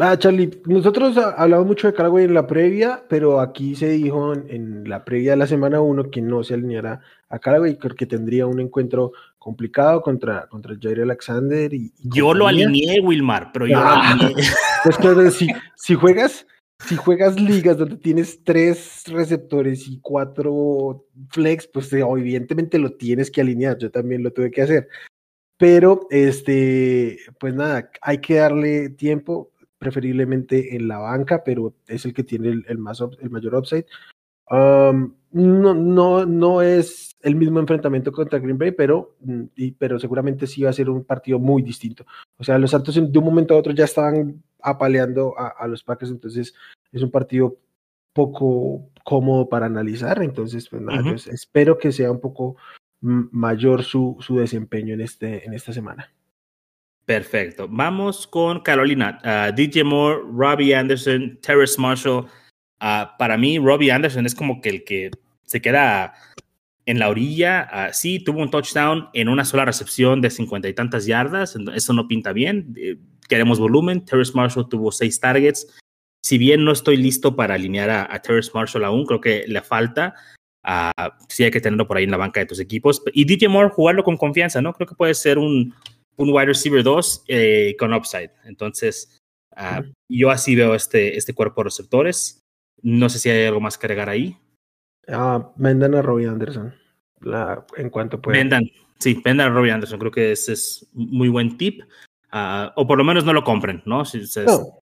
Ah, 0.00 0.18
Charlie, 0.18 0.60
nosotros 0.66 1.16
hablamos 1.16 1.66
mucho 1.68 1.86
de 1.86 1.94
Callaway 1.94 2.24
en 2.24 2.34
la 2.34 2.48
previa, 2.48 3.04
pero 3.08 3.38
aquí 3.38 3.76
se 3.76 3.90
dijo 3.90 4.32
en, 4.32 4.46
en 4.48 4.88
la 4.88 5.04
previa 5.04 5.32
de 5.32 5.36
la 5.36 5.46
semana 5.46 5.80
1 5.80 6.10
que 6.10 6.20
no 6.20 6.42
se 6.42 6.54
alineará 6.54 7.00
a 7.28 7.38
Callaway, 7.38 7.78
que 7.78 8.06
tendría 8.06 8.48
un 8.48 8.58
encuentro 8.58 9.12
complicado 9.38 10.02
contra, 10.02 10.48
contra 10.48 10.74
Jair 10.82 11.02
Alexander. 11.02 11.72
Y, 11.72 11.94
y 11.96 12.08
yo 12.12 12.34
lo 12.34 12.48
alineé, 12.48 12.98
Wilmar, 12.98 13.52
pero 13.52 13.68
yo 13.68 13.78
ah, 13.78 14.16
lo 14.18 14.26
alineé. 14.26 14.44
Pues 14.82 14.96
claro, 14.96 15.30
si, 15.30 15.46
si 15.76 15.94
juegas 15.94 16.44
si 16.86 16.96
juegas 16.96 17.40
ligas 17.40 17.78
donde 17.78 17.96
tienes 17.96 18.42
tres 18.44 19.04
receptores 19.06 19.86
y 19.88 20.00
cuatro 20.00 21.06
flex, 21.30 21.66
pues 21.66 21.92
eh, 21.92 22.00
evidentemente 22.00 22.78
lo 22.78 22.92
tienes 22.96 23.30
que 23.30 23.40
alinear. 23.40 23.78
Yo 23.78 23.90
también 23.90 24.22
lo 24.22 24.32
tuve 24.32 24.50
que 24.50 24.62
hacer. 24.62 24.88
Pero, 25.56 26.06
este, 26.10 27.18
pues 27.38 27.54
nada, 27.54 27.90
hay 28.00 28.18
que 28.18 28.34
darle 28.34 28.90
tiempo, 28.90 29.52
preferiblemente 29.78 30.76
en 30.76 30.88
la 30.88 30.98
banca, 30.98 31.42
pero 31.44 31.74
es 31.86 32.04
el 32.04 32.14
que 32.14 32.24
tiene 32.24 32.62
el, 32.66 32.78
más, 32.78 33.00
el 33.20 33.30
mayor 33.30 33.54
upside. 33.54 33.86
Um, 34.52 35.14
no, 35.30 35.72
no, 35.72 36.26
no 36.26 36.60
es 36.60 37.16
el 37.22 37.36
mismo 37.36 37.58
enfrentamiento 37.58 38.12
contra 38.12 38.38
Green 38.38 38.58
Bay, 38.58 38.72
pero, 38.72 39.16
mm, 39.20 39.44
pero 39.78 39.98
seguramente 39.98 40.46
sí 40.46 40.62
va 40.62 40.70
a 40.70 40.74
ser 40.74 40.90
un 40.90 41.04
partido 41.04 41.38
muy 41.38 41.62
distinto. 41.62 42.04
O 42.36 42.44
sea, 42.44 42.58
los 42.58 42.70
Santos 42.70 42.94
de 42.94 43.18
un 43.18 43.24
momento 43.24 43.54
a 43.54 43.56
otro 43.56 43.72
ya 43.72 43.86
estaban 43.86 44.42
apaleando 44.60 45.34
a, 45.38 45.66
los 45.66 45.82
Packers, 45.82 46.10
entonces 46.10 46.54
es 46.92 47.02
un 47.02 47.10
partido 47.10 47.56
poco 48.12 48.90
cómodo 49.04 49.48
para 49.48 49.66
analizar, 49.66 50.22
entonces 50.22 50.68
pues 50.68 50.82
nada, 50.82 51.14
espero 51.14 51.78
que 51.78 51.90
sea 51.90 52.12
un 52.12 52.20
poco 52.20 52.56
mayor 53.00 53.82
su, 53.82 54.18
su 54.20 54.36
desempeño 54.38 54.92
en, 54.94 55.00
este, 55.00 55.46
en 55.46 55.54
esta 55.54 55.72
semana. 55.72 56.12
Perfecto. 57.06 57.66
Vamos 57.68 58.26
con 58.26 58.60
Carolina. 58.60 59.18
Ah, 59.24 59.50
DJ 59.50 59.82
Moore, 59.82 60.20
Robbie 60.32 60.74
Anderson, 60.74 61.38
Terrace 61.42 61.80
Marshall. 61.80 62.26
Ah, 62.84 63.14
para 63.16 63.36
mí, 63.36 63.60
Robbie 63.60 63.92
Anderson 63.92 64.26
es 64.26 64.34
como 64.34 64.60
que 64.60 64.68
el 64.68 64.82
que 64.82 65.12
se 65.44 65.62
queda 65.62 66.14
en 66.84 66.98
la 66.98 67.10
orilla. 67.10 67.70
Uh, 67.72 67.94
sí, 67.94 68.18
tuvo 68.18 68.40
un 68.40 68.50
touchdown 68.50 69.08
en 69.12 69.28
una 69.28 69.44
sola 69.44 69.64
recepción 69.64 70.20
de 70.20 70.30
cincuenta 70.30 70.68
y 70.68 70.74
tantas 70.74 71.06
yardas. 71.06 71.56
Eso 71.76 71.92
no 71.92 72.08
pinta 72.08 72.32
bien. 72.32 72.74
Eh, 72.76 72.96
queremos 73.28 73.60
volumen. 73.60 74.04
Terrace 74.04 74.32
Marshall 74.34 74.68
tuvo 74.68 74.90
seis 74.90 75.20
targets. 75.20 75.68
Si 76.24 76.38
bien 76.38 76.64
no 76.64 76.72
estoy 76.72 76.96
listo 76.96 77.36
para 77.36 77.54
alinear 77.54 77.88
a, 77.88 78.20
Terrace 78.20 78.50
Marshall 78.52 78.84
aún, 78.84 79.06
creo 79.06 79.20
que 79.20 79.44
le 79.46 79.62
falta. 79.62 80.16
Uh, 80.66 81.08
sí 81.28 81.44
hay 81.44 81.52
que 81.52 81.60
tenerlo 81.60 81.86
por 81.86 81.98
ahí 81.98 82.04
en 82.04 82.10
la 82.10 82.16
banca 82.16 82.40
de 82.40 82.46
tus 82.46 82.58
equipos. 82.58 83.00
Y 83.12 83.24
DJ 83.26 83.46
Moore, 83.46 83.70
jugarlo 83.70 84.02
con 84.02 84.16
confianza, 84.16 84.60
¿no? 84.60 84.72
Creo 84.72 84.88
que 84.88 84.96
puede 84.96 85.14
ser 85.14 85.38
un, 85.38 85.72
un 86.16 86.30
wide 86.30 86.46
receiver 86.46 86.82
2 86.82 87.26
eh, 87.28 87.76
con 87.78 87.94
upside. 87.94 88.32
Entonces, 88.44 89.20
uh, 89.52 89.84
yo 90.08 90.30
así 90.30 90.56
veo 90.56 90.74
este, 90.74 91.16
este 91.16 91.32
cuerpo 91.32 91.60
de 91.60 91.66
receptores. 91.66 92.41
No 92.82 93.08
sé 93.08 93.18
si 93.18 93.30
hay 93.30 93.46
algo 93.46 93.60
más 93.60 93.78
que 93.78 93.86
agregar 93.86 94.08
ahí. 94.08 94.36
Ah, 95.08 95.52
vendan 95.56 95.94
a 95.94 96.02
Robbie 96.02 96.28
Anderson. 96.28 96.74
La, 97.20 97.64
en 97.76 97.90
cuanto 97.90 98.20
pueda. 98.20 98.38
Vendan, 98.38 98.64
sí, 98.98 99.20
vendan 99.24 99.50
a 99.52 99.54
Robbie 99.54 99.70
Anderson. 99.70 99.98
Creo 99.98 100.10
que 100.10 100.32
ese 100.32 100.52
es 100.52 100.88
muy 100.92 101.28
buen 101.28 101.56
tip. 101.56 101.82
Ah, 102.30 102.72
o 102.76 102.86
por 102.86 102.98
lo 102.98 103.04
menos 103.04 103.24
no 103.24 103.32
lo 103.32 103.44
compren, 103.44 103.82
¿no? 103.84 104.04
Si 104.04 104.26
se, 104.26 104.44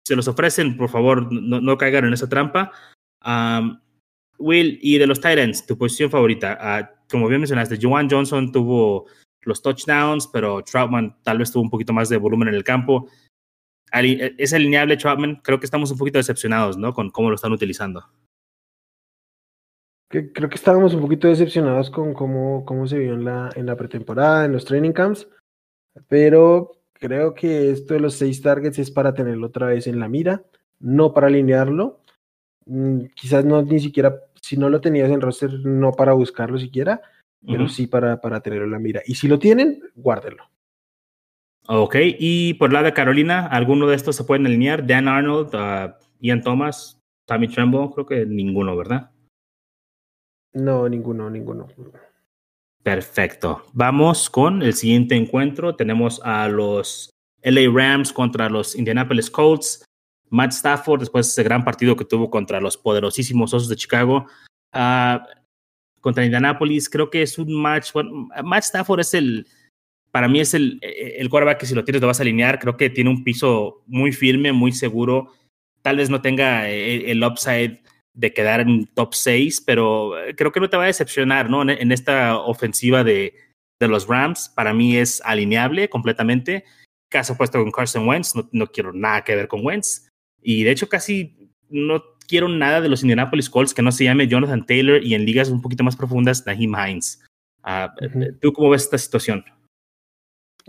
los 0.09 0.29
ofrecen, 0.29 0.77
por 0.77 0.89
favor, 0.89 1.33
no, 1.33 1.61
no 1.61 1.79
caigan 1.79 2.07
en 2.07 2.15
esa 2.15 2.29
trampa. 2.29 2.73
Will, 4.39 4.79
y 4.83 4.99
de 4.99 5.07
los 5.07 5.21
Titans, 5.21 5.67
tu 5.67 5.79
posición 5.79 6.11
favorita. 6.11 6.59
Ah, 6.61 6.91
como 7.11 7.29
bien 7.29 7.41
mencionaste, 7.41 7.79
Joan 7.81 8.09
Johnson 8.11 8.53
tuvo 8.53 9.07
los 9.43 9.63
touchdowns, 9.63 10.27
pero 10.27 10.63
Troutman 10.63 11.17
tal 11.23 11.39
vez 11.39 11.53
tuvo 11.53 11.63
un 11.63 11.71
poquito 11.71 11.93
más 11.93 12.09
de 12.09 12.17
volumen 12.17 12.49
en 12.49 12.55
el 12.55 12.65
campo. 12.65 13.09
Es 13.93 14.53
alineable 14.53 14.97
Troutman. 14.97 15.37
Creo 15.37 15.59
que 15.59 15.67
estamos 15.67 15.91
un 15.91 15.99
poquito 15.99 16.19
decepcionados, 16.19 16.77
¿no? 16.77 16.93
Con 16.93 17.11
cómo 17.11 17.31
lo 17.31 17.37
están 17.37 17.53
utilizando 17.53 18.05
creo 20.09 20.49
que 20.49 20.55
estábamos 20.55 20.95
un 20.95 21.01
poquito 21.01 21.29
decepcionados 21.29 21.91
con 21.91 22.15
cómo, 22.15 22.65
cómo 22.65 22.87
se 22.87 22.99
vio 22.99 23.15
en 23.15 23.25
la, 23.25 23.51
en 23.55 23.67
la 23.67 23.77
pretemporada, 23.77 24.45
en 24.45 24.53
los 24.53 24.65
training 24.65 24.93
camps, 24.93 25.29
pero 26.09 26.73
creo 26.95 27.35
que 27.35 27.71
esto 27.71 27.95
de 27.95 28.01
los 28.01 28.15
seis 28.15 28.41
targets 28.41 28.79
es 28.79 28.91
para 28.91 29.15
tenerlo 29.15 29.49
otra 29.49 29.67
vez 29.67 29.87
en 29.87 29.99
la 29.99 30.09
mira, 30.09 30.45
no 30.79 31.13
para 31.13 31.27
alinearlo. 31.27 32.01
Mm, 32.67 33.07
quizás 33.15 33.45
no 33.45 33.63
ni 33.63 33.81
siquiera, 33.81 34.17
si 34.41 34.57
no 34.57 34.69
lo 34.69 34.81
tenías 34.81 35.11
en 35.11 35.21
roster, 35.21 35.53
no 35.65 35.93
para 35.93 36.13
buscarlo 36.13 36.59
siquiera, 36.59 37.01
pero 37.47 37.69
sí 37.69 37.87
para, 37.87 38.21
para 38.21 38.41
tenerlo 38.41 38.65
en 38.65 38.73
la 38.73 38.79
mira. 38.79 39.03
Y 39.07 39.15
si 39.15 39.29
lo 39.29 39.39
tienen, 39.39 39.83
guárdenlo. 39.95 40.45
Ok, 41.69 41.97
y 42.19 42.55
por 42.55 42.73
la 42.73 42.83
de 42.83 42.93
Carolina, 42.93 43.47
¿alguno 43.47 43.89
de 43.89 43.97
estos 43.97 44.15
se 44.15 44.25
pueden 44.25 44.47
alinear? 44.47 44.87
Dan 44.87 45.09
Arnold, 45.09 45.55
uh, 45.55 45.93
Ian 46.21 46.43
Thomas, 46.43 47.01
Tommy 47.25 47.49
Tremble, 47.49 47.91
creo 47.93 48.07
que 48.07 48.25
ninguno, 48.25 48.77
¿verdad? 48.77 49.11
No, 50.53 50.89
ninguno, 50.89 51.29
ninguno. 51.29 51.67
Perfecto. 52.83 53.65
Vamos 53.73 54.31
con 54.31 54.63
el 54.63 54.75
siguiente 54.75 55.17
encuentro. 55.17 55.75
Tenemos 55.75 56.21
a 56.25 56.49
los 56.49 57.11
LA 57.43 57.71
Rams 57.73 58.13
contra 58.13 58.49
los 58.49 58.77
Indianapolis 58.77 59.29
Colts. 59.29 59.85
Matt 60.31 60.53
Stafford, 60.53 61.01
después 61.01 61.27
de 61.27 61.31
ese 61.31 61.43
gran 61.43 61.65
partido 61.65 61.97
que 61.97 62.05
tuvo 62.05 62.31
contra 62.31 62.61
los 62.61 62.77
poderosísimos 62.77 63.53
Osos 63.53 63.69
de 63.69 63.77
Chicago, 63.77 64.27
uh, 64.73 65.19
contra 66.01 66.25
Indianapolis, 66.25 66.89
creo 66.89 67.11
que 67.11 67.23
es 67.23 67.39
un 67.39 67.53
match. 67.61 67.93
Bueno, 67.93 68.29
Matt 68.45 68.65
Stafford 68.65 69.01
es 69.01 69.15
el, 69.15 69.47
para 70.17 70.29
mí 70.29 70.41
es 70.41 70.55
el, 70.55 70.79
el 70.81 71.29
quarterback 71.29 71.59
que 71.59 71.67
si 71.67 71.75
lo 71.75 71.85
tienes 71.85 72.01
lo 72.01 72.09
vas 72.09 72.21
a 72.21 72.23
alinear. 72.23 72.59
Creo 72.59 72.79
que 72.79 72.89
tiene 72.89 73.11
un 73.11 73.23
piso 73.23 73.83
muy 73.87 74.13
firme, 74.13 74.51
muy 74.51 74.73
seguro. 74.73 75.35
Tal 75.83 75.99
vez 75.99 76.09
no 76.09 76.23
tenga 76.23 76.71
el, 76.71 77.05
el 77.05 77.23
upside 77.23 77.83
de 78.15 78.33
quedar 78.33 78.61
en 78.61 78.87
top 78.87 79.13
6, 79.13 79.61
pero 79.67 80.19
eh, 80.19 80.35
creo 80.35 80.53
que 80.53 80.61
no 80.61 80.71
te 80.71 80.79
va 80.79 80.85
a 80.85 80.87
decepcionar, 80.87 81.51
¿no? 81.51 81.61
En, 81.69 81.93
esta 81.93 82.39
ofensiva 82.39 83.05
de, 83.05 83.35
de, 83.79 83.89
los 83.89 84.09
Rams, 84.09 84.51
para 84.57 84.73
mí 84.73 84.97
es 84.97 85.21
alineable 85.23 85.91
completamente. 85.91 86.65
Caso 87.11 87.37
puesto 87.37 87.63
con 87.63 87.71
Carson 87.71 88.09
Wentz, 88.09 88.35
no, 88.35 88.49
no, 88.53 88.69
quiero 88.69 88.95
nada 88.95 89.23
que 89.23 89.37
ver 89.37 89.49
con 89.49 89.67
Wentz. 89.67 90.09
Y 90.41 90.65
de 90.65 90.71
hecho, 90.71 90.89
casi 90.89 91.53
no 91.69 92.03
quiero 92.27 92.49
nada 92.49 92.81
de 92.81 92.89
los 92.89 93.03
Indianapolis 93.03 93.51
Colts 93.51 93.75
que 93.75 93.83
no 93.83 93.93
se 93.93 94.05
llame 94.05 94.29
Jonathan 94.29 94.65
Taylor 94.65 95.05
y 95.05 95.13
en 95.13 95.27
ligas 95.27 95.51
un 95.51 95.61
poquito 95.61 95.85
más 95.85 95.95
profundas, 95.95 96.47
Naheem 96.47 96.75
Hines. 96.75 97.23
Ah, 97.63 97.95
¿Tú 98.41 98.55
cómo 98.55 98.71
ves 98.71 98.85
esta 98.85 98.97
situación? 98.97 99.45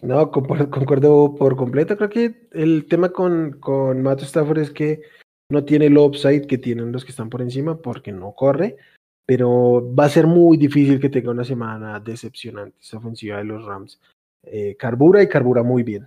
No, 0.01 0.29
concuerdo 0.31 1.35
por 1.35 1.55
completo. 1.55 1.97
Creo 1.97 2.09
que 2.09 2.47
el 2.51 2.85
tema 2.87 3.09
con, 3.09 3.53
con 3.59 4.01
Matt 4.03 4.21
Stafford 4.21 4.59
es 4.59 4.71
que 4.71 5.01
no 5.49 5.63
tiene 5.63 5.87
el 5.87 5.97
upside 5.97 6.45
que 6.45 6.57
tienen 6.57 6.91
los 6.91 7.05
que 7.05 7.11
están 7.11 7.29
por 7.29 7.41
encima 7.41 7.81
porque 7.81 8.11
no 8.11 8.33
corre, 8.33 8.77
pero 9.25 9.93
va 9.95 10.05
a 10.05 10.09
ser 10.09 10.27
muy 10.27 10.57
difícil 10.57 10.99
que 10.99 11.09
tenga 11.09 11.31
una 11.31 11.43
semana 11.43 11.99
decepcionante 11.99 12.77
esa 12.81 12.97
ofensiva 12.97 13.37
de 13.37 13.45
los 13.45 13.65
Rams. 13.65 13.99
Eh, 14.43 14.75
carbura 14.77 15.23
y 15.23 15.27
carbura 15.27 15.63
muy 15.63 15.83
bien. 15.83 16.05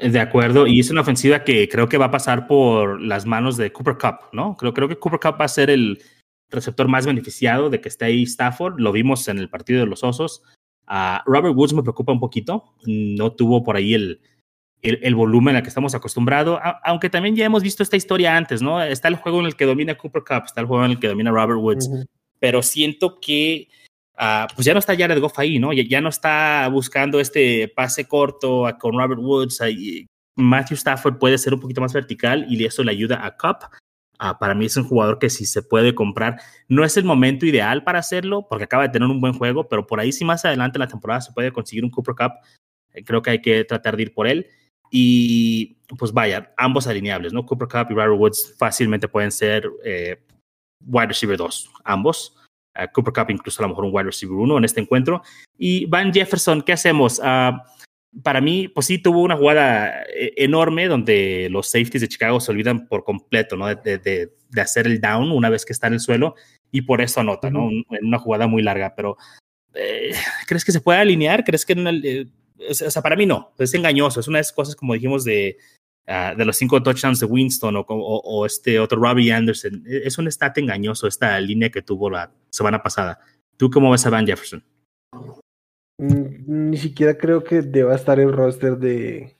De 0.00 0.20
acuerdo, 0.20 0.66
y 0.66 0.80
es 0.80 0.90
una 0.90 1.02
ofensiva 1.02 1.44
que 1.44 1.68
creo 1.68 1.88
que 1.88 1.98
va 1.98 2.06
a 2.06 2.10
pasar 2.10 2.46
por 2.46 3.00
las 3.00 3.26
manos 3.26 3.56
de 3.56 3.72
Cooper 3.72 3.98
Cup, 3.98 4.30
¿no? 4.32 4.56
Creo, 4.56 4.72
creo 4.72 4.88
que 4.88 4.96
Cooper 4.96 5.20
Cup 5.20 5.40
va 5.40 5.44
a 5.44 5.48
ser 5.48 5.70
el 5.70 6.02
receptor 6.50 6.88
más 6.88 7.06
beneficiado 7.06 7.70
de 7.70 7.80
que 7.80 7.88
esté 7.88 8.06
ahí 8.06 8.22
Stafford. 8.22 8.80
Lo 8.80 8.90
vimos 8.90 9.28
en 9.28 9.38
el 9.38 9.50
partido 9.50 9.80
de 9.80 9.86
los 9.86 10.02
Osos. 10.02 10.42
Robert 11.26 11.54
Woods 11.56 11.72
me 11.72 11.82
preocupa 11.82 12.12
un 12.12 12.20
poquito. 12.20 12.74
No 12.84 13.32
tuvo 13.32 13.62
por 13.62 13.76
ahí 13.76 13.94
el, 13.94 14.20
el, 14.82 15.14
volumen 15.14 15.56
al 15.56 15.62
que 15.62 15.68
estamos 15.68 15.94
acostumbrados, 15.94 16.60
aunque 16.84 17.08
también 17.08 17.36
ya 17.36 17.44
hemos 17.44 17.62
visto 17.62 17.82
esta 17.82 17.96
historia 17.96 18.36
antes, 18.36 18.62
¿no? 18.62 18.82
Está 18.82 19.08
el 19.08 19.16
juego 19.16 19.40
en 19.40 19.46
el 19.46 19.56
que 19.56 19.64
domina 19.64 19.96
Cooper 19.96 20.22
Cup, 20.22 20.44
está 20.46 20.60
el 20.60 20.66
juego 20.66 20.84
en 20.84 20.92
el 20.92 20.98
que 20.98 21.08
domina 21.08 21.30
Robert 21.30 21.60
Woods, 21.60 21.88
pero 22.38 22.62
siento 22.62 23.20
que 23.20 23.68
uh, 24.18 24.52
pues 24.54 24.66
ya 24.66 24.72
no 24.72 24.80
está 24.80 24.96
Jared 24.96 25.20
Goff 25.20 25.38
ahí, 25.38 25.58
¿no? 25.58 25.72
Ya, 25.72 25.84
ya, 25.88 26.00
no 26.00 26.08
está 26.08 26.68
buscando 26.68 27.20
este 27.20 27.68
pase 27.68 28.06
corto 28.06 28.68
con 28.80 28.98
Robert 28.98 29.20
Woods. 29.20 29.60
Matthew 30.34 30.76
Stafford 30.76 31.18
puede 31.18 31.38
ser 31.38 31.54
un 31.54 31.60
poquito 31.60 31.80
más 31.80 31.92
vertical 31.92 32.46
y 32.48 32.64
eso 32.64 32.82
le 32.82 32.90
ayuda 32.90 33.24
a 33.24 33.36
Cup. 33.36 33.68
Uh, 34.22 34.38
para 34.38 34.54
mí 34.54 34.66
es 34.66 34.76
un 34.76 34.84
jugador 34.84 35.18
que 35.18 35.28
si 35.28 35.44
se 35.44 35.62
puede 35.62 35.96
comprar, 35.96 36.40
no 36.68 36.84
es 36.84 36.96
el 36.96 37.02
momento 37.02 37.44
ideal 37.44 37.82
para 37.82 37.98
hacerlo 37.98 38.46
porque 38.48 38.64
acaba 38.64 38.84
de 38.84 38.90
tener 38.90 39.08
un 39.08 39.20
buen 39.20 39.32
juego, 39.32 39.68
pero 39.68 39.84
por 39.84 39.98
ahí 39.98 40.12
si 40.12 40.24
más 40.24 40.44
adelante 40.44 40.78
en 40.78 40.80
la 40.80 40.86
temporada 40.86 41.20
se 41.20 41.32
puede 41.32 41.50
conseguir 41.50 41.84
un 41.84 41.90
Cooper 41.90 42.14
Cup, 42.14 42.32
eh, 42.92 43.02
creo 43.02 43.20
que 43.20 43.30
hay 43.30 43.42
que 43.42 43.64
tratar 43.64 43.96
de 43.96 44.02
ir 44.02 44.14
por 44.14 44.28
él. 44.28 44.46
Y 44.92 45.78
pues 45.98 46.12
vaya, 46.12 46.52
ambos 46.56 46.86
alineables, 46.86 47.32
¿no? 47.32 47.44
Cooper 47.44 47.66
Cup 47.66 47.90
y 47.90 47.94
Robert 47.94 48.34
fácilmente 48.58 49.08
pueden 49.08 49.32
ser 49.32 49.68
eh, 49.84 50.22
wide 50.86 51.08
receiver 51.08 51.36
2, 51.36 51.70
ambos. 51.84 52.36
Uh, 52.78 52.86
Cooper 52.92 53.12
Cup 53.12 53.30
incluso 53.30 53.60
a 53.60 53.64
lo 53.64 53.70
mejor 53.70 53.86
un 53.86 53.90
wide 53.92 54.04
receiver 54.04 54.36
1 54.36 54.58
en 54.58 54.64
este 54.64 54.80
encuentro. 54.80 55.22
Y 55.58 55.86
Van 55.86 56.12
Jefferson, 56.12 56.62
¿qué 56.62 56.74
hacemos? 56.74 57.18
Uh, 57.18 57.58
para 58.22 58.40
mí, 58.40 58.68
pues 58.68 58.86
sí, 58.86 58.98
tuvo 58.98 59.22
una 59.22 59.36
jugada 59.36 60.02
eh, 60.14 60.34
enorme 60.36 60.86
donde 60.86 61.48
los 61.50 61.70
safeties 61.70 62.02
de 62.02 62.08
Chicago 62.08 62.40
se 62.40 62.50
olvidan 62.50 62.86
por 62.86 63.04
completo, 63.04 63.56
¿no? 63.56 63.66
De, 63.68 63.98
de, 63.98 64.32
de 64.50 64.60
hacer 64.60 64.86
el 64.86 65.00
down 65.00 65.32
una 65.32 65.48
vez 65.48 65.64
que 65.64 65.72
está 65.72 65.86
en 65.86 65.94
el 65.94 66.00
suelo 66.00 66.34
y 66.70 66.82
por 66.82 67.00
eso 67.00 67.20
anota, 67.20 67.50
¿no? 67.50 67.70
En 67.70 68.06
una 68.06 68.18
jugada 68.18 68.46
muy 68.46 68.62
larga, 68.62 68.94
pero 68.94 69.16
eh, 69.74 70.12
¿crees 70.46 70.64
que 70.64 70.72
se 70.72 70.80
puede 70.80 70.98
alinear? 70.98 71.44
¿Crees 71.44 71.64
que 71.64 71.72
en 71.72 71.86
el, 71.86 72.32
o 72.68 72.74
sea, 72.74 73.02
para 73.02 73.16
mí 73.16 73.26
no, 73.26 73.52
es 73.58 73.74
engañoso, 73.74 74.20
es 74.20 74.28
una 74.28 74.38
de 74.38 74.42
esas 74.42 74.54
cosas 74.54 74.76
como 74.76 74.94
dijimos 74.94 75.24
de, 75.24 75.56
uh, 76.08 76.36
de 76.36 76.44
los 76.44 76.56
cinco 76.56 76.82
touchdowns 76.82 77.20
de 77.20 77.26
Winston 77.26 77.76
o, 77.76 77.80
o, 77.80 78.20
o, 78.24 78.46
este 78.46 78.78
otro 78.78 79.00
Robbie 79.00 79.32
Anderson, 79.32 79.84
e, 79.86 80.02
es 80.04 80.18
un 80.18 80.28
stat 80.28 80.58
engañoso 80.58 81.06
esta 81.06 81.38
línea 81.40 81.70
que 81.70 81.82
tuvo 81.82 82.10
la 82.10 82.32
semana 82.50 82.82
pasada. 82.82 83.20
¿Tú 83.56 83.70
cómo 83.70 83.90
ves 83.90 84.06
a 84.06 84.10
Van 84.10 84.26
Jefferson? 84.26 84.64
Mm, 86.02 86.70
ni 86.70 86.76
siquiera 86.78 87.16
creo 87.16 87.44
que 87.44 87.62
deba 87.62 87.94
estar 87.94 88.18
el 88.18 88.32
roster 88.32 88.76
de, 88.76 89.36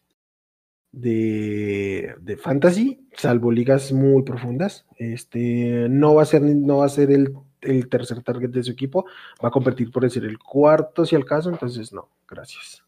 de, 0.92 2.14
de, 2.20 2.36
fantasy, 2.36 3.08
salvo 3.16 3.50
ligas 3.50 3.90
muy 3.90 4.22
profundas. 4.22 4.86
Este 4.96 5.88
no 5.88 6.14
va 6.14 6.22
a 6.22 6.26
ser, 6.26 6.42
no 6.42 6.76
va 6.76 6.86
a 6.86 6.88
ser 6.88 7.10
el, 7.10 7.34
el, 7.62 7.88
tercer 7.88 8.22
target 8.22 8.50
de 8.50 8.62
su 8.62 8.70
equipo, 8.70 9.06
va 9.44 9.48
a 9.48 9.50
competir 9.50 9.90
por 9.90 10.04
decir 10.04 10.24
el 10.24 10.38
cuarto 10.38 11.04
si 11.04 11.16
al 11.16 11.24
caso, 11.24 11.50
entonces 11.50 11.92
no, 11.92 12.08
gracias. 12.28 12.84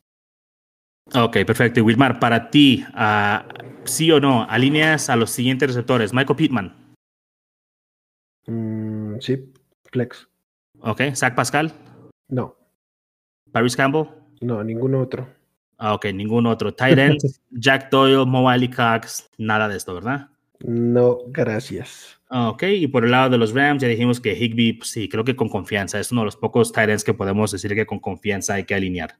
Ok, 1.12 1.38
perfecto. 1.44 1.82
Wilmar, 1.82 2.20
para 2.20 2.50
ti, 2.50 2.84
uh, 2.94 3.42
sí 3.82 4.08
o 4.12 4.20
no, 4.20 4.44
alineas 4.48 5.10
a 5.10 5.16
los 5.16 5.30
siguientes 5.30 5.68
receptores. 5.68 6.14
Michael 6.14 6.36
Pittman. 6.36 6.94
Mm, 8.46 9.18
sí, 9.18 9.52
flex. 9.90 10.28
Ok, 10.78 11.00
Zach 11.16 11.34
Pascal. 11.34 11.72
No. 12.28 12.63
Paris 13.54 13.76
Campbell. 13.76 14.06
No, 14.40 14.64
ningún 14.64 14.96
otro. 14.96 15.28
Ah, 15.78 15.94
ok, 15.94 16.06
ningún 16.06 16.44
otro. 16.46 16.74
Tyrant, 16.74 17.20
Jack 17.52 17.88
Doyle, 17.88 18.26
Mo 18.26 18.48
Cox, 18.74 19.30
nada 19.38 19.68
de 19.68 19.76
esto, 19.76 19.94
¿verdad? 19.94 20.26
No, 20.58 21.18
gracias. 21.28 22.20
Ok, 22.30 22.64
y 22.64 22.88
por 22.88 23.04
el 23.04 23.12
lado 23.12 23.30
de 23.30 23.38
los 23.38 23.54
Rams, 23.54 23.80
ya 23.80 23.86
dijimos 23.86 24.20
que 24.20 24.34
Higby, 24.34 24.72
pues 24.72 24.90
sí, 24.90 25.08
creo 25.08 25.22
que 25.22 25.36
con 25.36 25.48
confianza. 25.48 26.00
Es 26.00 26.10
uno 26.10 26.22
de 26.22 26.24
los 26.24 26.36
pocos 26.36 26.72
Tyrants 26.72 27.04
que 27.04 27.14
podemos 27.14 27.52
decir 27.52 27.76
que 27.76 27.86
con 27.86 28.00
confianza 28.00 28.54
hay 28.54 28.64
que 28.64 28.74
alinear. 28.74 29.14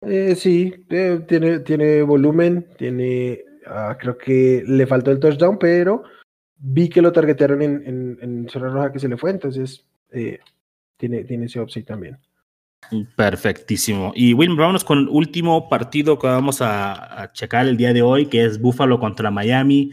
Eh, 0.00 0.34
sí, 0.34 0.74
eh, 0.90 1.20
tiene, 1.28 1.60
tiene 1.60 2.02
volumen, 2.02 2.66
tiene. 2.76 3.38
Ah, 3.68 3.96
creo 4.00 4.18
que 4.18 4.64
le 4.66 4.84
faltó 4.88 5.12
el 5.12 5.20
touchdown, 5.20 5.60
pero 5.60 6.02
vi 6.56 6.88
que 6.88 7.00
lo 7.00 7.12
targetearon 7.12 7.62
en, 7.62 7.86
en, 7.86 8.18
en 8.20 8.48
zona 8.48 8.68
roja 8.68 8.90
que 8.90 8.98
se 8.98 9.08
le 9.08 9.16
fue, 9.16 9.30
entonces 9.30 9.86
eh, 10.10 10.40
tiene, 10.96 11.22
tiene 11.22 11.46
ese 11.46 11.60
upside 11.60 11.84
también. 11.84 12.18
Perfectísimo. 13.16 14.12
Y 14.14 14.34
Will, 14.34 14.54
vámonos 14.54 14.84
con 14.84 14.98
el 14.98 15.08
último 15.08 15.68
partido 15.68 16.18
que 16.18 16.26
vamos 16.26 16.60
a, 16.60 17.30
checar 17.32 17.66
el 17.66 17.76
día 17.76 17.92
de 17.92 18.02
hoy, 18.02 18.26
que 18.26 18.44
es 18.44 18.60
Buffalo 18.60 19.00
contra 19.00 19.30
Miami. 19.30 19.90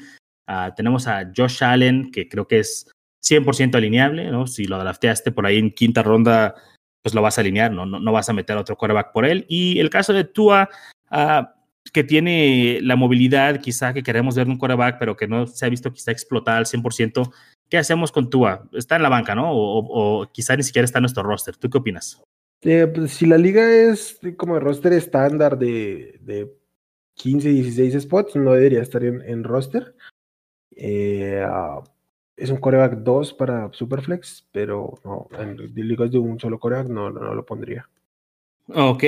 Uh, 0.48 0.74
tenemos 0.76 1.08
a 1.08 1.32
Josh 1.36 1.64
Allen, 1.64 2.12
que 2.12 2.28
creo 2.28 2.48
que 2.48 2.60
es 2.60 2.92
100% 3.24 3.76
alineable, 3.76 4.32
¿no? 4.32 4.48
Si 4.48 4.66
lo 4.66 4.80
drafteaste 4.80 5.32
por 5.32 5.46
ahí 5.46 5.58
en 5.58 5.72
quinta 5.72 6.04
ronda, 6.04 6.56
pues 7.02 7.14
lo 7.14 7.22
vas 7.22 7.38
a 7.38 7.42
alinear, 7.42 7.72
¿no? 7.72 7.86
No, 7.86 8.12
vas 8.12 8.30
a 8.30 8.34
meter 8.34 8.58
a 8.58 8.62
otro 8.62 8.76
quarterback 8.76 9.12
por 9.14 9.26
él. 9.26 9.46
Y 9.48 9.80
el 9.80 9.90
caso 9.90 10.12
de 10.12 10.24
Tua, 10.26 10.70
uh, 11.12 11.46
que 11.94 12.04
tiene 12.04 12.80
la 12.82 12.96
movilidad 12.96 13.62
quizá 13.62 13.94
que 13.94 14.04
queremos 14.04 14.36
ver 14.36 14.48
un 14.48 14.58
quarterback, 14.58 14.98
pero 15.00 15.16
que 15.16 15.28
no 15.28 15.48
se 15.48 15.66
ha 15.66 15.70
visto 15.70 15.94
quizá 15.94 16.12
explotar 16.12 16.58
al 16.58 16.66
100%. 16.66 17.32
¿Qué 17.70 17.78
hacemos 17.78 18.12
con 18.12 18.30
Tua? 18.30 18.68
Está 18.74 18.96
en 18.96 19.04
la 19.04 19.10
banca, 19.10 19.36
¿no? 19.36 19.52
O, 19.52 20.22
o 20.22 20.32
quizá 20.32 20.58
ni 20.58 20.64
siquiera 20.64 20.86
está 20.86 20.98
en 21.00 21.04
nuestro 21.04 21.24
roster. 21.24 21.56
¿Tú 21.56 21.70
qué 21.70 21.78
opinas? 21.78 22.22
Eh, 22.62 22.88
pues, 22.88 23.12
si 23.12 23.26
la 23.26 23.38
liga 23.38 23.70
es 23.72 24.20
como 24.38 24.56
el 24.56 24.62
roster 24.62 24.94
estándar 24.94 25.58
de, 25.58 26.20
de 26.22 26.54
15, 27.16 27.50
16 27.50 28.02
spots, 28.02 28.36
no 28.36 28.54
debería 28.54 28.82
estar 28.82 29.04
en, 29.04 29.22
en 29.22 29.44
roster. 29.44 29.96
Eh, 30.76 31.46
uh, 31.46 31.84
es 32.36 32.50
un 32.50 32.58
coreback 32.58 33.00
2 33.00 33.34
para 33.34 33.72
Superflex, 33.74 34.48
pero 34.52 34.94
no, 35.04 35.28
en 35.38 35.58
ligas 35.76 36.12
de 36.12 36.20
un 36.20 36.40
solo 36.40 36.60
coreback 36.60 36.88
no, 36.88 37.10
no, 37.10 37.34
lo 37.34 37.46
pondría. 37.46 37.90
Ok. 38.74 39.04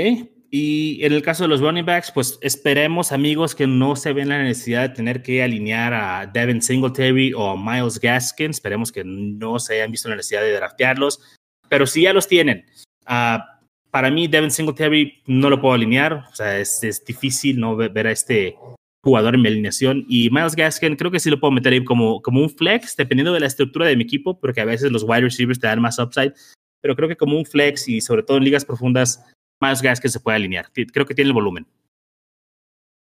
Y 0.54 0.99
en 1.06 1.14
el 1.14 1.22
caso 1.22 1.43
de 1.43 1.47
los 1.47 1.62
running 1.62 1.86
backs, 1.86 2.12
pues 2.12 2.38
esperemos, 2.41 3.14
amigos, 3.14 3.56
que 3.56 3.68
no 3.68 3.95
se 3.95 4.12
ven 4.12 4.28
la 4.28 4.43
necesidad 4.43 4.82
de 4.82 4.95
tener 4.95 5.24
que 5.24 5.41
alinear 5.41 5.93
a 5.93 6.28
Devin 6.28 6.62
Singletary 6.62 7.34
o 7.34 7.56
Miles 7.56 7.99
Gaskin. 8.02 8.52
Esperemos 8.52 8.91
que 8.91 9.06
no 9.06 9.60
se 9.60 9.76
hayan 9.76 9.91
visto 9.91 10.10
la 10.10 10.18
necesidad 10.18 10.41
de 10.41 10.52
draftearlos. 10.52 11.22
Pero 11.70 11.88
si 11.88 12.02
ya 12.02 12.12
los 12.12 12.28
tienen, 12.28 12.66
Uh, 13.12 13.43
para 13.91 14.09
mí, 14.09 14.28
Devin 14.28 14.49
Singletary 14.49 15.22
no 15.28 15.49
lo 15.49 15.59
puedo 15.59 15.74
alinear. 15.74 16.26
O 16.32 16.36
sea, 16.36 16.57
es, 16.57 16.82
es 16.84 17.03
difícil 17.03 17.59
no 17.59 17.76
ver, 17.76 18.07
a 18.07 18.12
este 18.12 18.57
jugador 19.03 19.36
en 19.36 19.41
mi 19.41 19.49
alineación. 19.49 20.05
Y 20.07 20.30
Miles 20.30 20.55
Gaskin 20.55 20.95
creo 20.95 21.12
que 21.12 21.20
sí 21.20 21.30
lo 21.30 21.39
puedo 21.39 21.51
meter 21.51 21.74
ahí 21.74 21.84
como, 21.84 22.22
como 22.22 22.41
un 22.41 22.49
flex, 22.49 22.95
dependiendo 22.95 23.34
de 23.34 23.41
la 23.41 23.47
estructura 23.47 23.86
de 23.86 23.97
mi 23.97 24.03
equipo, 24.03 24.39
porque 24.39 24.62
a 24.62 24.66
veces 24.66 24.91
los 24.91 25.03
wide 25.03 25.22
receivers 25.22 25.59
te 25.59 25.68
dan 25.68 25.82
más 25.82 25.99
upside. 25.99 26.34
Pero 26.82 26.95
creo 26.95 27.09
que 27.09 27.18
como 27.18 27.38
un 27.38 27.45
flex 27.45 27.88
y 27.89 27.99
sobre 27.99 28.24
todo 28.24 28.38
en 28.38 28.45
ligas 28.45 28.64
profundas, 28.64 29.24
Miles 29.59 29.82
Gaskin 29.82 30.09
se 30.09 30.20
puede 30.20 30.38
alinear. 30.38 30.72
Creo 30.72 31.05
que 31.05 31.14
tiene 31.14 31.30
el 31.30 31.34
volumen. 31.34 31.68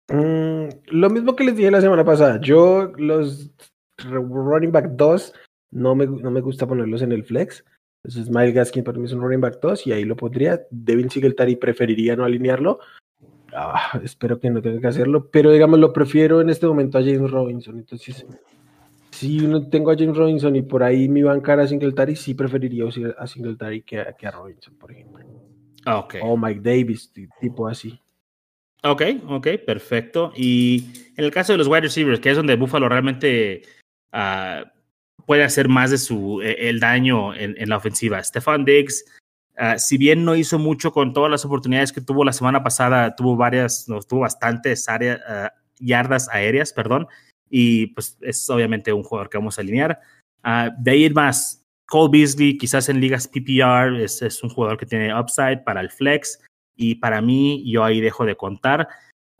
Mm, 0.08 0.68
lo 0.86 1.10
mismo 1.10 1.36
que 1.36 1.44
les 1.44 1.56
dije 1.56 1.70
la 1.70 1.80
semana 1.80 2.04
pasada. 2.04 2.40
Yo, 2.40 2.92
los 2.96 3.50
running 4.04 4.72
back 4.72 4.86
2, 4.92 5.34
no 5.72 5.94
me, 5.94 6.06
no 6.06 6.30
me 6.30 6.40
gusta 6.40 6.66
ponerlos 6.66 7.02
en 7.02 7.12
el 7.12 7.24
flex. 7.24 7.64
Entonces, 8.04 8.30
Miles 8.30 8.54
Gaskin 8.54 8.82
para 8.82 8.98
mí 8.98 9.04
es 9.04 9.12
un 9.12 9.20
running 9.20 9.40
back 9.40 9.60
2 9.60 9.86
y 9.86 9.92
ahí 9.92 10.04
lo 10.04 10.16
podría. 10.16 10.62
Devin 10.70 11.08
Singletary 11.08 11.56
preferiría 11.56 12.16
no 12.16 12.24
alinearlo. 12.24 12.80
Ah, 13.54 14.00
espero 14.02 14.40
que 14.40 14.50
no 14.50 14.60
tenga 14.62 14.80
que 14.80 14.86
hacerlo, 14.86 15.30
pero 15.30 15.52
digamos, 15.52 15.78
lo 15.78 15.92
prefiero 15.92 16.40
en 16.40 16.50
este 16.50 16.66
momento 16.66 16.98
a 16.98 17.02
James 17.02 17.30
Robinson. 17.30 17.78
Entonces, 17.78 18.26
si 19.10 19.46
no 19.46 19.68
tengo 19.68 19.90
a 19.90 19.96
James 19.96 20.16
Robinson 20.16 20.56
y 20.56 20.62
por 20.62 20.82
ahí 20.82 21.08
mi 21.08 21.22
bancar 21.22 21.60
a 21.60 21.66
Singletary, 21.66 22.16
sí 22.16 22.34
preferiría 22.34 22.84
a 23.18 23.26
Singletary 23.26 23.82
que 23.82 24.00
a, 24.00 24.12
que 24.14 24.26
a 24.26 24.30
Robinson, 24.30 24.74
por 24.76 24.90
ejemplo. 24.90 25.24
Okay. 25.86 26.20
O 26.24 26.36
Mike 26.36 26.60
Davis, 26.62 27.12
tipo 27.40 27.68
así. 27.68 28.00
Ok, 28.84 29.02
ok, 29.28 29.48
perfecto. 29.64 30.32
Y 30.34 31.12
en 31.16 31.24
el 31.24 31.30
caso 31.30 31.52
de 31.52 31.58
los 31.58 31.68
wide 31.68 31.82
receivers, 31.82 32.18
que 32.18 32.30
es 32.30 32.36
donde 32.36 32.56
Buffalo 32.56 32.88
realmente 32.88 33.62
uh, 34.12 34.66
puede 35.26 35.44
hacer 35.44 35.68
más 35.68 35.90
de 35.90 35.98
su, 35.98 36.40
e, 36.42 36.68
el 36.68 36.80
daño 36.80 37.34
en, 37.34 37.54
en 37.58 37.68
la 37.68 37.76
ofensiva. 37.76 38.22
Stefan 38.22 38.64
Diggs, 38.64 39.04
uh, 39.58 39.78
si 39.78 39.98
bien 39.98 40.24
no 40.24 40.34
hizo 40.36 40.58
mucho 40.58 40.92
con 40.92 41.12
todas 41.12 41.30
las 41.30 41.44
oportunidades 41.44 41.92
que 41.92 42.00
tuvo 42.00 42.24
la 42.24 42.32
semana 42.32 42.62
pasada, 42.62 43.14
tuvo 43.14 43.36
varias, 43.36 43.88
no, 43.88 44.00
tuvo 44.00 44.20
bastantes 44.20 44.88
áreas, 44.88 45.20
uh, 45.28 45.48
yardas 45.78 46.28
aéreas, 46.30 46.72
perdón, 46.72 47.06
y 47.50 47.88
pues 47.88 48.18
es 48.20 48.48
obviamente 48.50 48.92
un 48.92 49.02
jugador 49.02 49.28
que 49.28 49.38
vamos 49.38 49.58
a 49.58 49.62
alinear. 49.62 50.00
Uh, 50.44 50.70
de 50.78 50.90
ahí 50.90 51.10
más, 51.10 51.64
Cole 51.86 52.18
Beasley, 52.18 52.56
quizás 52.56 52.88
en 52.88 53.00
ligas 53.00 53.28
PPR, 53.28 54.00
es, 54.02 54.22
es, 54.22 54.42
un 54.42 54.50
jugador 54.50 54.78
que 54.78 54.86
tiene 54.86 55.18
upside 55.18 55.62
para 55.64 55.80
el 55.80 55.90
flex, 55.90 56.40
y 56.74 56.94
para 56.96 57.20
mí, 57.20 57.62
yo 57.70 57.84
ahí 57.84 58.00
dejo 58.00 58.24
de 58.24 58.34
contar. 58.34 58.88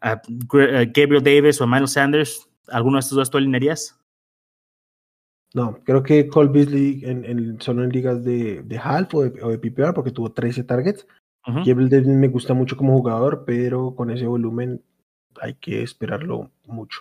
Gabriel 0.01 1.23
Davis 1.23 1.61
o 1.61 1.67
Miles 1.67 1.93
Sanders, 1.93 2.49
¿alguno 2.69 2.97
de 2.97 3.01
estos 3.01 3.17
dos 3.17 3.31
tú 3.31 3.39
alinearías? 3.39 4.02
No, 5.55 5.79
creo 5.85 6.03
que 6.03 6.29
Cole 6.29 6.51
Beasley 6.51 7.03
en, 7.05 7.25
en, 7.25 7.61
solo 7.61 7.85
en 7.85 7.91
ligas 7.91 8.25
de, 8.25 8.63
de 8.63 8.79
half 8.79 9.15
o 9.15 9.23
de, 9.23 9.43
o 9.43 9.51
de, 9.51 9.59
PPR 9.59 9.93
porque 9.95 10.11
tuvo 10.11 10.33
13 10.33 10.65
targets. 10.65 11.07
Uh 11.47 11.53
-huh. 11.53 12.07
me 12.07 12.29
gusta 12.29 12.55
mucho 12.55 12.77
como 12.77 12.97
jugador, 12.97 13.45
pero 13.45 13.95
con 13.95 14.11
ese 14.11 14.27
volumen 14.27 14.81
hay 15.41 15.55
que 15.55 15.83
esperarlo 15.83 16.51
mucho. 16.65 17.01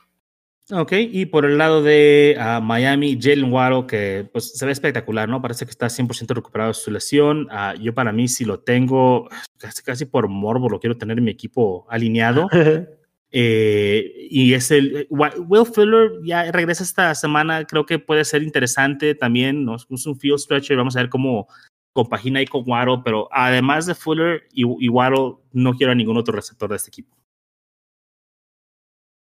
Ok, 0.73 0.93
y 0.93 1.25
por 1.25 1.45
el 1.45 1.57
lado 1.57 1.83
de 1.83 2.37
uh, 2.39 2.61
Miami, 2.61 3.19
Jalen 3.19 3.51
Waddle, 3.51 3.87
que 3.87 4.29
pues 4.31 4.57
se 4.57 4.65
ve 4.65 4.71
espectacular, 4.71 5.27
¿no? 5.27 5.41
Parece 5.41 5.65
que 5.65 5.71
está 5.71 5.87
100% 5.87 6.33
recuperado 6.33 6.69
de 6.69 6.75
su 6.75 6.91
lesión. 6.91 7.49
Uh, 7.51 7.77
yo 7.79 7.93
para 7.93 8.13
mí, 8.13 8.29
si 8.29 8.45
lo 8.45 8.61
tengo, 8.61 9.27
casi, 9.57 9.83
casi 9.83 10.05
por 10.05 10.29
morbo, 10.29 10.69
lo 10.69 10.79
quiero 10.79 10.97
tener 10.97 11.17
en 11.17 11.25
mi 11.25 11.31
equipo 11.31 11.85
alineado. 11.89 12.47
Eh, 13.33 14.27
y 14.29 14.53
es 14.53 14.71
el 14.71 14.97
eh, 14.97 15.07
Will 15.09 15.65
Fuller 15.65 16.11
ya 16.23 16.51
regresa 16.51 16.83
esta 16.83 17.15
semana, 17.15 17.65
creo 17.65 17.85
que 17.85 17.97
puede 17.97 18.25
ser 18.25 18.43
interesante 18.43 19.15
también, 19.15 19.63
¿no? 19.63 19.75
es 19.75 20.05
un 20.05 20.19
field 20.19 20.37
stretcher, 20.37 20.75
vamos 20.75 20.97
a 20.97 20.99
ver 20.99 21.09
cómo 21.09 21.47
compagina 21.93 22.39
ahí 22.39 22.45
con 22.45 22.63
Waddle, 22.67 23.01
pero 23.05 23.29
además 23.31 23.85
de 23.85 23.95
Fuller 23.95 24.43
y, 24.51 24.63
y 24.85 24.89
Waddle, 24.89 25.35
no 25.53 25.73
quiero 25.73 25.93
a 25.93 25.95
ningún 25.95 26.17
otro 26.17 26.35
receptor 26.35 26.69
de 26.69 26.75
este 26.75 26.89
equipo. 26.89 27.15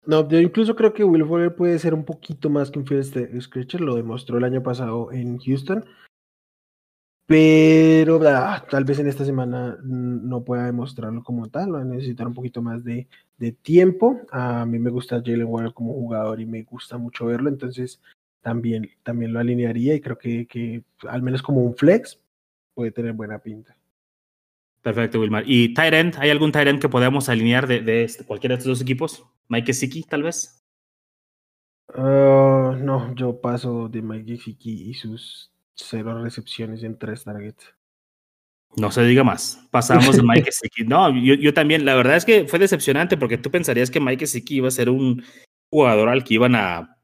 No, 0.04 0.28
yo 0.28 0.40
incluso 0.40 0.74
creo 0.74 0.92
que 0.92 1.04
Will 1.04 1.24
Fuller 1.24 1.54
puede 1.54 1.78
ser 1.78 1.94
un 1.94 2.04
poquito 2.04 2.50
más 2.50 2.70
que 2.70 2.80
un 2.80 2.86
field 2.86 3.40
stretcher, 3.40 3.80
lo 3.80 3.94
demostró 3.94 4.36
el 4.36 4.44
año 4.44 4.62
pasado 4.62 5.12
en 5.12 5.38
Houston. 5.38 5.84
Pero 7.26 8.20
ah, 8.26 8.64
tal 8.68 8.84
vez 8.84 8.98
en 8.98 9.06
esta 9.06 9.24
semana 9.24 9.78
no 9.82 10.42
pueda 10.44 10.66
demostrarlo 10.66 11.22
como 11.22 11.48
tal, 11.48 11.74
va 11.74 11.80
a 11.80 11.84
necesitar 11.84 12.26
un 12.26 12.34
poquito 12.34 12.62
más 12.62 12.84
de, 12.84 13.06
de 13.38 13.52
tiempo. 13.52 14.20
A 14.30 14.66
mí 14.66 14.78
me 14.78 14.90
gusta 14.90 15.22
Jalen 15.24 15.44
Warren 15.44 15.72
como 15.72 15.94
jugador 15.94 16.40
y 16.40 16.46
me 16.46 16.62
gusta 16.62 16.98
mucho 16.98 17.26
verlo, 17.26 17.48
entonces 17.48 18.00
también, 18.40 18.90
también 19.02 19.32
lo 19.32 19.38
alinearía 19.38 19.94
y 19.94 20.00
creo 20.00 20.18
que, 20.18 20.46
que 20.46 20.82
al 21.08 21.22
menos 21.22 21.42
como 21.42 21.62
un 21.62 21.74
flex 21.74 22.20
puede 22.74 22.90
tener 22.90 23.12
buena 23.12 23.38
pinta. 23.38 23.76
Perfecto, 24.82 25.20
Wilmar. 25.20 25.44
¿Y 25.46 25.74
Tyrant? 25.74 26.16
¿Hay 26.18 26.30
algún 26.30 26.50
Tyrant 26.50 26.80
que 26.80 26.88
podamos 26.88 27.28
alinear 27.28 27.68
de, 27.68 27.80
de 27.82 28.02
este, 28.02 28.24
cualquiera 28.24 28.56
de 28.56 28.58
estos 28.58 28.78
dos 28.78 28.82
equipos? 28.82 29.24
¿Mike 29.48 29.72
Siki, 29.72 30.02
tal 30.02 30.24
vez? 30.24 30.60
Uh, 31.94 32.74
no, 32.80 33.14
yo 33.14 33.40
paso 33.40 33.88
de 33.88 34.02
Mike 34.02 34.38
Siki 34.38 34.90
y 34.90 34.94
sus 34.94 35.51
cero 35.74 36.22
recepciones 36.22 36.82
en 36.82 36.98
tres 36.98 37.24
targets. 37.24 37.74
No 38.76 38.90
se 38.90 39.02
diga 39.04 39.22
más. 39.22 39.66
Pasamos 39.70 40.16
de 40.16 40.22
Mike 40.22 40.50
Siki. 40.50 40.84
No, 40.86 41.10
yo, 41.14 41.34
yo, 41.34 41.52
también. 41.52 41.84
La 41.84 41.94
verdad 41.94 42.16
es 42.16 42.24
que 42.24 42.46
fue 42.46 42.58
decepcionante 42.58 43.16
porque 43.16 43.38
tú 43.38 43.50
pensarías 43.50 43.90
que 43.90 44.00
Mike 44.00 44.26
Siki 44.26 44.56
iba 44.56 44.68
a 44.68 44.72
ser 44.72 44.88
un 44.88 45.22
jugador 45.70 46.08
al 46.08 46.24
que 46.24 46.34
iban 46.34 46.54
a, 46.54 46.96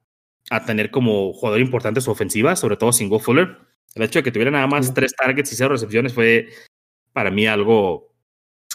a 0.50 0.64
tener 0.64 0.90
como 0.90 1.32
jugador 1.32 1.60
importante 1.60 2.00
su 2.00 2.10
ofensiva, 2.10 2.56
sobre 2.56 2.76
todo 2.76 2.92
sin 2.92 3.08
Go 3.08 3.18
Fuller. 3.18 3.58
El 3.94 4.02
hecho 4.02 4.18
de 4.18 4.22
que 4.22 4.32
tuviera 4.32 4.50
nada 4.50 4.66
más 4.66 4.94
tres 4.94 5.14
targets 5.14 5.52
y 5.52 5.56
cero 5.56 5.70
recepciones 5.70 6.14
fue 6.14 6.48
para 7.12 7.30
mí 7.30 7.46
algo 7.46 8.14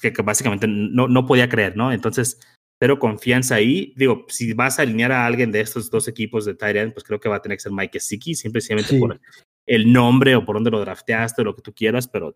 que, 0.02 0.12
que 0.12 0.22
básicamente 0.22 0.68
no, 0.68 1.08
no 1.08 1.26
podía 1.26 1.50
creer, 1.50 1.78
¿no? 1.78 1.92
Entonces, 1.92 2.40
pero 2.78 3.00
confianza 3.00 3.56
ahí. 3.56 3.94
Digo, 3.96 4.26
si 4.28 4.54
vas 4.54 4.78
a 4.78 4.82
alinear 4.82 5.12
a 5.12 5.26
alguien 5.26 5.52
de 5.52 5.62
estos 5.62 5.90
dos 5.90 6.08
equipos 6.08 6.46
de 6.46 6.56
Tyrant, 6.56 6.94
pues 6.94 7.04
creo 7.04 7.20
que 7.20 7.30
va 7.30 7.38
a 7.38 7.42
tener 7.42 7.58
que 7.58 7.64
ser 7.64 7.72
Mike 7.72 8.00
Siki, 8.00 8.36
simplemente 8.36 9.00
por 9.00 9.20
el 9.66 9.92
nombre 9.92 10.36
o 10.36 10.46
por 10.46 10.56
dónde 10.56 10.72
lo 10.72 10.80
drafteaste 10.80 11.42
o 11.42 11.46
lo 11.46 11.56
que 11.56 11.62
tú 11.62 11.74
quieras, 11.74 12.08
pero 12.08 12.34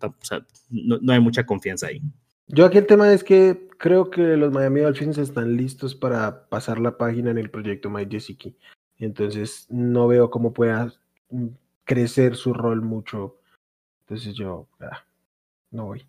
no, 0.70 1.14
hay 1.14 1.20
mucha 1.20 1.46
confianza 1.46 1.88
ahí. 1.88 2.02
Yo 2.48 2.66
aquí 2.66 2.78
el 2.78 2.86
tema 2.86 3.12
es 3.12 3.24
que 3.24 3.68
creo 3.78 4.10
que 4.10 4.22
los 4.38 4.54
Miami 4.54 4.82
Dolphins 4.82 5.18
están 5.18 5.58
listos 5.58 5.96
para 5.96 6.48
pasar 6.48 6.80
la 6.80 6.98
página 6.98 7.32
en 7.32 7.38
el 7.38 7.50
proyecto 7.50 7.90
Mike 7.90 8.12
Gesicki. 8.12 8.56
Entonces 8.98 9.68
no 9.70 10.08
veo 10.08 10.30
cómo 10.30 10.54
pueda 10.54 10.94
mm, 11.30 11.48
crecer 11.84 12.36
su 12.36 12.54
rol 12.54 12.82
mucho. 12.82 13.38
Entonces 14.02 14.34
yo 14.36 14.68
ah, 14.80 15.04
no 15.72 15.88
voy. 15.88 16.06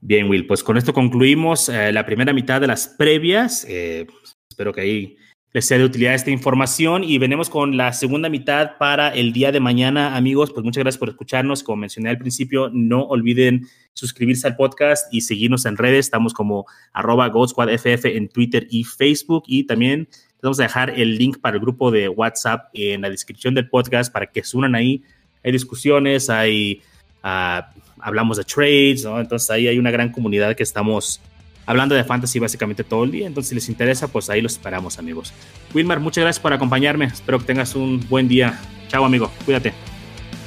Bien, 0.00 0.28
Will, 0.28 0.46
pues 0.46 0.62
con 0.62 0.76
esto 0.76 0.92
concluimos 0.92 1.68
eh, 1.68 1.90
la 1.90 2.06
primera 2.06 2.32
mitad 2.32 2.60
de 2.60 2.68
las 2.68 2.86
previas. 2.86 3.64
Eh, 3.68 4.06
espero 4.48 4.72
que 4.72 4.82
ahí 4.82 5.16
les 5.52 5.66
sea 5.66 5.78
de 5.78 5.84
utilidad 5.84 6.14
esta 6.14 6.30
información 6.30 7.02
y 7.02 7.18
venimos 7.18 7.48
con 7.48 7.76
la 7.76 7.92
segunda 7.92 8.28
mitad 8.28 8.76
para 8.78 9.08
el 9.08 9.32
día 9.32 9.52
de 9.52 9.60
mañana, 9.60 10.16
amigos. 10.16 10.52
Pues 10.52 10.64
muchas 10.64 10.82
gracias 10.82 10.98
por 10.98 11.08
escucharnos. 11.08 11.62
Como 11.62 11.76
mencioné 11.76 12.10
al 12.10 12.18
principio, 12.18 12.70
no 12.72 13.02
olviden 13.04 13.66
suscribirse 13.94 14.46
al 14.46 14.56
podcast 14.56 15.12
y 15.12 15.22
seguirnos 15.22 15.64
en 15.64 15.76
redes. 15.76 16.06
Estamos 16.06 16.34
como 16.34 16.66
arroba 16.92 17.28
FF 17.28 18.16
en 18.16 18.28
Twitter 18.28 18.66
y 18.70 18.84
Facebook 18.84 19.44
y 19.46 19.64
también 19.64 20.08
vamos 20.42 20.60
a 20.60 20.64
dejar 20.64 20.90
el 20.90 21.16
link 21.16 21.38
para 21.40 21.56
el 21.56 21.62
grupo 21.62 21.90
de 21.90 22.08
WhatsApp 22.08 22.68
en 22.74 23.00
la 23.00 23.10
descripción 23.10 23.54
del 23.54 23.68
podcast 23.68 24.12
para 24.12 24.26
que 24.26 24.44
se 24.44 24.56
unan 24.56 24.74
ahí. 24.74 25.02
Hay 25.42 25.52
discusiones, 25.52 26.28
hay... 26.28 26.82
Ah, 27.22 27.72
hablamos 27.98 28.36
de 28.36 28.44
trades, 28.44 29.04
¿no? 29.04 29.18
Entonces 29.18 29.50
ahí 29.50 29.66
hay 29.66 29.78
una 29.78 29.90
gran 29.90 30.12
comunidad 30.12 30.54
que 30.54 30.62
estamos 30.62 31.20
hablando 31.66 31.94
de 31.94 32.04
fantasy 32.04 32.38
básicamente 32.38 32.84
todo 32.84 33.04
el 33.04 33.10
día. 33.10 33.26
Entonces, 33.26 33.50
si 33.50 33.54
les 33.56 33.68
interesa, 33.68 34.08
pues 34.08 34.30
ahí 34.30 34.40
los 34.40 34.52
esperamos, 34.52 34.98
amigos. 34.98 35.34
Wilmar, 35.74 36.00
muchas 36.00 36.22
gracias 36.22 36.40
por 36.40 36.52
acompañarme. 36.52 37.06
Espero 37.06 37.38
que 37.38 37.44
tengas 37.44 37.74
un 37.74 38.04
buen 38.08 38.28
día. 38.28 38.58
Chao, 38.88 39.04
amigo. 39.04 39.30
Cuídate. 39.44 39.74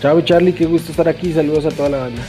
Chao, 0.01 0.21
Charlie. 0.21 0.53
Qué 0.53 0.65
gusto 0.65 0.91
estar 0.91 1.07
aquí. 1.07 1.33
Saludos 1.33 1.65
a 1.65 1.69
toda 1.69 1.89
la 1.89 1.97
banda. 1.97 2.21